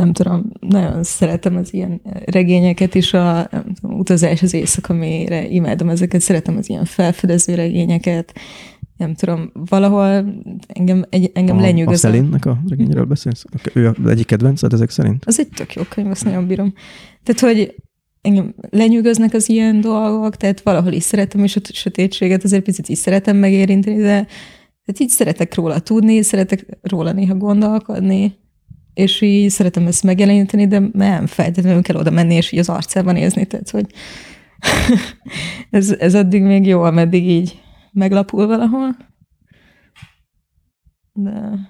nem 0.00 0.12
tudom, 0.12 0.52
nagyon 0.60 1.02
szeretem 1.02 1.56
az 1.56 1.74
ilyen 1.74 2.00
regényeket 2.24 2.94
is, 2.94 3.14
a 3.14 3.48
tudom, 3.80 3.98
utazás 3.98 4.42
az 4.42 4.54
éjszaka 4.54 4.92
mélyre, 4.92 5.48
imádom 5.48 5.88
ezeket, 5.88 6.20
szeretem 6.20 6.56
az 6.56 6.68
ilyen 6.68 6.84
felfedező 6.84 7.54
regényeket, 7.54 8.32
nem 8.96 9.14
tudom, 9.14 9.52
valahol 9.54 10.34
engem, 10.66 11.04
egy, 11.08 11.30
engem 11.34 11.58
a, 11.58 11.60
lenyűgöz. 11.60 11.94
A 12.04 12.08
Szelinnek 12.08 12.44
a 12.44 12.60
regényről 12.68 13.04
beszélsz? 13.04 13.44
Ő 13.72 13.86
az 13.86 14.10
egyik 14.10 14.26
kedvenced 14.26 14.72
ezek 14.72 14.90
szerint? 14.90 15.24
Az 15.24 15.38
egy 15.38 15.48
tök 15.48 15.74
jó 15.74 15.82
könyv, 15.82 16.10
azt 16.10 16.24
nagyon 16.24 16.46
bírom. 16.46 16.72
Tehát, 17.22 17.40
hogy 17.56 17.74
engem 18.20 18.54
lenyűgöznek 18.70 19.34
az 19.34 19.48
ilyen 19.48 19.80
dolgok, 19.80 20.36
tehát 20.36 20.60
valahol 20.60 20.92
is 20.92 21.02
szeretem, 21.02 21.44
és 21.44 21.56
a 21.56 21.60
sötétséget 21.72 22.44
azért 22.44 22.62
picit 22.64 22.88
is 22.88 22.98
szeretem 22.98 23.36
megérinteni, 23.36 23.96
de 23.96 24.26
tehát 24.84 25.00
így 25.00 25.08
szeretek 25.08 25.54
róla 25.54 25.78
tudni, 25.78 26.22
szeretek 26.22 26.78
róla 26.82 27.12
néha 27.12 27.34
gondolkodni, 27.34 28.38
és 29.00 29.20
így 29.20 29.50
szeretem 29.50 29.86
ezt 29.86 30.02
megjeleníteni, 30.02 30.66
de 30.66 30.82
nem 30.92 31.26
feltétlenül 31.26 31.82
kell 31.82 31.96
oda 31.96 32.10
menni, 32.10 32.34
és 32.34 32.52
így 32.52 32.58
az 32.58 32.68
arcában 32.68 33.14
nézni, 33.14 33.46
tehát 33.46 33.70
hogy 33.70 33.86
ez, 35.70 35.90
ez 35.90 36.14
addig 36.14 36.42
még 36.42 36.66
jó, 36.66 36.82
ameddig 36.82 37.28
így 37.28 37.60
meglapul 37.92 38.46
valahol. 38.46 38.96
De 41.12 41.68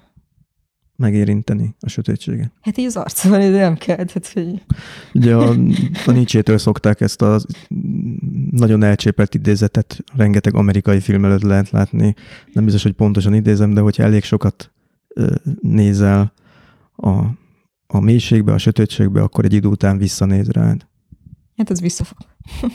megérinteni 0.95 1.75
a 1.79 1.89
sötétséget. 1.89 2.51
Hát 2.61 2.77
így 2.77 2.85
az 2.85 2.95
arcban 2.97 3.51
nem 3.51 3.75
kell. 3.75 3.95
Tehát, 4.05 4.31
hogy... 4.33 4.61
Ugye 5.13 5.35
a, 5.35 5.49
a 6.05 6.11
Nietzsche-től 6.11 6.57
szokták 6.57 7.01
ezt 7.01 7.21
a 7.21 7.39
nagyon 8.51 8.83
elcsépelt 8.83 9.35
idézetet, 9.35 10.03
rengeteg 10.15 10.55
amerikai 10.55 10.99
film 10.99 11.25
előtt 11.25 11.41
lehet 11.41 11.69
látni. 11.69 12.15
Nem 12.53 12.63
biztos, 12.63 12.83
hogy 12.83 12.91
pontosan 12.91 13.33
idézem, 13.33 13.73
de 13.73 13.81
hogyha 13.81 14.03
elég 14.03 14.23
sokat 14.23 14.71
nézel 15.61 16.33
a, 16.95 17.09
a 17.87 17.99
mélységbe, 17.99 18.53
a 18.53 18.57
sötétségbe, 18.57 19.21
akkor 19.21 19.45
egy 19.45 19.53
idő 19.53 19.67
után 19.67 19.97
visszanéz 19.97 20.49
rád. 20.49 20.87
Hát 21.57 21.71
ez 21.71 21.81
visszafog. 21.81 22.17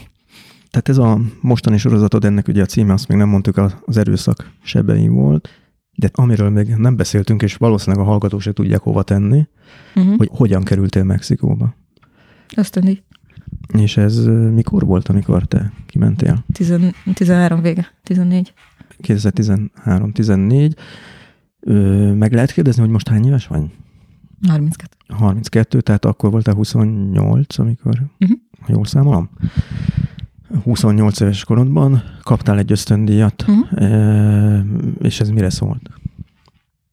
Tehát 0.71 0.89
ez 0.89 0.99
a 0.99 1.21
mostani 1.41 1.79
sorozatod, 1.79 2.25
ennek 2.25 2.49
ugye 2.49 2.63
a 2.63 2.67
címe, 2.67 2.93
azt 2.93 3.09
még 3.09 3.19
nem 3.19 3.29
mondtuk, 3.29 3.57
az 3.85 3.97
erőszak 3.97 4.51
sebei 4.63 5.09
volt 5.09 5.49
de 5.97 6.11
amiről 6.13 6.51
még 6.51 6.69
nem 6.69 6.97
beszéltünk, 6.97 7.43
és 7.43 7.57
valószínűleg 7.57 8.07
a 8.07 8.09
hallgatók 8.09 8.41
se 8.41 8.53
tudják 8.53 8.81
hova 8.81 9.03
tenni, 9.03 9.47
uh-huh. 9.95 10.17
hogy 10.17 10.29
hogyan 10.33 10.63
kerültél 10.63 11.05
Mexikóba. 11.05 11.75
Tudni. 12.71 13.83
És 13.85 13.97
ez 13.97 14.25
mikor 14.53 14.85
volt, 14.85 15.09
amikor 15.09 15.47
te 15.47 15.73
kimentél? 15.87 16.45
13 17.15 17.63
vége, 17.63 17.93
14. 18.03 18.53
2013-14. 19.03 20.77
Meg 22.19 22.33
lehet 22.33 22.53
kérdezni, 22.53 22.83
hogy 22.83 22.91
most 22.91 23.09
hány 23.09 23.27
éves 23.27 23.47
vagy? 23.47 23.63
32. 24.49 24.97
32, 25.09 25.81
tehát 25.81 26.05
akkor 26.05 26.31
voltál 26.31 26.55
28, 26.55 27.59
amikor, 27.59 28.03
uh-huh. 28.19 28.39
jól 28.67 28.85
számolom? 28.85 29.31
28 30.63 31.21
éves 31.21 31.45
korodban 31.45 32.03
kaptál 32.23 32.59
egy 32.59 32.73
ösztöndíjat, 32.73 33.45
uh-huh. 33.49 34.65
és 34.99 35.21
ez 35.21 35.29
mire 35.29 35.51
szólt? 35.51 35.91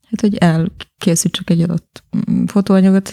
Hát, 0.10 0.22
hogy 0.22 0.36
elkészítsük 0.36 1.50
egy 1.50 1.62
adott 1.62 2.04
fotóanyagot, 2.46 3.12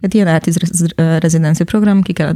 egy 0.00 0.14
ilyen 0.14 0.26
átíz 0.26 0.84
rezidenci 0.96 1.64
program, 1.64 2.02
ki 2.02 2.12
kell, 2.12 2.34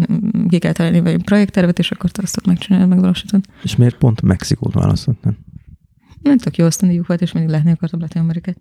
ki 0.48 0.58
kell 0.58 0.72
találni 0.72 1.10
egy 1.10 1.24
projekttervet, 1.24 1.78
és 1.78 1.90
akkor 1.90 2.10
te 2.10 2.22
azt 2.22 2.46
megcsinálni, 2.46 2.88
megvalósítani. 2.88 3.42
És 3.62 3.76
miért 3.76 3.96
pont 3.96 4.22
Mexikót 4.22 4.74
választottál? 4.74 5.36
Nem 6.24 6.38
tök 6.38 6.56
jó 6.56 6.64
ösztöndíjuk 6.64 7.06
volt, 7.06 7.20
és 7.20 7.32
mindig 7.32 7.52
látni 7.52 7.70
akartam 7.70 8.00
Latin 8.00 8.20
Amerikát. 8.20 8.60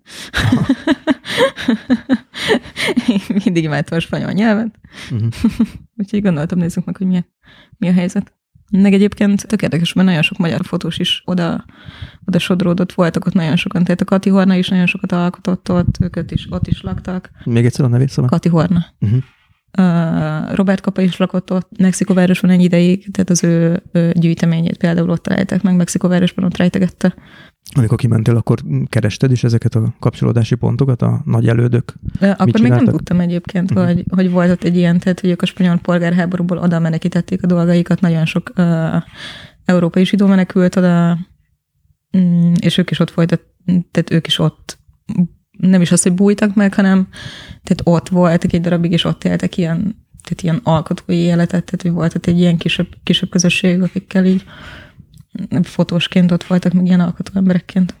mindig 3.44 3.64
imádtam 3.64 3.98
a 3.98 4.00
spanyol 4.00 4.32
nyelvet. 4.32 4.78
Uh-huh. 5.10 5.28
Úgyhogy 5.98 6.22
gondoltam, 6.22 6.58
nézzük 6.58 6.84
meg, 6.84 6.96
hogy 6.96 7.06
mi 7.06 7.16
a, 7.16 7.24
mi 7.78 7.88
a 7.88 7.92
helyzet. 7.92 8.32
Meg 8.70 8.92
egyébként 8.92 9.46
tök 9.46 9.62
érdekes, 9.62 9.92
mert 9.92 10.06
nagyon 10.06 10.22
sok 10.22 10.38
magyar 10.38 10.60
fotós 10.64 10.98
is 10.98 11.22
oda, 11.24 11.64
oda 12.24 12.38
sodródott, 12.38 12.92
voltak 12.92 13.26
ott 13.26 13.32
nagyon 13.32 13.56
sokan. 13.56 13.84
Tehát 13.84 14.00
a 14.00 14.04
Kati 14.04 14.30
Horna 14.30 14.54
is 14.54 14.68
nagyon 14.68 14.86
sokat 14.86 15.12
alkotott 15.12 15.70
ott, 15.70 15.96
őket 16.00 16.30
is 16.30 16.46
ott 16.50 16.66
is 16.66 16.82
laktak. 16.82 17.30
Még 17.44 17.64
egyszer 17.64 17.84
a 17.84 17.88
nevét 17.88 18.08
szóval? 18.08 18.30
Kati 18.30 18.48
Horna. 18.48 18.86
Uh-huh. 19.00 19.22
Uh, 19.78 20.54
Robert 20.54 20.80
Kapa 20.80 21.02
is 21.02 21.16
lakott 21.16 21.52
ott, 21.52 21.78
Mexikóvárosban 21.78 22.50
egy 22.50 22.62
ideig, 22.62 23.10
tehát 23.10 23.30
az 23.30 23.44
ő, 23.44 23.82
ő 23.92 24.12
gyűjteményét 24.12 24.76
például 24.76 25.10
ott 25.10 25.22
találták 25.22 25.62
meg, 25.62 25.76
Mexikóvárosban 25.76 26.44
ott 26.44 26.56
rejtegette. 26.56 27.14
Amikor 27.74 27.98
kimentél, 27.98 28.36
akkor 28.36 28.58
kerested 28.88 29.30
is 29.30 29.44
ezeket 29.44 29.74
a 29.74 29.94
kapcsolódási 29.98 30.54
pontokat, 30.54 31.02
a 31.02 31.22
nagy 31.24 31.48
elődök? 31.48 31.94
Akkor 32.20 32.60
még 32.60 32.70
nem 32.70 32.84
tudtam 32.84 33.20
egyébként, 33.20 33.70
uh-huh. 33.70 33.86
hogy, 33.86 34.04
hogy 34.10 34.30
volt 34.30 34.50
ott 34.50 34.64
egy 34.64 34.76
ilyen, 34.76 34.98
tehát 34.98 35.20
hogy 35.20 35.30
ők 35.30 35.42
a 35.42 35.46
spanyol 35.46 35.76
polgárháborúból 35.76 36.58
oda 36.58 36.78
menekítették 36.78 37.42
a 37.42 37.46
dolgaikat, 37.46 38.00
nagyon 38.00 38.24
sok 38.24 38.52
uh, 38.56 39.02
európai 39.64 40.04
zsidó 40.04 40.26
menekült 40.26 40.76
oda, 40.76 41.18
mm, 42.16 42.52
és 42.60 42.78
ők 42.78 42.90
is 42.90 42.98
ott 42.98 43.10
folytat, 43.10 43.40
tehát 43.64 44.10
ők 44.10 44.26
is 44.26 44.38
ott 44.38 44.78
nem 45.50 45.80
is 45.80 45.92
az, 45.92 46.02
hogy 46.02 46.12
bújtak 46.12 46.54
meg, 46.54 46.74
hanem 46.74 47.08
tehát 47.62 47.80
ott 47.84 48.08
voltak 48.08 48.52
egy 48.52 48.60
darabig, 48.60 48.92
és 48.92 49.04
ott 49.04 49.24
éltek 49.24 49.56
ilyen, 49.56 49.78
tehát 50.22 50.42
ilyen 50.42 50.60
alkotói 50.62 51.16
életet, 51.16 51.64
tehát 51.64 51.82
hogy 51.82 51.90
volt 51.90 52.14
ott 52.14 52.26
egy 52.26 52.38
ilyen 52.38 52.56
kisebb, 52.56 52.86
kisebb 53.02 53.28
közösség, 53.28 53.82
akikkel 53.82 54.24
így 54.24 54.44
fotósként 55.62 56.30
ott 56.30 56.44
voltak, 56.44 56.72
meg 56.72 56.86
ilyen 56.86 57.00
alkotó 57.00 57.32
emberekként. 57.34 57.94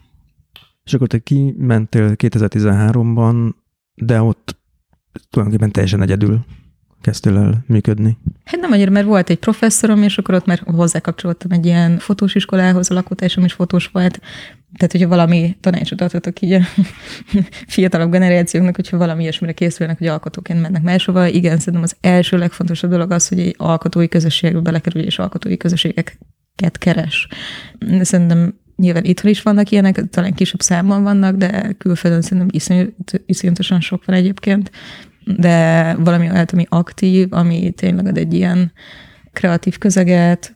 És 0.84 0.94
akkor 0.94 1.06
te 1.06 1.18
kimentél 1.18 2.14
2013-ban, 2.16 3.52
de 3.94 4.20
ott 4.20 4.56
tulajdonképpen 5.30 5.72
teljesen 5.72 6.02
egyedül 6.02 6.44
kezdtél 7.00 7.36
el 7.36 7.64
működni? 7.66 8.18
Hát 8.44 8.60
nem 8.60 8.72
annyira, 8.72 8.90
mert 8.90 9.06
volt 9.06 9.30
egy 9.30 9.38
professzorom, 9.38 10.02
és 10.02 10.18
akkor 10.18 10.34
ott 10.34 10.46
már 10.46 10.62
hozzákapcsolódtam 10.64 11.50
egy 11.50 11.66
ilyen 11.66 11.98
fotós 11.98 12.34
iskolához, 12.34 12.90
a 12.90 12.94
lakótársam 12.94 13.44
is 13.44 13.52
fotós 13.52 13.86
volt, 13.86 14.20
tehát, 14.76 14.92
hogyha 14.92 15.08
valami 15.08 15.56
tanácsot 15.60 16.00
adhatok 16.00 16.40
így 16.40 16.52
a 16.52 16.60
fiatalabb 17.74 18.10
generációknak, 18.10 18.76
hogyha 18.76 18.96
valami 18.96 19.22
ilyesmire 19.22 19.52
készülnek, 19.52 19.98
hogy 19.98 20.06
alkotóként 20.06 20.60
mennek 20.60 20.82
máshova, 20.82 21.26
igen, 21.26 21.58
szerintem 21.58 21.82
az 21.82 21.96
első 22.00 22.38
legfontosabb 22.38 22.90
dolog 22.90 23.10
az, 23.10 23.28
hogy 23.28 23.40
egy 23.40 23.54
alkotói 23.58 24.08
közösségbe 24.08 24.60
belekerül, 24.60 25.02
és 25.02 25.18
alkotói 25.18 25.56
közösségeket 25.56 26.18
keres. 26.78 27.28
Szerintem 28.00 28.54
nyilván 28.76 29.04
itthon 29.04 29.30
is 29.30 29.42
vannak 29.42 29.70
ilyenek, 29.70 30.08
talán 30.08 30.34
kisebb 30.34 30.60
számban 30.60 31.02
vannak, 31.02 31.36
de 31.36 31.72
külföldön 31.72 32.22
szerintem 32.22 32.60
iszonyatosan 33.26 33.80
sok 33.80 34.04
van 34.04 34.16
egyébként, 34.16 34.70
de 35.36 35.94
valami 35.94 36.30
olyat, 36.30 36.52
ami 36.52 36.66
aktív, 36.68 37.32
ami 37.32 37.70
tényleg 37.70 38.06
ad 38.06 38.18
egy 38.18 38.34
ilyen 38.34 38.72
kreatív 39.32 39.78
közeget, 39.78 40.54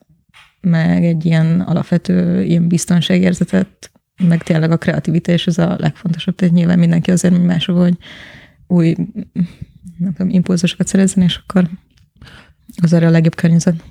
meg 0.61 1.05
egy 1.05 1.24
ilyen 1.24 1.61
alapvető 1.61 2.42
ilyen 2.42 2.68
biztonságérzetet, 2.68 3.90
meg 4.22 4.42
tényleg 4.42 4.70
a 4.70 4.76
kreativitás 4.76 5.46
az 5.46 5.59
a 5.59 5.76
legfontosabb. 5.78 6.34
Tehát 6.34 6.55
nyilván 6.55 6.78
mindenki 6.78 7.11
azért 7.11 7.42
máshol, 7.42 7.76
hogy 7.76 7.96
új 8.66 8.94
nem 9.99 10.12
tudom, 10.12 10.28
impulzusokat 10.28 10.86
szerezzen, 10.86 11.24
és 11.24 11.40
akkor 11.46 11.68
az 12.82 12.92
erre 12.92 13.07
a 13.07 13.11
legjobb 13.11 13.34
környezet. 13.34 13.84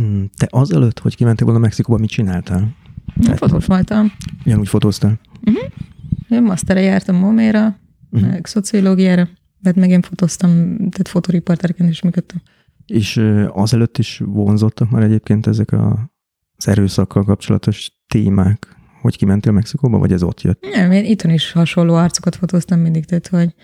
Mm, 0.00 0.24
te 0.36 0.46
azelőtt, 0.50 0.98
hogy 0.98 1.16
kimentél 1.16 1.46
volna 1.46 1.60
Mexikóba, 1.60 1.98
mit 1.98 2.10
csináltál? 2.10 2.74
Te... 3.22 3.36
Fotós 3.36 3.66
voltam. 3.66 4.12
Ugyanúgy 4.44 4.68
fotóztál? 4.68 5.20
Uh-huh. 5.44 5.64
Én 6.28 6.42
masztere 6.42 6.80
jártam 6.80 7.16
Moméra, 7.16 7.78
uh-huh. 8.10 8.30
meg 8.30 8.46
szociológiára, 8.46 9.28
mert 9.60 9.76
meg 9.76 9.90
én 9.90 10.02
fotóztam, 10.02 10.50
tehát 10.76 11.08
fotóriporterként 11.08 11.90
is 11.90 12.02
működtem. 12.02 12.42
És 12.86 13.22
azelőtt 13.48 13.98
is 13.98 14.22
vonzottak 14.24 14.90
már 14.90 15.02
egyébként 15.02 15.46
ezek 15.46 15.72
a, 15.72 16.10
az 16.56 16.68
erőszakkal 16.68 17.24
kapcsolatos 17.24 17.90
témák, 18.06 18.76
hogy 19.00 19.16
kimentél 19.16 19.52
Mexikóba, 19.52 19.98
vagy 19.98 20.12
ez 20.12 20.22
ott 20.22 20.40
jött? 20.40 20.66
Nem, 20.72 20.92
én 20.92 21.04
itthon 21.04 21.30
is 21.30 21.52
hasonló 21.52 21.94
arcokat 21.94 22.36
fotóztam 22.36 22.80
mindig, 22.80 23.04
tehát 23.04 23.28
hogy, 23.28 23.54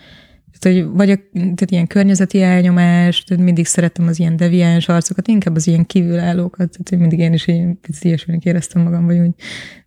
tehát, 0.59 0.77
hogy 0.77 0.95
vagy 0.95 1.09
a, 1.09 1.15
tehát 1.33 1.71
ilyen 1.71 1.87
környezeti 1.87 2.41
elnyomás, 2.41 3.23
tehát 3.23 3.43
mindig 3.43 3.65
szerettem 3.65 4.07
az 4.07 4.19
ilyen 4.19 4.35
deviáns 4.35 4.87
arcokat, 4.87 5.27
inkább 5.27 5.55
az 5.55 5.67
ilyen 5.67 5.85
kívülállókat, 5.85 6.69
tehát 6.69 6.89
hogy 6.89 6.97
mindig 6.97 7.19
én 7.19 7.33
is 7.33 7.47
egy 7.47 7.77
picit 7.81 8.03
ilyesminek 8.03 8.45
éreztem 8.45 8.81
magam, 8.81 9.05
vagy 9.05 9.19
úgy, 9.19 9.33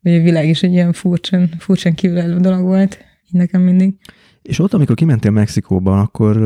hogy 0.03 0.15
a 0.15 0.23
világ 0.23 0.49
is 0.49 0.63
egy 0.63 0.73
ilyen 0.73 0.93
furcsán, 0.93 1.51
furcsán 1.59 1.95
kívülálló 1.95 2.39
dolog 2.39 2.63
volt, 2.63 2.99
így 3.27 3.41
nekem 3.41 3.63
mindig. 3.63 3.95
És 4.43 4.59
ott, 4.59 4.75
amikor 4.75 4.95
kimentél 4.95 5.31
Mexikóba, 5.31 6.01
akkor 6.01 6.37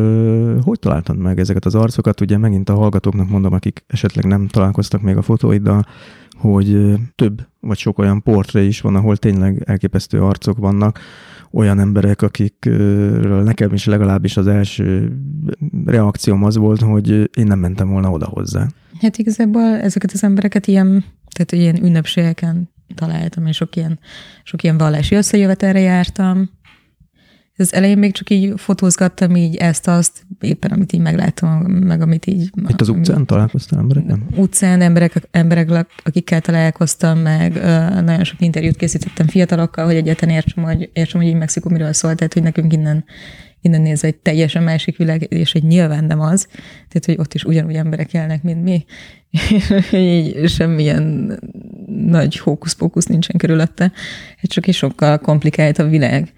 hogy 0.64 0.78
találtad 0.78 1.18
meg 1.18 1.38
ezeket 1.38 1.64
az 1.64 1.74
arcokat? 1.74 2.20
Ugye 2.20 2.38
megint 2.38 2.68
a 2.68 2.74
hallgatóknak 2.74 3.28
mondom, 3.28 3.52
akik 3.52 3.84
esetleg 3.86 4.24
nem 4.24 4.46
találkoztak 4.46 5.02
még 5.02 5.16
a 5.16 5.22
fotóiddal, 5.22 5.86
hogy 6.38 6.94
több 7.14 7.46
vagy 7.60 7.78
sok 7.78 7.98
olyan 7.98 8.22
portré 8.22 8.66
is 8.66 8.80
van, 8.80 8.94
ahol 8.94 9.16
tényleg 9.16 9.62
elképesztő 9.66 10.22
arcok 10.22 10.58
vannak, 10.58 10.98
olyan 11.52 11.78
emberek, 11.78 12.22
akikről 12.22 13.42
nekem 13.42 13.72
is 13.72 13.84
legalábbis 13.84 14.36
az 14.36 14.46
első 14.46 15.16
reakcióm 15.84 16.44
az 16.44 16.56
volt, 16.56 16.80
hogy 16.80 17.08
én 17.10 17.46
nem 17.46 17.58
mentem 17.58 17.88
volna 17.88 18.10
oda 18.10 18.26
hozzá. 18.26 18.66
Hát 19.00 19.16
igazából 19.16 19.62
ezeket 19.62 20.12
az 20.12 20.24
embereket 20.24 20.66
ilyen, 20.66 21.04
tehát 21.34 21.52
ilyen 21.52 21.84
ünnepségeken 21.84 22.70
találtam, 22.94 23.46
és 23.46 23.56
sok 23.56 23.76
ilyen, 23.76 23.98
sok 24.42 24.62
ilyen 24.62 24.78
vallási 24.78 25.14
összejövetelre 25.14 25.80
jártam, 25.80 26.50
az 27.60 27.74
elején 27.74 27.98
még 27.98 28.12
csak 28.12 28.30
így 28.30 28.52
fotózgattam 28.56 29.36
így 29.36 29.56
ezt-azt, 29.56 30.26
éppen 30.40 30.70
amit 30.70 30.92
így 30.92 31.00
megláttam, 31.00 31.48
meg 31.62 32.02
amit 32.02 32.26
így... 32.26 32.50
Itt 32.68 32.80
az 32.80 32.88
utcán 32.88 33.16
amit, 33.16 33.26
találkoztál 33.26 33.80
emberekkel? 33.80 34.18
Utcán 34.36 34.80
emberek, 34.80 35.28
emberek, 35.30 35.86
akikkel 36.04 36.40
találkoztam, 36.40 37.18
meg 37.18 37.52
nagyon 38.04 38.24
sok 38.24 38.40
interjút 38.40 38.76
készítettem 38.76 39.26
fiatalokkal, 39.26 39.84
hogy 39.84 39.96
egyáltalán 39.96 40.34
értsem, 40.34 40.64
hogy, 40.64 40.90
értsem, 40.92 41.20
hogy 41.20 41.30
így 41.30 41.36
Mexikó 41.36 41.70
miről 41.70 41.92
szól, 41.92 42.14
tehát 42.14 42.32
hogy 42.32 42.42
nekünk 42.42 42.72
innen 42.72 43.04
innen 43.62 43.80
nézve 43.80 44.08
egy 44.08 44.16
teljesen 44.16 44.62
másik 44.62 44.96
világ, 44.96 45.26
és 45.32 45.54
egy 45.54 45.62
nyilván 45.62 46.04
nem 46.04 46.20
az, 46.20 46.46
tehát 46.88 47.04
hogy 47.04 47.16
ott 47.18 47.34
is 47.34 47.44
ugyanúgy 47.44 47.74
emberek 47.74 48.14
élnek, 48.14 48.42
mint 48.42 48.62
mi, 48.62 48.84
így 49.92 50.48
semmilyen 50.48 51.38
nagy 51.86 52.38
hókusz-pókusz 52.38 53.06
nincsen 53.06 53.36
körülötte, 53.36 53.92
hát 54.36 54.50
csak 54.50 54.66
is 54.66 54.76
sokkal 54.76 55.18
komplikált 55.18 55.78
a 55.78 55.88
világ 55.88 56.32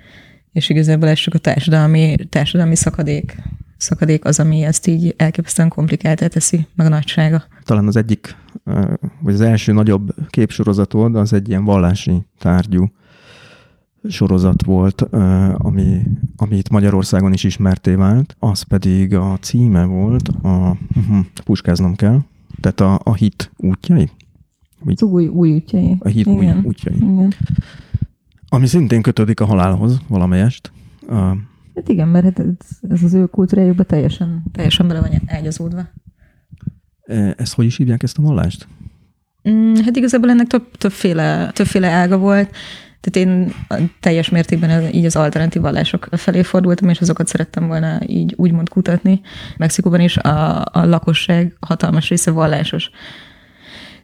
És 0.53 0.68
igazából 0.68 1.09
ez 1.09 1.18
csak 1.18 1.34
a 1.34 1.38
társadalmi, 1.38 2.16
társadalmi 2.28 2.74
szakadék, 2.74 3.36
szakadék 3.76 4.24
az, 4.24 4.40
ami 4.40 4.62
ezt 4.62 4.86
így 4.86 5.14
elképesztően 5.16 5.68
komplikáltá 5.68 6.26
teszi, 6.26 6.66
meg 6.74 6.86
a 6.86 6.90
nagysága. 6.90 7.44
Talán 7.64 7.86
az 7.86 7.96
egyik, 7.96 8.36
vagy 9.20 9.34
az 9.34 9.40
első 9.40 9.72
nagyobb 9.72 10.14
képsorozatod 10.30 11.16
az 11.16 11.32
egy 11.32 11.48
ilyen 11.48 11.64
vallási 11.64 12.22
tárgyú 12.38 12.90
sorozat 14.09 14.64
volt, 14.64 15.00
ami, 15.57 16.03
ami 16.36 16.57
itt 16.57 16.68
Magyarországon 16.68 17.32
is 17.32 17.44
ismerté 17.44 17.94
vált, 17.94 18.36
az 18.38 18.62
pedig 18.62 19.14
a 19.14 19.38
címe 19.40 19.84
volt, 19.84 20.28
a, 20.28 20.76
puskáznom 21.44 21.94
kell, 21.94 22.20
tehát 22.61 22.80
a, 22.80 23.00
a 23.05 23.14
hit 23.14 23.50
útjai. 23.57 24.11
Az 24.84 25.03
új, 25.03 25.26
új 25.26 25.53
útjai. 25.53 25.96
A 25.98 26.09
hit 26.09 26.26
Igen. 26.26 26.57
új 26.57 26.62
útjai. 26.64 26.96
Igen. 26.96 27.34
Ami 28.55 28.66
szintén 28.66 29.03
kötődik 29.03 29.40
a 29.40 29.44
halálhoz 29.44 29.98
valamelyest. 30.09 30.72
Uh, 31.03 31.16
hát 31.74 31.88
igen, 31.88 32.09
mert 32.09 32.24
hát 32.24 32.38
ez, 32.38 32.46
ez 32.90 33.03
az 33.03 33.14
ő 33.14 33.26
kultúrájukban 33.26 33.86
teljesen, 33.86 34.42
teljesen 34.53 34.88
bele 34.88 35.00
van 35.00 35.20
ágyazódva. 35.26 35.88
E, 37.03 37.34
ezt 37.36 37.55
hogy 37.55 37.64
is 37.64 37.76
hívják 37.76 38.03
ezt 38.03 38.18
a 38.18 38.22
vallást? 38.22 38.68
Mm, 39.48 39.74
hát 39.74 39.96
igazából 39.96 40.30
ennek 40.30 40.46
több, 40.46 40.76
többféle, 40.78 41.50
többféle 41.53 41.88
ága 41.88 42.18
volt. 42.18 42.57
Tehát 43.00 43.28
én 43.28 43.53
teljes 44.00 44.28
mértékben 44.28 44.94
így 44.94 45.05
az 45.05 45.16
alternatív 45.16 45.62
vallások 45.62 46.09
felé 46.11 46.42
fordultam, 46.42 46.88
és 46.88 47.00
azokat 47.00 47.26
szerettem 47.26 47.66
volna 47.66 47.98
így 48.07 48.34
úgymond 48.36 48.68
kutatni. 48.68 49.20
Mexikóban 49.57 50.00
is 50.00 50.16
a, 50.16 50.61
a 50.64 50.84
lakosság 50.84 51.57
hatalmas 51.61 52.09
része 52.09 52.30
vallásos. 52.30 52.90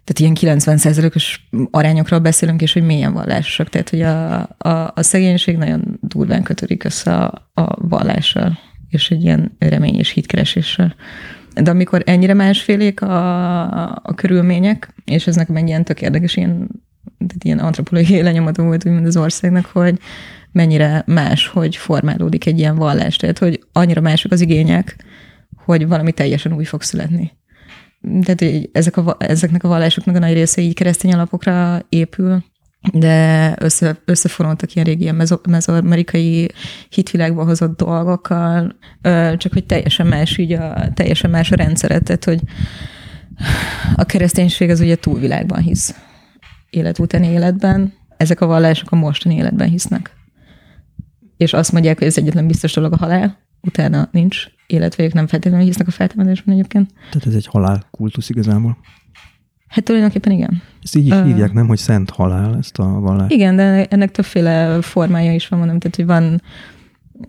Tehát 0.08 0.40
ilyen 0.40 0.58
90%-os 0.58 1.48
arányokról 1.70 2.18
beszélünk, 2.18 2.62
és 2.62 2.72
hogy 2.72 2.82
milyen 2.82 3.12
vallásosak. 3.12 3.68
Tehát, 3.68 3.90
hogy 3.90 4.00
a, 4.00 4.38
a, 4.58 4.92
a 4.94 5.02
szegénység 5.02 5.56
nagyon 5.56 5.98
durván 6.02 6.42
kötődik 6.42 6.84
össze 6.84 7.14
a, 7.14 7.50
a 7.54 7.88
vallással, 7.88 8.58
és 8.88 9.10
egy 9.10 9.22
ilyen 9.22 9.56
remény 9.58 9.94
és 9.94 10.10
hitkereséssel. 10.10 10.94
De 11.54 11.70
amikor 11.70 12.02
ennyire 12.06 12.34
másfélék 12.34 13.02
a, 13.02 13.94
a 13.96 14.14
körülmények, 14.14 14.94
és 15.04 15.26
ez 15.26 15.36
nekem 15.36 15.56
egy 15.56 15.68
ilyen 15.68 15.84
tök 15.84 16.02
érdekes, 16.02 16.36
ilyen 16.36 16.68
tehát 17.18 17.44
ilyen 17.44 17.58
antropológiai 17.58 18.22
lenyomata 18.22 18.62
volt 18.62 18.86
úgymond 18.86 19.06
az 19.06 19.16
országnak, 19.16 19.66
hogy 19.66 19.98
mennyire 20.52 21.02
más, 21.06 21.46
hogy 21.46 21.76
formálódik 21.76 22.46
egy 22.46 22.58
ilyen 22.58 22.76
vallás. 22.76 23.16
Tehát, 23.16 23.38
hogy 23.38 23.60
annyira 23.72 24.00
mások 24.00 24.32
az 24.32 24.40
igények, 24.40 25.04
hogy 25.64 25.88
valami 25.88 26.12
teljesen 26.12 26.52
új 26.52 26.64
fog 26.64 26.82
születni. 26.82 27.32
Tehát 28.00 28.40
hogy 28.40 28.70
ezek 28.72 28.96
a, 28.96 29.16
ezeknek 29.18 29.64
a 29.64 29.68
vallásoknak 29.68 30.16
a 30.16 30.18
nagy 30.18 30.32
része 30.32 30.60
így 30.60 30.74
keresztény 30.74 31.12
alapokra 31.12 31.80
épül, 31.88 32.44
de 32.92 33.54
össze, 33.58 33.96
összefonoltak 34.04 34.74
ilyen 34.74 34.86
régi 34.86 35.02
ilyen 35.02 35.26
mezoamerikai 35.48 36.50
hitvilágba 36.88 37.44
hozott 37.44 37.76
dolgokkal, 37.76 38.76
csak 39.36 39.52
hogy 39.52 39.66
teljesen 39.66 40.06
más, 40.06 40.38
így 40.38 40.52
a, 40.52 40.92
teljesen 40.94 41.30
más 41.30 41.52
a 41.52 41.56
rendszeret, 41.56 42.04
tehát 42.04 42.24
hogy 42.24 42.40
a 43.96 44.04
kereszténység 44.04 44.70
az 44.70 44.80
ugye 44.80 44.96
túlvilágban 44.96 45.60
hisz 45.60 45.94
élet 46.70 46.98
utáni 46.98 47.26
életben, 47.26 47.92
ezek 48.16 48.40
a 48.40 48.46
vallások 48.46 48.90
a 48.90 48.96
mostani 48.96 49.34
életben 49.34 49.68
hisznek. 49.68 50.10
És 51.36 51.52
azt 51.52 51.72
mondják, 51.72 51.98
hogy 51.98 52.06
ez 52.06 52.18
egyetlen 52.18 52.46
biztos 52.46 52.72
dolog 52.72 52.92
a 52.92 52.96
halál, 52.96 53.38
utána 53.60 54.08
nincs 54.12 54.46
élet, 54.66 54.96
vagy 54.96 55.04
ők 55.04 55.12
nem 55.12 55.26
feltétlenül 55.26 55.66
hisznek 55.66 55.86
a 55.86 55.90
feltámadásban 55.90 56.54
egyébként. 56.54 56.90
Tehát 57.10 57.26
ez 57.26 57.34
egy 57.34 57.46
halál 57.46 57.86
kultusz 57.90 58.28
igazából? 58.28 58.78
Hát 59.68 59.84
tulajdonképpen 59.84 60.32
igen. 60.32 60.62
Ezt 60.82 60.96
így 60.96 61.06
is 61.06 61.12
uh, 61.12 61.24
hívják, 61.24 61.52
nem, 61.52 61.66
hogy 61.66 61.78
szent 61.78 62.10
halál, 62.10 62.56
ezt 62.56 62.78
a 62.78 62.84
vallást? 62.84 63.32
Igen, 63.32 63.56
de 63.56 63.86
ennek 63.86 64.10
többféle 64.10 64.82
formája 64.82 65.32
is 65.32 65.48
van, 65.48 65.58
mondom, 65.58 65.78
tehát, 65.78 65.96
hogy 65.96 66.06
van 66.06 66.42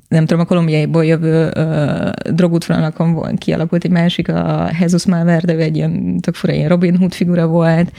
nem 0.08 0.26
tudom, 0.26 0.44
a 0.44 0.46
kolumbiaiból 0.46 1.06
jövő 1.06 1.52
uh, 1.56 2.10
drogútvonalakon 2.34 3.14
volt, 3.14 3.38
kialakult 3.38 3.84
egy 3.84 3.92
másik, 3.92 4.30
a 4.30 4.72
Jesus 4.80 5.06
Malverde, 5.06 5.56
egy 5.56 5.76
ilyen 5.76 6.20
tök 6.20 6.36
fura, 6.36 6.54
ilyen 6.54 6.70
Robin 6.70 6.98
Hood 6.98 7.14
figura 7.14 7.48
volt, 7.48 7.92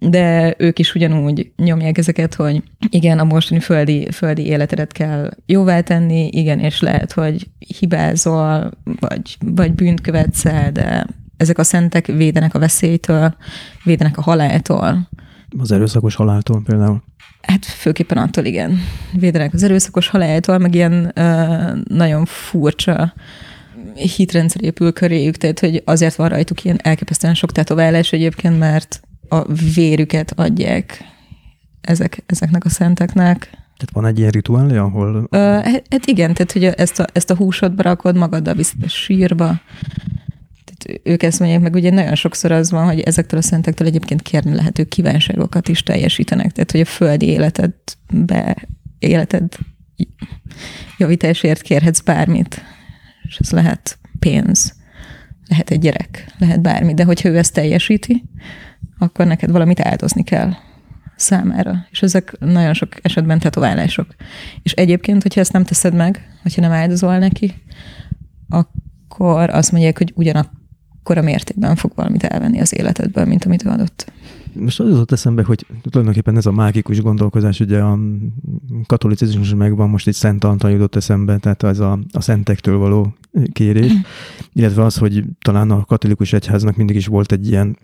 de 0.00 0.54
ők 0.58 0.78
is 0.78 0.94
ugyanúgy 0.94 1.52
nyomják 1.56 1.98
ezeket, 1.98 2.34
hogy 2.34 2.62
igen, 2.88 3.18
a 3.18 3.24
mostani 3.24 3.60
földi, 3.60 4.10
földi 4.10 4.46
életedet 4.46 4.92
kell 4.92 5.30
jóvá 5.46 5.80
tenni, 5.80 6.28
igen, 6.32 6.58
és 6.58 6.80
lehet, 6.80 7.12
hogy 7.12 7.48
hibázol, 7.78 8.70
vagy, 9.00 9.36
vagy 9.44 9.72
bűnt 9.72 10.00
követsz 10.00 10.44
el, 10.44 10.72
de 10.72 11.06
ezek 11.36 11.58
a 11.58 11.64
szentek 11.64 12.06
védenek 12.06 12.54
a 12.54 12.58
veszélytől, 12.58 13.34
védenek 13.84 14.18
a 14.18 14.22
haláltól. 14.22 15.08
Az 15.58 15.72
erőszakos 15.72 16.14
haláltól 16.14 16.62
például? 16.64 17.02
Hát 17.42 17.64
főképpen 17.64 18.18
attól 18.18 18.44
igen. 18.44 18.78
Védenek 19.12 19.54
az 19.54 19.62
erőszakos 19.62 20.08
haláltól, 20.08 20.58
meg 20.58 20.74
ilyen 20.74 21.12
ö, 21.14 21.80
nagyon 21.88 22.24
furcsa 22.24 23.14
hitrendszer 23.94 24.64
épül 24.64 24.92
köréjük, 24.92 25.36
tehát 25.36 25.60
hogy 25.60 25.82
azért 25.84 26.14
van 26.14 26.28
rajtuk 26.28 26.64
ilyen 26.64 26.78
elképesztően 26.82 27.34
sok 27.34 27.52
tetoválás 27.52 28.12
egyébként, 28.12 28.58
mert 28.58 29.00
a 29.30 29.44
vérüket 29.74 30.32
adják 30.36 31.04
ezek, 31.80 32.22
ezeknek 32.26 32.64
a 32.64 32.68
szenteknek. 32.68 33.38
Tehát 33.50 33.90
van 33.92 34.06
egy 34.06 34.18
ilyen 34.18 34.30
rituálé, 34.30 34.76
ahol... 34.76 35.26
Ö, 35.30 35.38
hát, 35.38 35.84
hát 35.90 36.06
igen, 36.06 36.34
tehát 36.34 36.52
hogy 36.52 36.64
ezt 36.64 36.98
a, 36.98 37.06
ezt 37.12 37.30
a 37.30 37.36
húsot 37.36 37.74
berakod 37.74 38.16
magaddal 38.16 38.54
viszont 38.54 38.84
a 38.84 38.88
sírba. 38.88 39.60
Tehát 40.64 41.00
ők 41.02 41.22
ezt 41.22 41.38
mondják, 41.38 41.60
meg 41.60 41.74
ugye 41.74 41.90
nagyon 41.90 42.14
sokszor 42.14 42.52
az 42.52 42.70
van, 42.70 42.84
hogy 42.84 43.00
ezektől 43.00 43.40
a 43.40 43.42
szentektől 43.42 43.86
egyébként 43.86 44.22
kérni 44.22 44.54
lehető 44.54 44.84
kívánságokat 44.84 45.68
is 45.68 45.82
teljesítenek. 45.82 46.52
Tehát, 46.52 46.70
hogy 46.70 46.80
a 46.80 46.84
földi 46.84 47.26
életedbe, 47.26 48.68
életed 48.98 49.56
javításért 50.98 51.62
kérhetsz 51.62 52.00
bármit. 52.00 52.62
És 53.22 53.36
ez 53.38 53.50
lehet 53.50 53.98
pénz, 54.18 54.74
lehet 55.48 55.70
egy 55.70 55.80
gyerek, 55.80 56.34
lehet 56.38 56.60
bármi, 56.60 56.94
de 56.94 57.04
hogyha 57.04 57.28
ő 57.28 57.36
ezt 57.36 57.54
teljesíti, 57.54 58.24
akkor 59.00 59.26
neked 59.26 59.50
valamit 59.50 59.80
áldozni 59.80 60.22
kell 60.22 60.52
számára. 61.16 61.86
És 61.90 62.02
ezek 62.02 62.36
nagyon 62.38 62.74
sok 62.74 62.88
esetben 63.02 63.38
tetoválások. 63.38 64.06
És 64.62 64.72
egyébként, 64.72 65.22
hogyha 65.22 65.40
ezt 65.40 65.52
nem 65.52 65.64
teszed 65.64 65.94
meg, 65.94 66.38
hogyha 66.42 66.60
nem 66.60 66.72
áldozol 66.72 67.18
neki, 67.18 67.54
akkor 68.48 69.50
azt 69.50 69.72
mondják, 69.72 69.98
hogy 69.98 70.12
ugyanakkor 70.16 71.18
a 71.18 71.22
mértékben 71.22 71.76
fog 71.76 71.92
valamit 71.94 72.24
elvenni 72.24 72.60
az 72.60 72.76
életedből, 72.76 73.24
mint 73.24 73.44
amit 73.44 73.64
ő 73.64 73.68
adott. 73.68 74.12
Most 74.52 74.80
az 74.80 74.88
jutott 74.88 75.12
eszembe, 75.12 75.42
hogy 75.42 75.66
tulajdonképpen 75.82 76.36
ez 76.36 76.46
a 76.46 76.52
mágikus 76.52 77.00
gondolkozás, 77.00 77.60
ugye 77.60 77.80
a 77.80 77.98
katolicizmus 78.86 79.54
megvan, 79.54 79.88
most 79.88 80.06
egy 80.06 80.14
Szent 80.14 80.44
Antal 80.44 80.70
jutott 80.70 80.96
eszembe, 80.96 81.38
tehát 81.38 81.62
ez 81.62 81.78
a, 81.78 81.98
a 82.12 82.20
szentektől 82.20 82.78
való 82.78 83.14
kérés, 83.52 83.92
illetve 84.52 84.84
az, 84.84 84.96
hogy 84.96 85.24
talán 85.40 85.70
a 85.70 85.84
katolikus 85.84 86.32
egyháznak 86.32 86.76
mindig 86.76 86.96
is 86.96 87.06
volt 87.06 87.32
egy 87.32 87.48
ilyen 87.48 87.76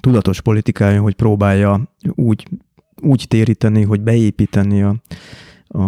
tudatos 0.00 0.40
politikája, 0.40 1.00
hogy 1.00 1.14
próbálja 1.14 1.80
úgy, 2.14 2.48
úgy 3.02 3.24
téríteni, 3.28 3.82
hogy 3.82 4.00
beépíteni 4.00 4.82
a, 4.82 4.94
a, 5.68 5.82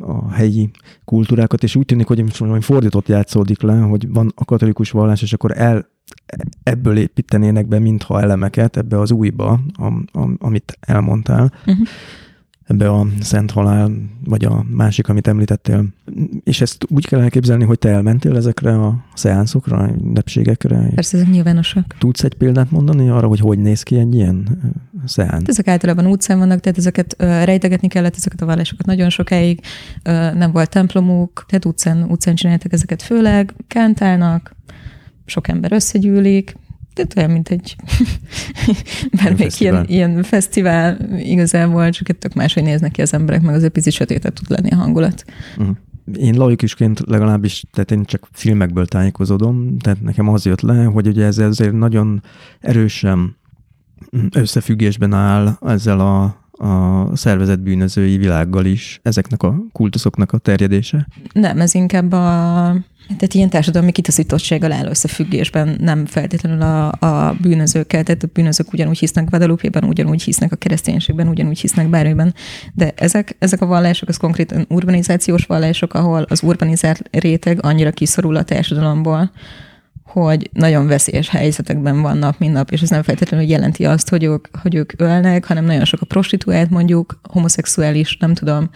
a 0.00 0.32
helyi 0.32 0.70
kultúrákat, 1.04 1.62
és 1.62 1.76
úgy 1.76 1.84
tűnik, 1.84 2.06
hogy 2.06 2.22
most 2.22 2.38
valami 2.38 2.60
fordított 2.60 3.08
játszódik 3.08 3.62
le, 3.62 3.78
hogy 3.78 4.08
van 4.08 4.32
a 4.34 4.44
katolikus 4.44 4.90
vallás, 4.90 5.22
és 5.22 5.32
akkor 5.32 5.52
el, 5.56 5.88
ebből 6.62 6.96
építenének 6.96 7.66
be 7.66 7.78
mintha 7.78 8.20
elemeket 8.20 8.76
ebbe 8.76 9.00
az 9.00 9.10
újba, 9.10 9.60
a, 9.72 9.86
a, 10.20 10.28
amit 10.38 10.78
elmondtál. 10.80 11.52
Uh-huh 11.66 11.86
ebbe 12.68 12.90
a 12.90 13.06
Szent 13.20 13.50
Halál, 13.50 13.90
vagy 14.24 14.44
a 14.44 14.64
másik, 14.70 15.08
amit 15.08 15.26
említettél. 15.26 15.84
És 16.44 16.60
ezt 16.60 16.84
úgy 16.88 17.06
kell 17.06 17.20
elképzelni, 17.20 17.64
hogy 17.64 17.78
te 17.78 17.88
elmentél 17.88 18.36
ezekre 18.36 18.74
a 18.74 19.04
szeánszokra, 19.14 19.76
a 19.76 19.88
ünnepségekre? 19.88 20.90
Persze, 20.94 21.16
ezek 21.16 21.30
nyilvánosak. 21.30 21.94
Tudsz 21.98 22.22
egy 22.22 22.34
példát 22.34 22.70
mondani 22.70 23.08
arra, 23.08 23.26
hogy 23.26 23.40
hogy 23.40 23.58
néz 23.58 23.82
ki 23.82 23.98
egy 23.98 24.14
ilyen 24.14 24.60
szeánsz? 25.04 25.48
Ezek 25.48 25.68
általában 25.68 26.06
utcán 26.06 26.38
vannak, 26.38 26.60
tehát 26.60 26.78
ezeket 26.78 27.14
rejtegetni 27.18 27.88
kellett, 27.88 28.16
ezeket 28.16 28.40
a 28.42 28.46
vallásokat 28.46 28.86
nagyon 28.86 29.10
sokáig, 29.10 29.60
nem 30.34 30.52
volt 30.52 30.70
templomuk, 30.70 31.44
tehát 31.48 31.64
utcán, 31.64 32.02
utcán 32.02 32.34
csináltak 32.34 32.72
ezeket 32.72 33.02
főleg, 33.02 33.54
kántálnak, 33.66 34.56
sok 35.24 35.48
ember 35.48 35.72
összegyűlik, 35.72 36.56
tehát 36.98 37.16
olyan, 37.16 37.30
mint 37.30 37.48
egy 37.48 37.76
bármelyik 39.22 39.60
ilyen, 39.60 39.84
ilyen 39.88 40.22
fesztivál 40.22 40.98
igazából, 41.18 41.90
csak 41.90 42.18
tök 42.18 42.34
máshogy 42.34 42.62
néznek 42.62 42.90
ki 42.90 43.02
az 43.02 43.14
emberek, 43.14 43.42
meg 43.42 43.54
azért 43.54 43.72
picit 43.72 43.92
sötétebb 43.92 44.32
tud 44.32 44.50
lenni 44.50 44.70
a 44.70 44.76
hangulat. 44.76 45.24
Uh-huh. 45.56 45.76
Én 46.14 46.34
laikusként 46.34 47.00
legalábbis, 47.06 47.64
tehát 47.72 47.90
én 47.90 48.04
csak 48.04 48.28
filmekből 48.32 48.86
tájékozódom, 48.86 49.78
tehát 49.78 50.02
nekem 50.02 50.28
az 50.28 50.44
jött 50.44 50.60
le, 50.60 50.84
hogy 50.84 51.06
ugye 51.06 51.24
ez 51.24 51.38
azért 51.38 51.72
nagyon 51.72 52.22
erősen 52.60 53.36
összefüggésben 54.30 55.12
áll 55.12 55.58
ezzel 55.60 56.00
a, 56.00 56.37
a 56.58 57.10
szervezet 57.16 57.60
bűnözői 57.60 58.16
világgal 58.16 58.64
is 58.64 59.00
ezeknek 59.02 59.42
a 59.42 59.54
kultuszoknak 59.72 60.32
a 60.32 60.38
terjedése? 60.38 61.06
Nem, 61.32 61.60
ez 61.60 61.74
inkább 61.74 62.12
a 62.12 62.76
tehát 63.06 63.34
ilyen 63.34 63.50
társadalmi 63.50 63.92
kitaszítottsággal 63.92 64.72
áll 64.72 64.86
összefüggésben, 64.86 65.76
nem 65.80 66.06
feltétlenül 66.06 66.62
a, 66.62 66.92
a 66.92 67.36
bűnözőkkel, 67.40 68.02
tehát 68.02 68.22
a 68.22 68.28
bűnözők 68.32 68.72
ugyanúgy 68.72 68.98
hisznek 68.98 69.28
Guadalupe-ben, 69.28 69.84
ugyanúgy 69.84 70.22
hisznek 70.22 70.52
a 70.52 70.56
kereszténységben, 70.56 71.28
ugyanúgy 71.28 71.58
hisznek 71.58 71.88
bármiben, 71.88 72.34
de 72.74 72.92
ezek, 72.96 73.36
ezek 73.38 73.60
a 73.60 73.66
vallások, 73.66 74.08
az 74.08 74.16
konkrétan 74.16 74.64
urbanizációs 74.68 75.44
vallások, 75.44 75.94
ahol 75.94 76.26
az 76.28 76.42
urbanizált 76.42 77.02
réteg 77.10 77.58
annyira 77.62 77.90
kiszorul 77.90 78.36
a 78.36 78.42
társadalomból, 78.42 79.30
hogy 80.08 80.50
nagyon 80.52 80.86
veszélyes 80.86 81.28
helyzetekben 81.28 82.00
van 82.00 82.18
nap, 82.18 82.38
mint 82.38 82.52
nap, 82.52 82.70
és 82.70 82.82
ez 82.82 82.90
nem 82.90 83.02
feltétlenül 83.02 83.46
jelenti 83.46 83.84
azt, 83.84 84.08
hogy 84.08 84.24
ők, 84.24 84.56
hogy 84.56 84.74
ők 84.74 84.92
ölnek, 84.96 85.44
hanem 85.44 85.64
nagyon 85.64 85.84
sok 85.84 86.00
a 86.00 86.06
prostituált 86.06 86.70
mondjuk, 86.70 87.20
homoszexuális, 87.22 88.16
nem 88.16 88.34
tudom, 88.34 88.70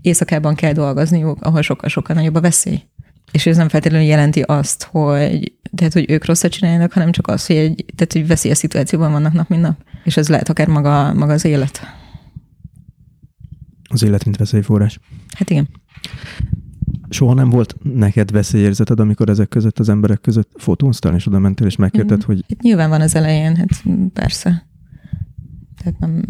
éjszakában 0.00 0.54
kell 0.54 0.72
dolgozniuk, 0.72 1.42
ahol 1.42 1.62
sokkal-sokkal 1.62 2.16
nagyobb 2.16 2.34
a 2.34 2.40
veszély. 2.40 2.82
És 3.32 3.46
ez 3.46 3.56
nem 3.56 3.68
feltétlenül 3.68 4.06
jelenti 4.06 4.40
azt, 4.40 4.82
hogy, 4.90 5.52
tehát, 5.74 5.92
hogy 5.92 6.10
ők 6.10 6.24
rosszat 6.24 6.50
csinálnak, 6.50 6.92
hanem 6.92 7.10
csak 7.10 7.26
az, 7.26 7.46
hogy, 7.46 7.56
egy, 7.56 7.84
tehát, 7.94 8.12
hogy 8.12 8.26
veszélyes 8.26 8.58
szituációban 8.58 9.12
vannak 9.12 9.32
nap, 9.32 9.48
mint 9.48 9.62
nap. 9.62 9.76
És 10.04 10.16
ez 10.16 10.28
lehet 10.28 10.48
akár 10.48 10.68
maga, 10.68 11.12
maga 11.12 11.32
az 11.32 11.44
élet. 11.44 11.80
Az 13.88 14.02
élet, 14.02 14.24
mint 14.24 14.36
veszélyforrás. 14.36 14.98
Hát 15.28 15.50
igen. 15.50 15.68
Soha 17.12 17.34
nem 17.34 17.50
volt 17.50 17.76
neked 17.82 18.30
veszélyérzeted, 18.30 19.00
amikor 19.00 19.28
ezek 19.28 19.48
között, 19.48 19.78
az 19.78 19.88
emberek 19.88 20.20
között 20.20 20.50
fotóztál, 20.56 21.14
és 21.14 21.26
oda 21.26 21.38
mentél, 21.38 21.66
és 21.66 21.76
megkérted, 21.76 22.18
mm. 22.18 22.26
hogy... 22.26 22.44
Hát 22.48 22.62
nyilván 22.62 22.88
van 22.88 23.00
az 23.00 23.14
elején, 23.14 23.56
hát 23.56 23.68
persze. 24.12 24.66
Tehát 25.82 25.98
nem, 25.98 26.24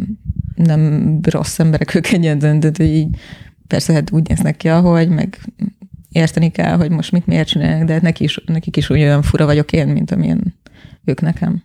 nem 0.54 1.18
rossz 1.22 1.58
emberek 1.58 1.94
ők 1.94 2.06
egyedül, 2.06 2.58
de 2.58 2.84
így 2.84 3.16
persze 3.66 3.92
hát 3.92 4.12
úgy 4.12 4.28
néznek 4.28 4.56
ki, 4.56 4.68
ahogy, 4.68 5.08
meg 5.08 5.38
érteni 6.08 6.50
kell, 6.50 6.76
hogy 6.76 6.90
most 6.90 7.12
mit 7.12 7.26
miért 7.26 7.48
csinálják, 7.48 7.84
de 7.84 7.98
neki 8.02 8.24
is, 8.24 8.40
nekik 8.46 8.76
is 8.76 8.90
olyan 8.90 9.22
fura 9.22 9.44
vagyok 9.44 9.72
én, 9.72 9.88
mint 9.88 10.10
amilyen 10.10 10.54
ők 11.04 11.20
nekem. 11.20 11.62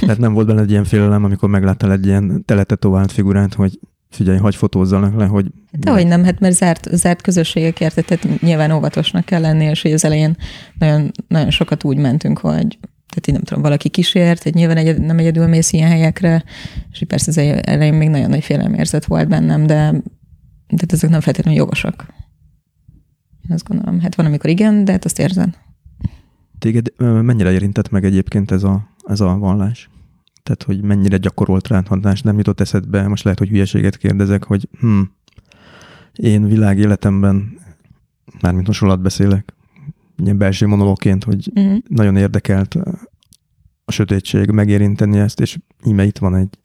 Tehát 0.00 0.18
nem 0.24 0.32
volt 0.32 0.46
benne 0.46 0.60
egy 0.60 0.70
ilyen 0.70 0.84
félelem, 0.84 1.24
amikor 1.24 1.48
megláttál 1.48 1.92
egy 1.92 2.06
ilyen 2.06 2.44
teletetovált 2.44 3.12
figurát, 3.12 3.54
hogy 3.54 3.78
figyelj, 4.14 4.38
hagyj 4.38 4.56
fotózzanak 4.56 5.16
le, 5.16 5.24
hogy... 5.24 5.46
De 5.70 5.90
hogy 5.90 6.06
nem, 6.06 6.24
hát 6.24 6.40
mert 6.40 6.54
zárt, 6.54 6.88
zárt 6.92 7.22
közösségek 7.22 7.80
érte, 7.80 8.02
tehát 8.02 8.40
nyilván 8.40 8.70
óvatosnak 8.70 9.24
kell 9.24 9.40
lenni, 9.40 9.64
és 9.64 9.82
hogy 9.82 9.92
az 9.92 10.04
elején 10.04 10.36
nagyon, 10.78 11.10
nagyon 11.28 11.50
sokat 11.50 11.84
úgy 11.84 11.96
mentünk, 11.96 12.38
hogy 12.38 12.78
tehát 13.08 13.28
így 13.28 13.34
nem 13.34 13.42
tudom, 13.42 13.62
valaki 13.62 13.88
kísért, 13.88 14.46
egy 14.46 14.54
nyilván 14.54 14.76
egy, 14.76 15.00
nem 15.00 15.18
egyedül 15.18 15.46
mész 15.46 15.72
ilyen 15.72 15.88
helyekre, 15.88 16.44
és 16.90 17.02
így 17.02 17.08
persze 17.08 17.30
az 17.30 17.38
elején 17.66 17.94
még 17.94 18.08
nagyon 18.08 18.30
nagy 18.30 18.44
félelmérzet 18.44 19.04
volt 19.04 19.28
bennem, 19.28 19.66
de 19.66 19.76
tehát 20.66 20.92
ezek 20.92 21.10
nem 21.10 21.20
feltétlenül 21.20 21.60
jogosak. 21.60 22.06
Én 23.48 23.54
azt 23.54 23.64
gondolom. 23.68 24.00
Hát 24.00 24.14
van, 24.14 24.26
amikor 24.26 24.50
igen, 24.50 24.84
de 24.84 24.92
hát 24.92 25.04
azt 25.04 25.18
érzed. 25.18 25.58
Téged 26.58 26.92
mennyire 26.98 27.52
érintett 27.52 27.90
meg 27.90 28.04
egyébként 28.04 28.50
ez 28.50 28.62
a, 28.62 28.88
ez 29.06 29.20
a 29.20 29.38
vallás? 29.38 29.90
Tehát, 30.44 30.62
hogy 30.62 30.82
mennyire 30.82 31.16
gyakorolt 31.16 31.68
rád 31.68 31.86
hatást, 31.86 32.24
nem 32.24 32.36
jutott 32.36 32.60
eszedbe, 32.60 33.08
most 33.08 33.24
lehet, 33.24 33.38
hogy 33.38 33.48
hülyeséget 33.48 33.96
kérdezek, 33.96 34.44
hogy 34.44 34.68
hm, 34.80 35.00
én 36.12 36.46
világéletemben, 36.46 37.58
mármint 38.40 38.66
most 38.66 38.80
rólad 38.80 39.00
beszélek, 39.00 39.54
ilyen 40.16 40.38
belső 40.38 40.66
monológként, 40.66 41.24
hogy 41.24 41.50
uh-huh. 41.54 41.78
nagyon 41.88 42.16
érdekelt 42.16 42.74
a 43.84 43.92
sötétség 43.92 44.50
megérinteni 44.50 45.18
ezt, 45.18 45.40
és 45.40 45.58
íme 45.84 46.04
itt 46.04 46.18
van 46.18 46.34
egy 46.34 46.58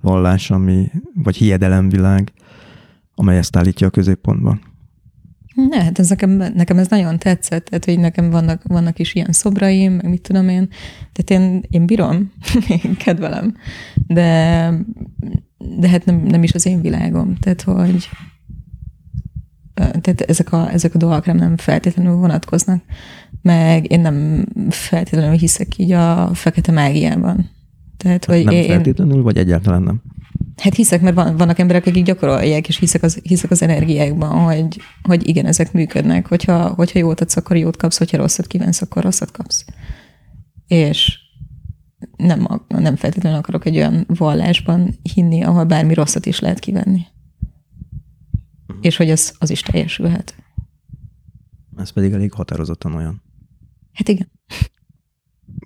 vallás, 0.00 0.50
ami, 0.50 0.90
vagy 1.14 1.36
hiedelemvilág, 1.36 2.32
amely 3.14 3.38
ezt 3.38 3.56
állítja 3.56 3.86
a 3.86 3.90
középpontban. 3.90 4.60
Ne, 5.66 5.82
hát 5.82 5.98
ez 5.98 6.08
nekem, 6.08 6.30
nekem 6.30 6.78
ez 6.78 6.88
nagyon 6.88 7.18
tetszett, 7.18 7.64
tehát 7.64 7.84
hogy 7.84 7.98
nekem 7.98 8.30
vannak, 8.30 8.62
vannak 8.62 8.98
is 8.98 9.14
ilyen 9.14 9.32
szobraim, 9.32 9.92
meg 9.92 10.08
mit 10.08 10.22
tudom 10.22 10.48
én, 10.48 10.68
tehát 11.12 11.42
én, 11.42 11.62
én 11.70 11.86
bírom, 11.86 12.32
én 12.84 12.96
kedvelem, 12.96 13.56
de, 14.06 14.72
de 15.78 15.88
hát 15.88 16.04
nem, 16.04 16.16
nem 16.16 16.42
is 16.42 16.52
az 16.52 16.66
én 16.66 16.80
világom, 16.80 17.34
tehát 17.34 17.62
hogy 17.62 18.08
tehát 19.74 20.20
ezek 20.20 20.52
a, 20.52 20.72
ezek 20.72 20.94
a 20.94 20.98
dolgok 20.98 21.26
nem 21.26 21.56
feltétlenül 21.56 22.14
vonatkoznak, 22.14 22.82
meg 23.42 23.92
én 23.92 24.00
nem 24.00 24.46
feltétlenül 24.68 25.36
hiszek 25.36 25.78
így 25.78 25.92
a 25.92 26.30
fekete 26.34 26.72
mágiában. 26.72 27.50
Tehát, 27.96 28.24
hogy 28.24 28.44
nem 28.44 28.54
én, 28.54 28.66
feltétlenül, 28.66 29.22
vagy 29.22 29.36
egyáltalán 29.36 29.82
nem? 29.82 30.02
Hát 30.58 30.74
hiszek, 30.74 31.00
mert 31.00 31.14
van, 31.14 31.36
vannak 31.36 31.58
emberek, 31.58 31.86
akik 31.86 32.04
gyakorolják, 32.04 32.68
és 32.68 32.78
hiszek 32.78 33.02
az, 33.02 33.20
hiszek 33.22 33.50
az 33.50 33.62
energiákban, 33.62 34.44
hogy, 34.44 34.80
hogy 35.02 35.28
igen, 35.28 35.46
ezek 35.46 35.72
működnek. 35.72 36.26
Hogyha, 36.26 36.68
hogyha 36.68 36.98
jót 36.98 37.20
adsz, 37.20 37.36
akkor 37.36 37.56
jót 37.56 37.76
kapsz, 37.76 37.98
hogyha 37.98 38.16
rosszat 38.16 38.46
kívánsz, 38.46 38.82
akkor 38.82 39.02
rosszat 39.02 39.30
kapsz. 39.30 39.64
És 40.66 41.18
nem, 42.16 42.46
nem 42.68 42.96
feltétlenül 42.96 43.38
akarok 43.38 43.64
egy 43.64 43.76
olyan 43.76 44.04
vallásban 44.08 44.98
hinni, 45.14 45.42
ahol 45.42 45.64
bármi 45.64 45.94
rosszat 45.94 46.26
is 46.26 46.40
lehet 46.40 46.58
kivenni. 46.58 47.06
Uh-huh. 48.66 48.84
És 48.84 48.96
hogy 48.96 49.10
az, 49.10 49.34
az 49.38 49.50
is 49.50 49.60
teljesülhet. 49.60 50.34
Ez 51.76 51.90
pedig 51.90 52.12
elég 52.12 52.32
határozottan 52.32 52.94
olyan. 52.94 53.22
Hát 53.92 54.08
igen. 54.08 54.30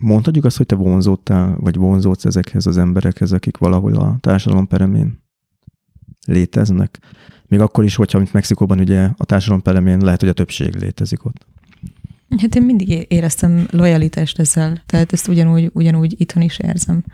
Mondhatjuk 0.03 0.45
azt, 0.45 0.57
hogy 0.57 0.67
te 0.67 0.75
vonzódtál, 0.75 1.57
vagy 1.61 1.77
vonzódsz 1.77 2.25
ezekhez 2.25 2.67
az 2.67 2.79
emberekhez, 2.79 3.33
akik 3.33 3.57
valahol 3.57 3.95
a 3.95 4.17
társadalom 4.21 4.67
peremén 4.67 5.23
léteznek? 6.27 6.99
Még 7.47 7.61
akkor 7.61 7.85
is, 7.85 7.95
hogyha, 7.95 8.19
mint 8.19 8.33
Mexikóban 8.33 8.79
ugye 8.79 9.09
a 9.17 9.25
társadalom 9.25 9.63
peremén 9.63 9.99
lehet, 9.99 10.21
hogy 10.21 10.29
a 10.29 10.33
többség 10.33 10.75
létezik 10.75 11.25
ott. 11.25 11.47
Hát 12.37 12.55
én 12.55 12.63
mindig 12.63 13.07
éreztem 13.09 13.67
lojalitást 13.71 14.39
ezzel, 14.39 14.83
tehát 14.87 15.13
ezt 15.13 15.29
ugyanúgy, 15.29 15.71
ugyanúgy 15.75 16.21
itthon 16.21 16.43
is 16.43 16.59
érzem. 16.59 17.05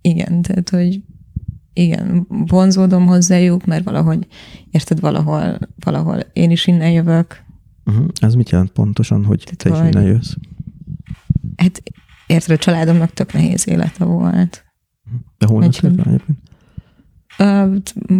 Igen, 0.00 0.42
tehát, 0.42 0.68
hogy 0.70 1.02
igen, 1.72 2.26
vonzódom 2.28 3.06
hozzájuk, 3.06 3.64
mert 3.64 3.84
valahogy, 3.84 4.26
érted, 4.70 5.00
valahol, 5.00 5.58
valahol 5.84 6.18
én 6.32 6.50
is 6.50 6.66
innen 6.66 6.90
jövök. 6.90 7.44
Uh-huh. 7.84 8.06
Ez 8.20 8.34
mit 8.34 8.50
jelent 8.50 8.70
pontosan, 8.70 9.24
hogy 9.24 9.42
tehát 9.44 9.78
te 9.80 9.86
is 9.86 9.92
innen 9.92 10.06
jössz? 10.06 10.34
Hát 11.56 11.82
érted, 12.30 12.56
a 12.56 12.58
családomnak 12.58 13.12
tök 13.12 13.32
nehéz 13.32 13.68
élete 13.68 14.04
volt. 14.04 14.64
De 15.38 15.46
hol 15.46 15.62
egyébként? 15.62 16.24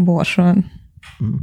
Borson. 0.05 0.65
Mm. 1.25 1.35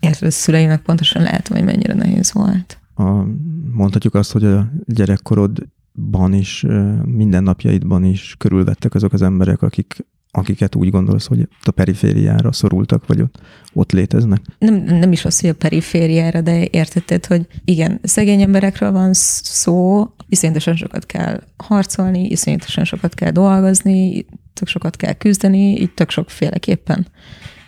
Érted, 0.00 0.28
a 0.28 0.30
szüleimnek 0.30 0.82
pontosan 0.82 1.22
látom, 1.22 1.56
hogy 1.56 1.66
mennyire 1.66 1.94
nehéz 1.94 2.32
volt. 2.32 2.80
A, 2.94 3.24
mondhatjuk 3.72 4.14
azt, 4.14 4.32
hogy 4.32 4.44
a 4.44 4.72
gyerekkorodban 4.84 6.32
is, 6.32 6.64
mindennapjaidban 7.04 8.04
is 8.04 8.34
körülvettek 8.38 8.94
azok 8.94 9.12
az 9.12 9.22
emberek, 9.22 9.62
akik 9.62 10.06
akiket 10.34 10.74
úgy 10.74 10.90
gondolsz, 10.90 11.26
hogy 11.26 11.48
a 11.62 11.70
perifériára 11.70 12.52
szorultak, 12.52 13.06
vagy 13.06 13.20
ott, 13.20 13.40
ott 13.72 13.92
léteznek? 13.92 14.40
Nem, 14.58 14.74
nem 14.74 15.12
is 15.12 15.24
az, 15.24 15.40
hogy 15.40 15.50
a 15.50 15.54
perifériára, 15.54 16.40
de 16.40 16.66
értetted, 16.70 17.26
hogy 17.26 17.46
igen, 17.64 18.00
szegény 18.02 18.42
emberekről 18.42 18.92
van 18.92 19.10
szó, 19.12 20.06
iszonyatosan 20.28 20.76
sokat 20.76 21.06
kell 21.06 21.40
harcolni, 21.56 22.26
iszonyatosan 22.26 22.84
sokat 22.84 23.14
kell 23.14 23.30
dolgozni, 23.30 24.26
tök 24.52 24.68
sokat 24.68 24.96
kell 24.96 25.12
küzdeni, 25.12 25.80
így 25.80 25.94
tök 25.94 26.10
sokféleképpen. 26.10 27.06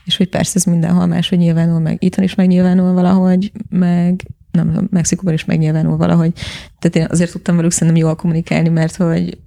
És 0.04 0.16
hogy 0.16 0.28
persze 0.28 0.52
ez 0.54 0.64
mindenhol 0.64 1.22
hogy 1.28 1.38
nyilvánul, 1.38 1.80
meg 1.80 2.04
itt 2.04 2.16
is 2.16 2.34
megnyilvánul 2.34 2.92
valahogy, 2.92 3.52
meg 3.68 4.22
nem 4.50 4.86
Mexikóban 4.90 5.34
is 5.34 5.44
megnyilvánul 5.44 5.96
valahogy. 5.96 6.32
Tehát 6.78 6.96
én 6.96 7.06
azért 7.10 7.32
tudtam 7.32 7.56
velük 7.56 7.70
szerintem 7.70 8.02
jól 8.02 8.14
kommunikálni, 8.14 8.68
mert 8.68 8.96
hogy 8.96 9.38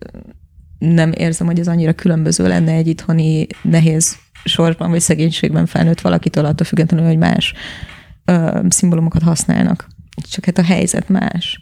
nem 0.77 1.11
érzem, 1.11 1.47
hogy 1.47 1.59
ez 1.59 1.67
annyira 1.67 1.93
különböző 1.93 2.47
lenne 2.47 2.71
egy 2.71 2.87
itthoni 2.87 3.47
nehéz 3.61 4.17
sorsban 4.43 4.89
vagy 4.89 4.99
szegénységben 4.99 5.65
felnőtt 5.65 6.01
valakitől, 6.01 6.45
attól 6.45 6.65
függetlenül, 6.65 7.05
hogy 7.05 7.17
más 7.17 7.53
ö, 8.25 8.59
szimbólumokat 8.69 9.21
használnak. 9.21 9.87
Csak 10.29 10.45
hát 10.45 10.57
a 10.57 10.63
helyzet 10.63 11.09
más. 11.09 11.61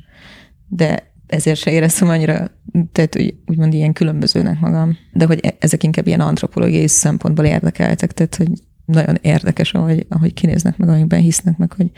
De 0.68 1.12
ezért 1.28 1.60
se 1.60 1.72
éreztem 1.72 2.10
annyira, 2.10 2.52
tehát 2.92 3.14
hogy 3.14 3.36
úgymond 3.46 3.74
ilyen 3.74 3.94
különbözőnek 3.94 4.60
magam. 4.60 4.98
De 5.14 5.26
hogy 5.26 5.40
e, 5.46 5.56
ezek 5.60 5.84
inkább 5.84 6.08
ilyen 6.08 6.20
antropológiai 6.20 6.88
szempontból 6.88 7.46
érdekeltek, 7.46 8.12
tehát 8.12 8.36
hogy 8.36 8.52
nagyon 8.86 9.18
érdekes, 9.22 9.74
ahogy, 9.74 10.06
ahogy 10.10 10.34
kinéznek 10.34 10.78
meg, 10.78 10.90
amikben 10.90 11.20
hisznek 11.20 11.58
meg, 11.58 11.72
hogy 11.72 11.92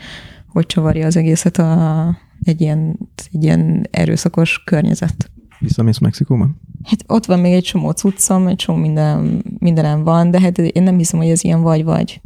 hogy 0.48 0.66
csavarja 0.66 1.06
az 1.06 1.16
egészet 1.16 1.58
a, 1.58 2.18
egy, 2.42 2.60
ilyen, 2.60 2.98
egy 3.32 3.42
ilyen 3.42 3.86
erőszakos 3.90 4.62
környezet. 4.64 5.30
Visszamész 5.58 5.98
Mexikóban? 5.98 6.60
Hát 6.84 7.04
ott 7.06 7.26
van 7.26 7.38
még 7.38 7.52
egy 7.52 7.62
csomó 7.62 7.90
cuccom, 7.90 8.46
egy 8.46 8.56
csomó 8.56 8.78
minden, 8.78 9.42
mindenem 9.58 10.04
van, 10.04 10.30
de 10.30 10.40
hát 10.40 10.58
én 10.58 10.82
nem 10.82 10.96
hiszem, 10.96 11.18
hogy 11.18 11.28
ez 11.28 11.44
ilyen 11.44 11.60
vagy-vagy. 11.60 12.20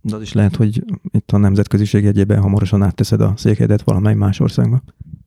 De 0.00 0.16
az 0.16 0.22
is 0.22 0.32
lehet, 0.32 0.56
hogy 0.56 0.84
itt 1.10 1.30
a 1.30 1.36
nemzetköziség 1.36 2.04
egyében 2.04 2.40
hamarosan 2.40 2.82
átteszed 2.82 3.20
a 3.20 3.32
székedet 3.36 3.82
valamely 3.82 4.14
más 4.14 4.40
országba. 4.40 4.82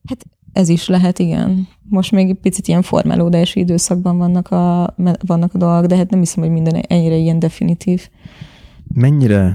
Hát 0.08 0.26
ez 0.52 0.68
is 0.68 0.88
lehet, 0.88 1.18
igen. 1.18 1.68
Most 1.82 2.12
még 2.12 2.28
egy 2.28 2.38
picit 2.40 2.68
ilyen 2.68 2.82
formálódási 2.82 3.60
időszakban 3.60 4.18
vannak 4.18 4.50
a, 4.50 4.94
vannak 5.26 5.54
a 5.54 5.58
dolgok, 5.58 5.86
de 5.86 5.96
hát 5.96 6.10
nem 6.10 6.18
hiszem, 6.18 6.42
hogy 6.42 6.52
minden 6.52 6.74
ennyire 6.74 7.16
ilyen 7.16 7.38
definitív. 7.38 8.08
mennyire 8.94 9.52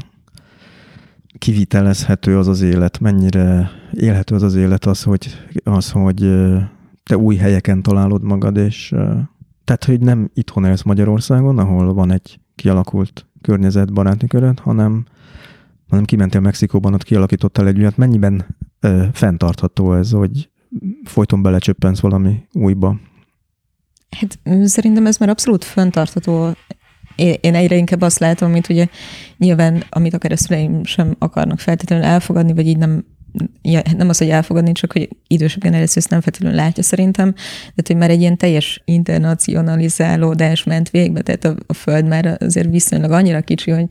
kivitelezhető 1.37 2.37
az 2.37 2.47
az 2.47 2.61
élet, 2.61 2.99
mennyire 2.99 3.69
élhető 3.93 4.35
az 4.35 4.43
az 4.43 4.55
élet 4.55 4.85
az, 4.85 5.03
hogy, 5.03 5.27
az, 5.63 5.91
hogy 5.91 6.29
te 7.03 7.17
új 7.17 7.35
helyeken 7.35 7.81
találod 7.81 8.23
magad, 8.23 8.57
és 8.57 8.93
tehát, 9.63 9.83
hogy 9.85 9.99
nem 9.99 10.29
itthon 10.33 10.65
élsz 10.65 10.83
Magyarországon, 10.83 11.59
ahol 11.59 11.93
van 11.93 12.11
egy 12.11 12.39
kialakult 12.55 13.27
környezet, 13.41 13.93
baráti 13.93 14.27
köröd, 14.27 14.59
hanem, 14.59 15.05
hanem 15.89 16.05
kimentél 16.05 16.41
Mexikóban, 16.41 16.93
ott 16.93 17.03
kialakítottál 17.03 17.67
egy 17.67 17.79
olyat. 17.79 17.97
Mennyiben 17.97 18.57
ö, 18.79 19.03
fenntartható 19.11 19.93
ez, 19.93 20.11
hogy 20.11 20.49
folyton 21.03 21.41
belecsöppensz 21.41 21.99
valami 21.99 22.47
újba? 22.51 22.99
Hát 24.17 24.39
szerintem 24.63 25.05
ez 25.05 25.17
már 25.17 25.29
abszolút 25.29 25.63
fenntartható. 25.63 26.51
Én 27.15 27.55
egyre 27.55 27.75
inkább 27.75 28.01
azt 28.01 28.19
látom, 28.19 28.51
mint 28.51 28.69
ugye 28.69 28.87
nyilván, 29.37 29.83
amit 29.89 30.13
akár 30.13 30.31
a 30.31 30.37
szüleim 30.37 30.83
sem 30.83 31.15
akarnak 31.19 31.59
feltétlenül 31.59 32.05
elfogadni, 32.05 32.53
vagy 32.53 32.67
így 32.67 32.77
nem 32.77 33.05
nem 33.97 34.09
az, 34.09 34.17
hogy 34.17 34.29
elfogadni, 34.29 34.71
csak 34.71 34.93
hogy 34.93 35.09
idősebb 35.27 35.61
generáció 35.61 36.01
ezt 36.01 36.09
nem 36.09 36.21
feltétlenül 36.21 36.57
látja 36.57 36.83
szerintem, 36.83 37.33
de 37.75 37.83
hogy 37.85 37.95
már 37.95 38.09
egy 38.09 38.19
ilyen 38.19 38.37
teljes 38.37 38.81
internacionalizálódás 38.85 40.63
ment 40.63 40.89
végbe, 40.89 41.21
tehát 41.21 41.45
a, 41.45 41.55
a 41.67 41.73
Föld 41.73 42.07
már 42.07 42.37
azért 42.39 42.69
viszonylag 42.69 43.11
annyira 43.11 43.41
kicsi, 43.41 43.71
hogy 43.71 43.85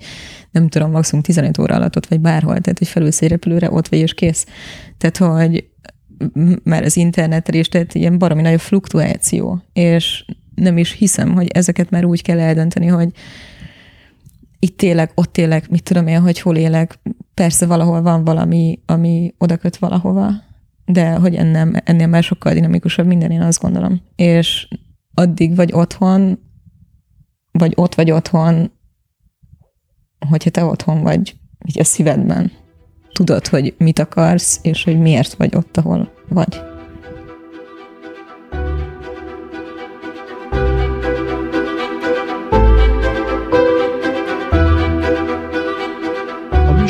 nem 0.51 0.69
tudom, 0.69 0.91
maximum 0.91 1.23
15 1.23 1.59
óra 1.59 1.75
alatt 1.75 1.97
ott 1.97 2.07
vagy 2.07 2.21
bárhol, 2.21 2.61
tehát 2.61 2.79
hogy 2.79 2.89
felülsz 2.89 3.23
egy 3.23 3.29
repülőre, 3.29 3.71
ott 3.71 3.89
vagy 3.89 3.99
és 3.99 4.15
kész. 4.15 4.47
Tehát, 4.99 5.17
hogy 5.17 5.65
már 6.63 6.83
az 6.83 6.97
internetre 6.97 7.59
is, 7.59 7.69
tehát 7.69 7.95
ilyen 7.95 8.19
baromi 8.19 8.43
nagy 8.43 8.61
fluktuáció, 8.61 9.63
és 9.73 10.25
nem 10.55 10.79
is 10.79 10.93
hiszem, 10.93 11.35
hogy 11.35 11.49
ezeket 11.49 11.91
már 11.91 12.05
úgy 12.05 12.23
kell 12.23 12.41
eldönteni, 12.41 12.87
hogy 12.87 13.09
itt 14.65 14.83
élek, 14.83 15.13
ott 15.15 15.39
élek, 15.39 15.69
mit 15.69 15.83
tudom 15.83 16.07
én, 16.07 16.21
hogy 16.21 16.41
hol 16.41 16.57
élek. 16.57 16.99
Persze 17.35 17.67
valahol 17.67 18.03
van 18.03 18.25
valami, 18.25 18.81
ami 18.87 19.35
oda 19.39 19.57
köt 19.57 19.77
valahova, 19.77 20.31
de 20.85 21.15
hogy 21.15 21.35
ennél, 21.35 21.73
ennél 21.85 22.07
már 22.07 22.23
sokkal 22.23 22.55
dinamikusabb 22.55 23.07
minden, 23.07 23.31
én 23.31 23.41
azt 23.41 23.61
gondolom. 23.61 24.01
És 24.17 24.69
addig 25.15 25.57
vagy 25.57 25.73
otthon, 25.73 26.39
vagy 27.53 27.73
ott 27.77 27.95
vagy 27.95 28.11
otthon, 28.11 28.71
hogyha 30.29 30.51
te 30.51 30.65
otthon 30.65 31.03
vagy, 31.03 31.37
így 31.67 31.81
a 31.81 31.85
szívedben. 31.85 32.53
Tudod, 33.13 33.47
hogy 33.47 33.75
mit 33.79 33.99
akarsz, 33.99 34.59
és 34.63 34.85
hogy 34.85 34.99
miért 34.99 35.35
vagy 35.35 35.55
ott, 35.55 35.77
ahol 35.77 36.13
vagy. 36.29 36.72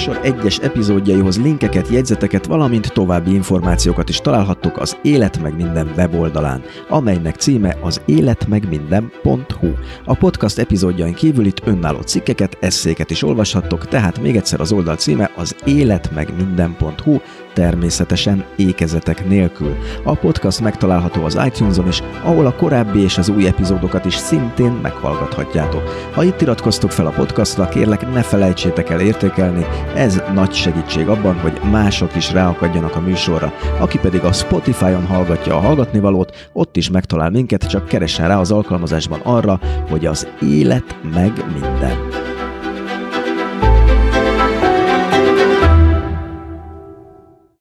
Műsor 0.07 0.25
egyes 0.25 0.59
epizódjaihoz 0.59 1.43
linkeket, 1.43 1.89
jegyzeteket, 1.89 2.47
valamint 2.47 2.93
további 2.93 3.35
információkat 3.35 4.09
is 4.09 4.21
találhattok 4.21 4.79
az 4.79 4.97
Élet 5.03 5.43
meg 5.43 5.57
minden 5.57 5.93
weboldalán, 5.97 6.63
amelynek 6.89 7.37
címe 7.37 7.77
az 7.81 8.01
életmegminden.hu. 8.05 9.69
A 10.05 10.15
podcast 10.15 10.59
epizódjain 10.59 11.15
kívül 11.15 11.47
itt 11.47 11.63
önálló 11.67 12.01
cikkeket, 12.01 12.57
eszéket 12.61 13.11
is 13.11 13.23
olvashattok, 13.23 13.89
tehát 13.89 14.21
még 14.21 14.37
egyszer 14.37 14.61
az 14.61 14.73
oldal 14.73 14.97
címe 14.97 15.31
az 15.37 15.57
életmegminden.hu, 15.65 17.19
természetesen 17.53 18.45
ékezetek 18.57 19.29
nélkül. 19.29 19.77
A 20.05 20.15
podcast 20.15 20.61
megtalálható 20.61 21.25
az 21.25 21.41
iTunes-on 21.47 21.89
is, 21.89 22.03
ahol 22.23 22.47
a 22.47 22.55
korábbi 22.55 23.03
és 23.03 23.19
az 23.19 23.29
új 23.29 23.47
epizódokat 23.47 24.05
is 24.05 24.15
szintén 24.15 24.71
meghallgathatjátok. 24.83 25.83
Ha 26.13 26.25
itt 26.25 26.41
iratkoztok 26.41 26.91
fel 26.91 27.07
a 27.07 27.11
podcastra, 27.11 27.69
kérlek 27.69 28.13
ne 28.13 28.23
felejtsétek 28.23 28.91
el 28.91 29.01
értékelni, 29.01 29.67
ez 29.95 30.23
nagy 30.35 30.53
segítség 30.53 31.09
abban, 31.09 31.41
hogy 31.41 31.61
mások 31.71 32.17
is 32.17 32.33
ráakadjanak 32.33 32.97
a 32.97 33.01
műsorra. 33.01 33.53
Aki 33.79 33.99
pedig 33.99 34.21
a 34.25 34.33
Spotify-on 34.33 35.07
hallgatja 35.07 35.57
a 35.57 35.61
hallgatnivalót, 35.61 36.49
ott 36.53 36.77
is 36.77 36.91
megtalál 36.91 37.31
minket, 37.31 37.69
csak 37.69 37.89
keressen 37.89 38.29
rá 38.29 38.39
az 38.39 38.51
alkalmazásban 38.51 39.21
arra, 39.21 39.61
hogy 39.91 40.07
az 40.07 40.29
élet 40.41 40.97
meg 41.15 41.33
minden. 41.53 42.32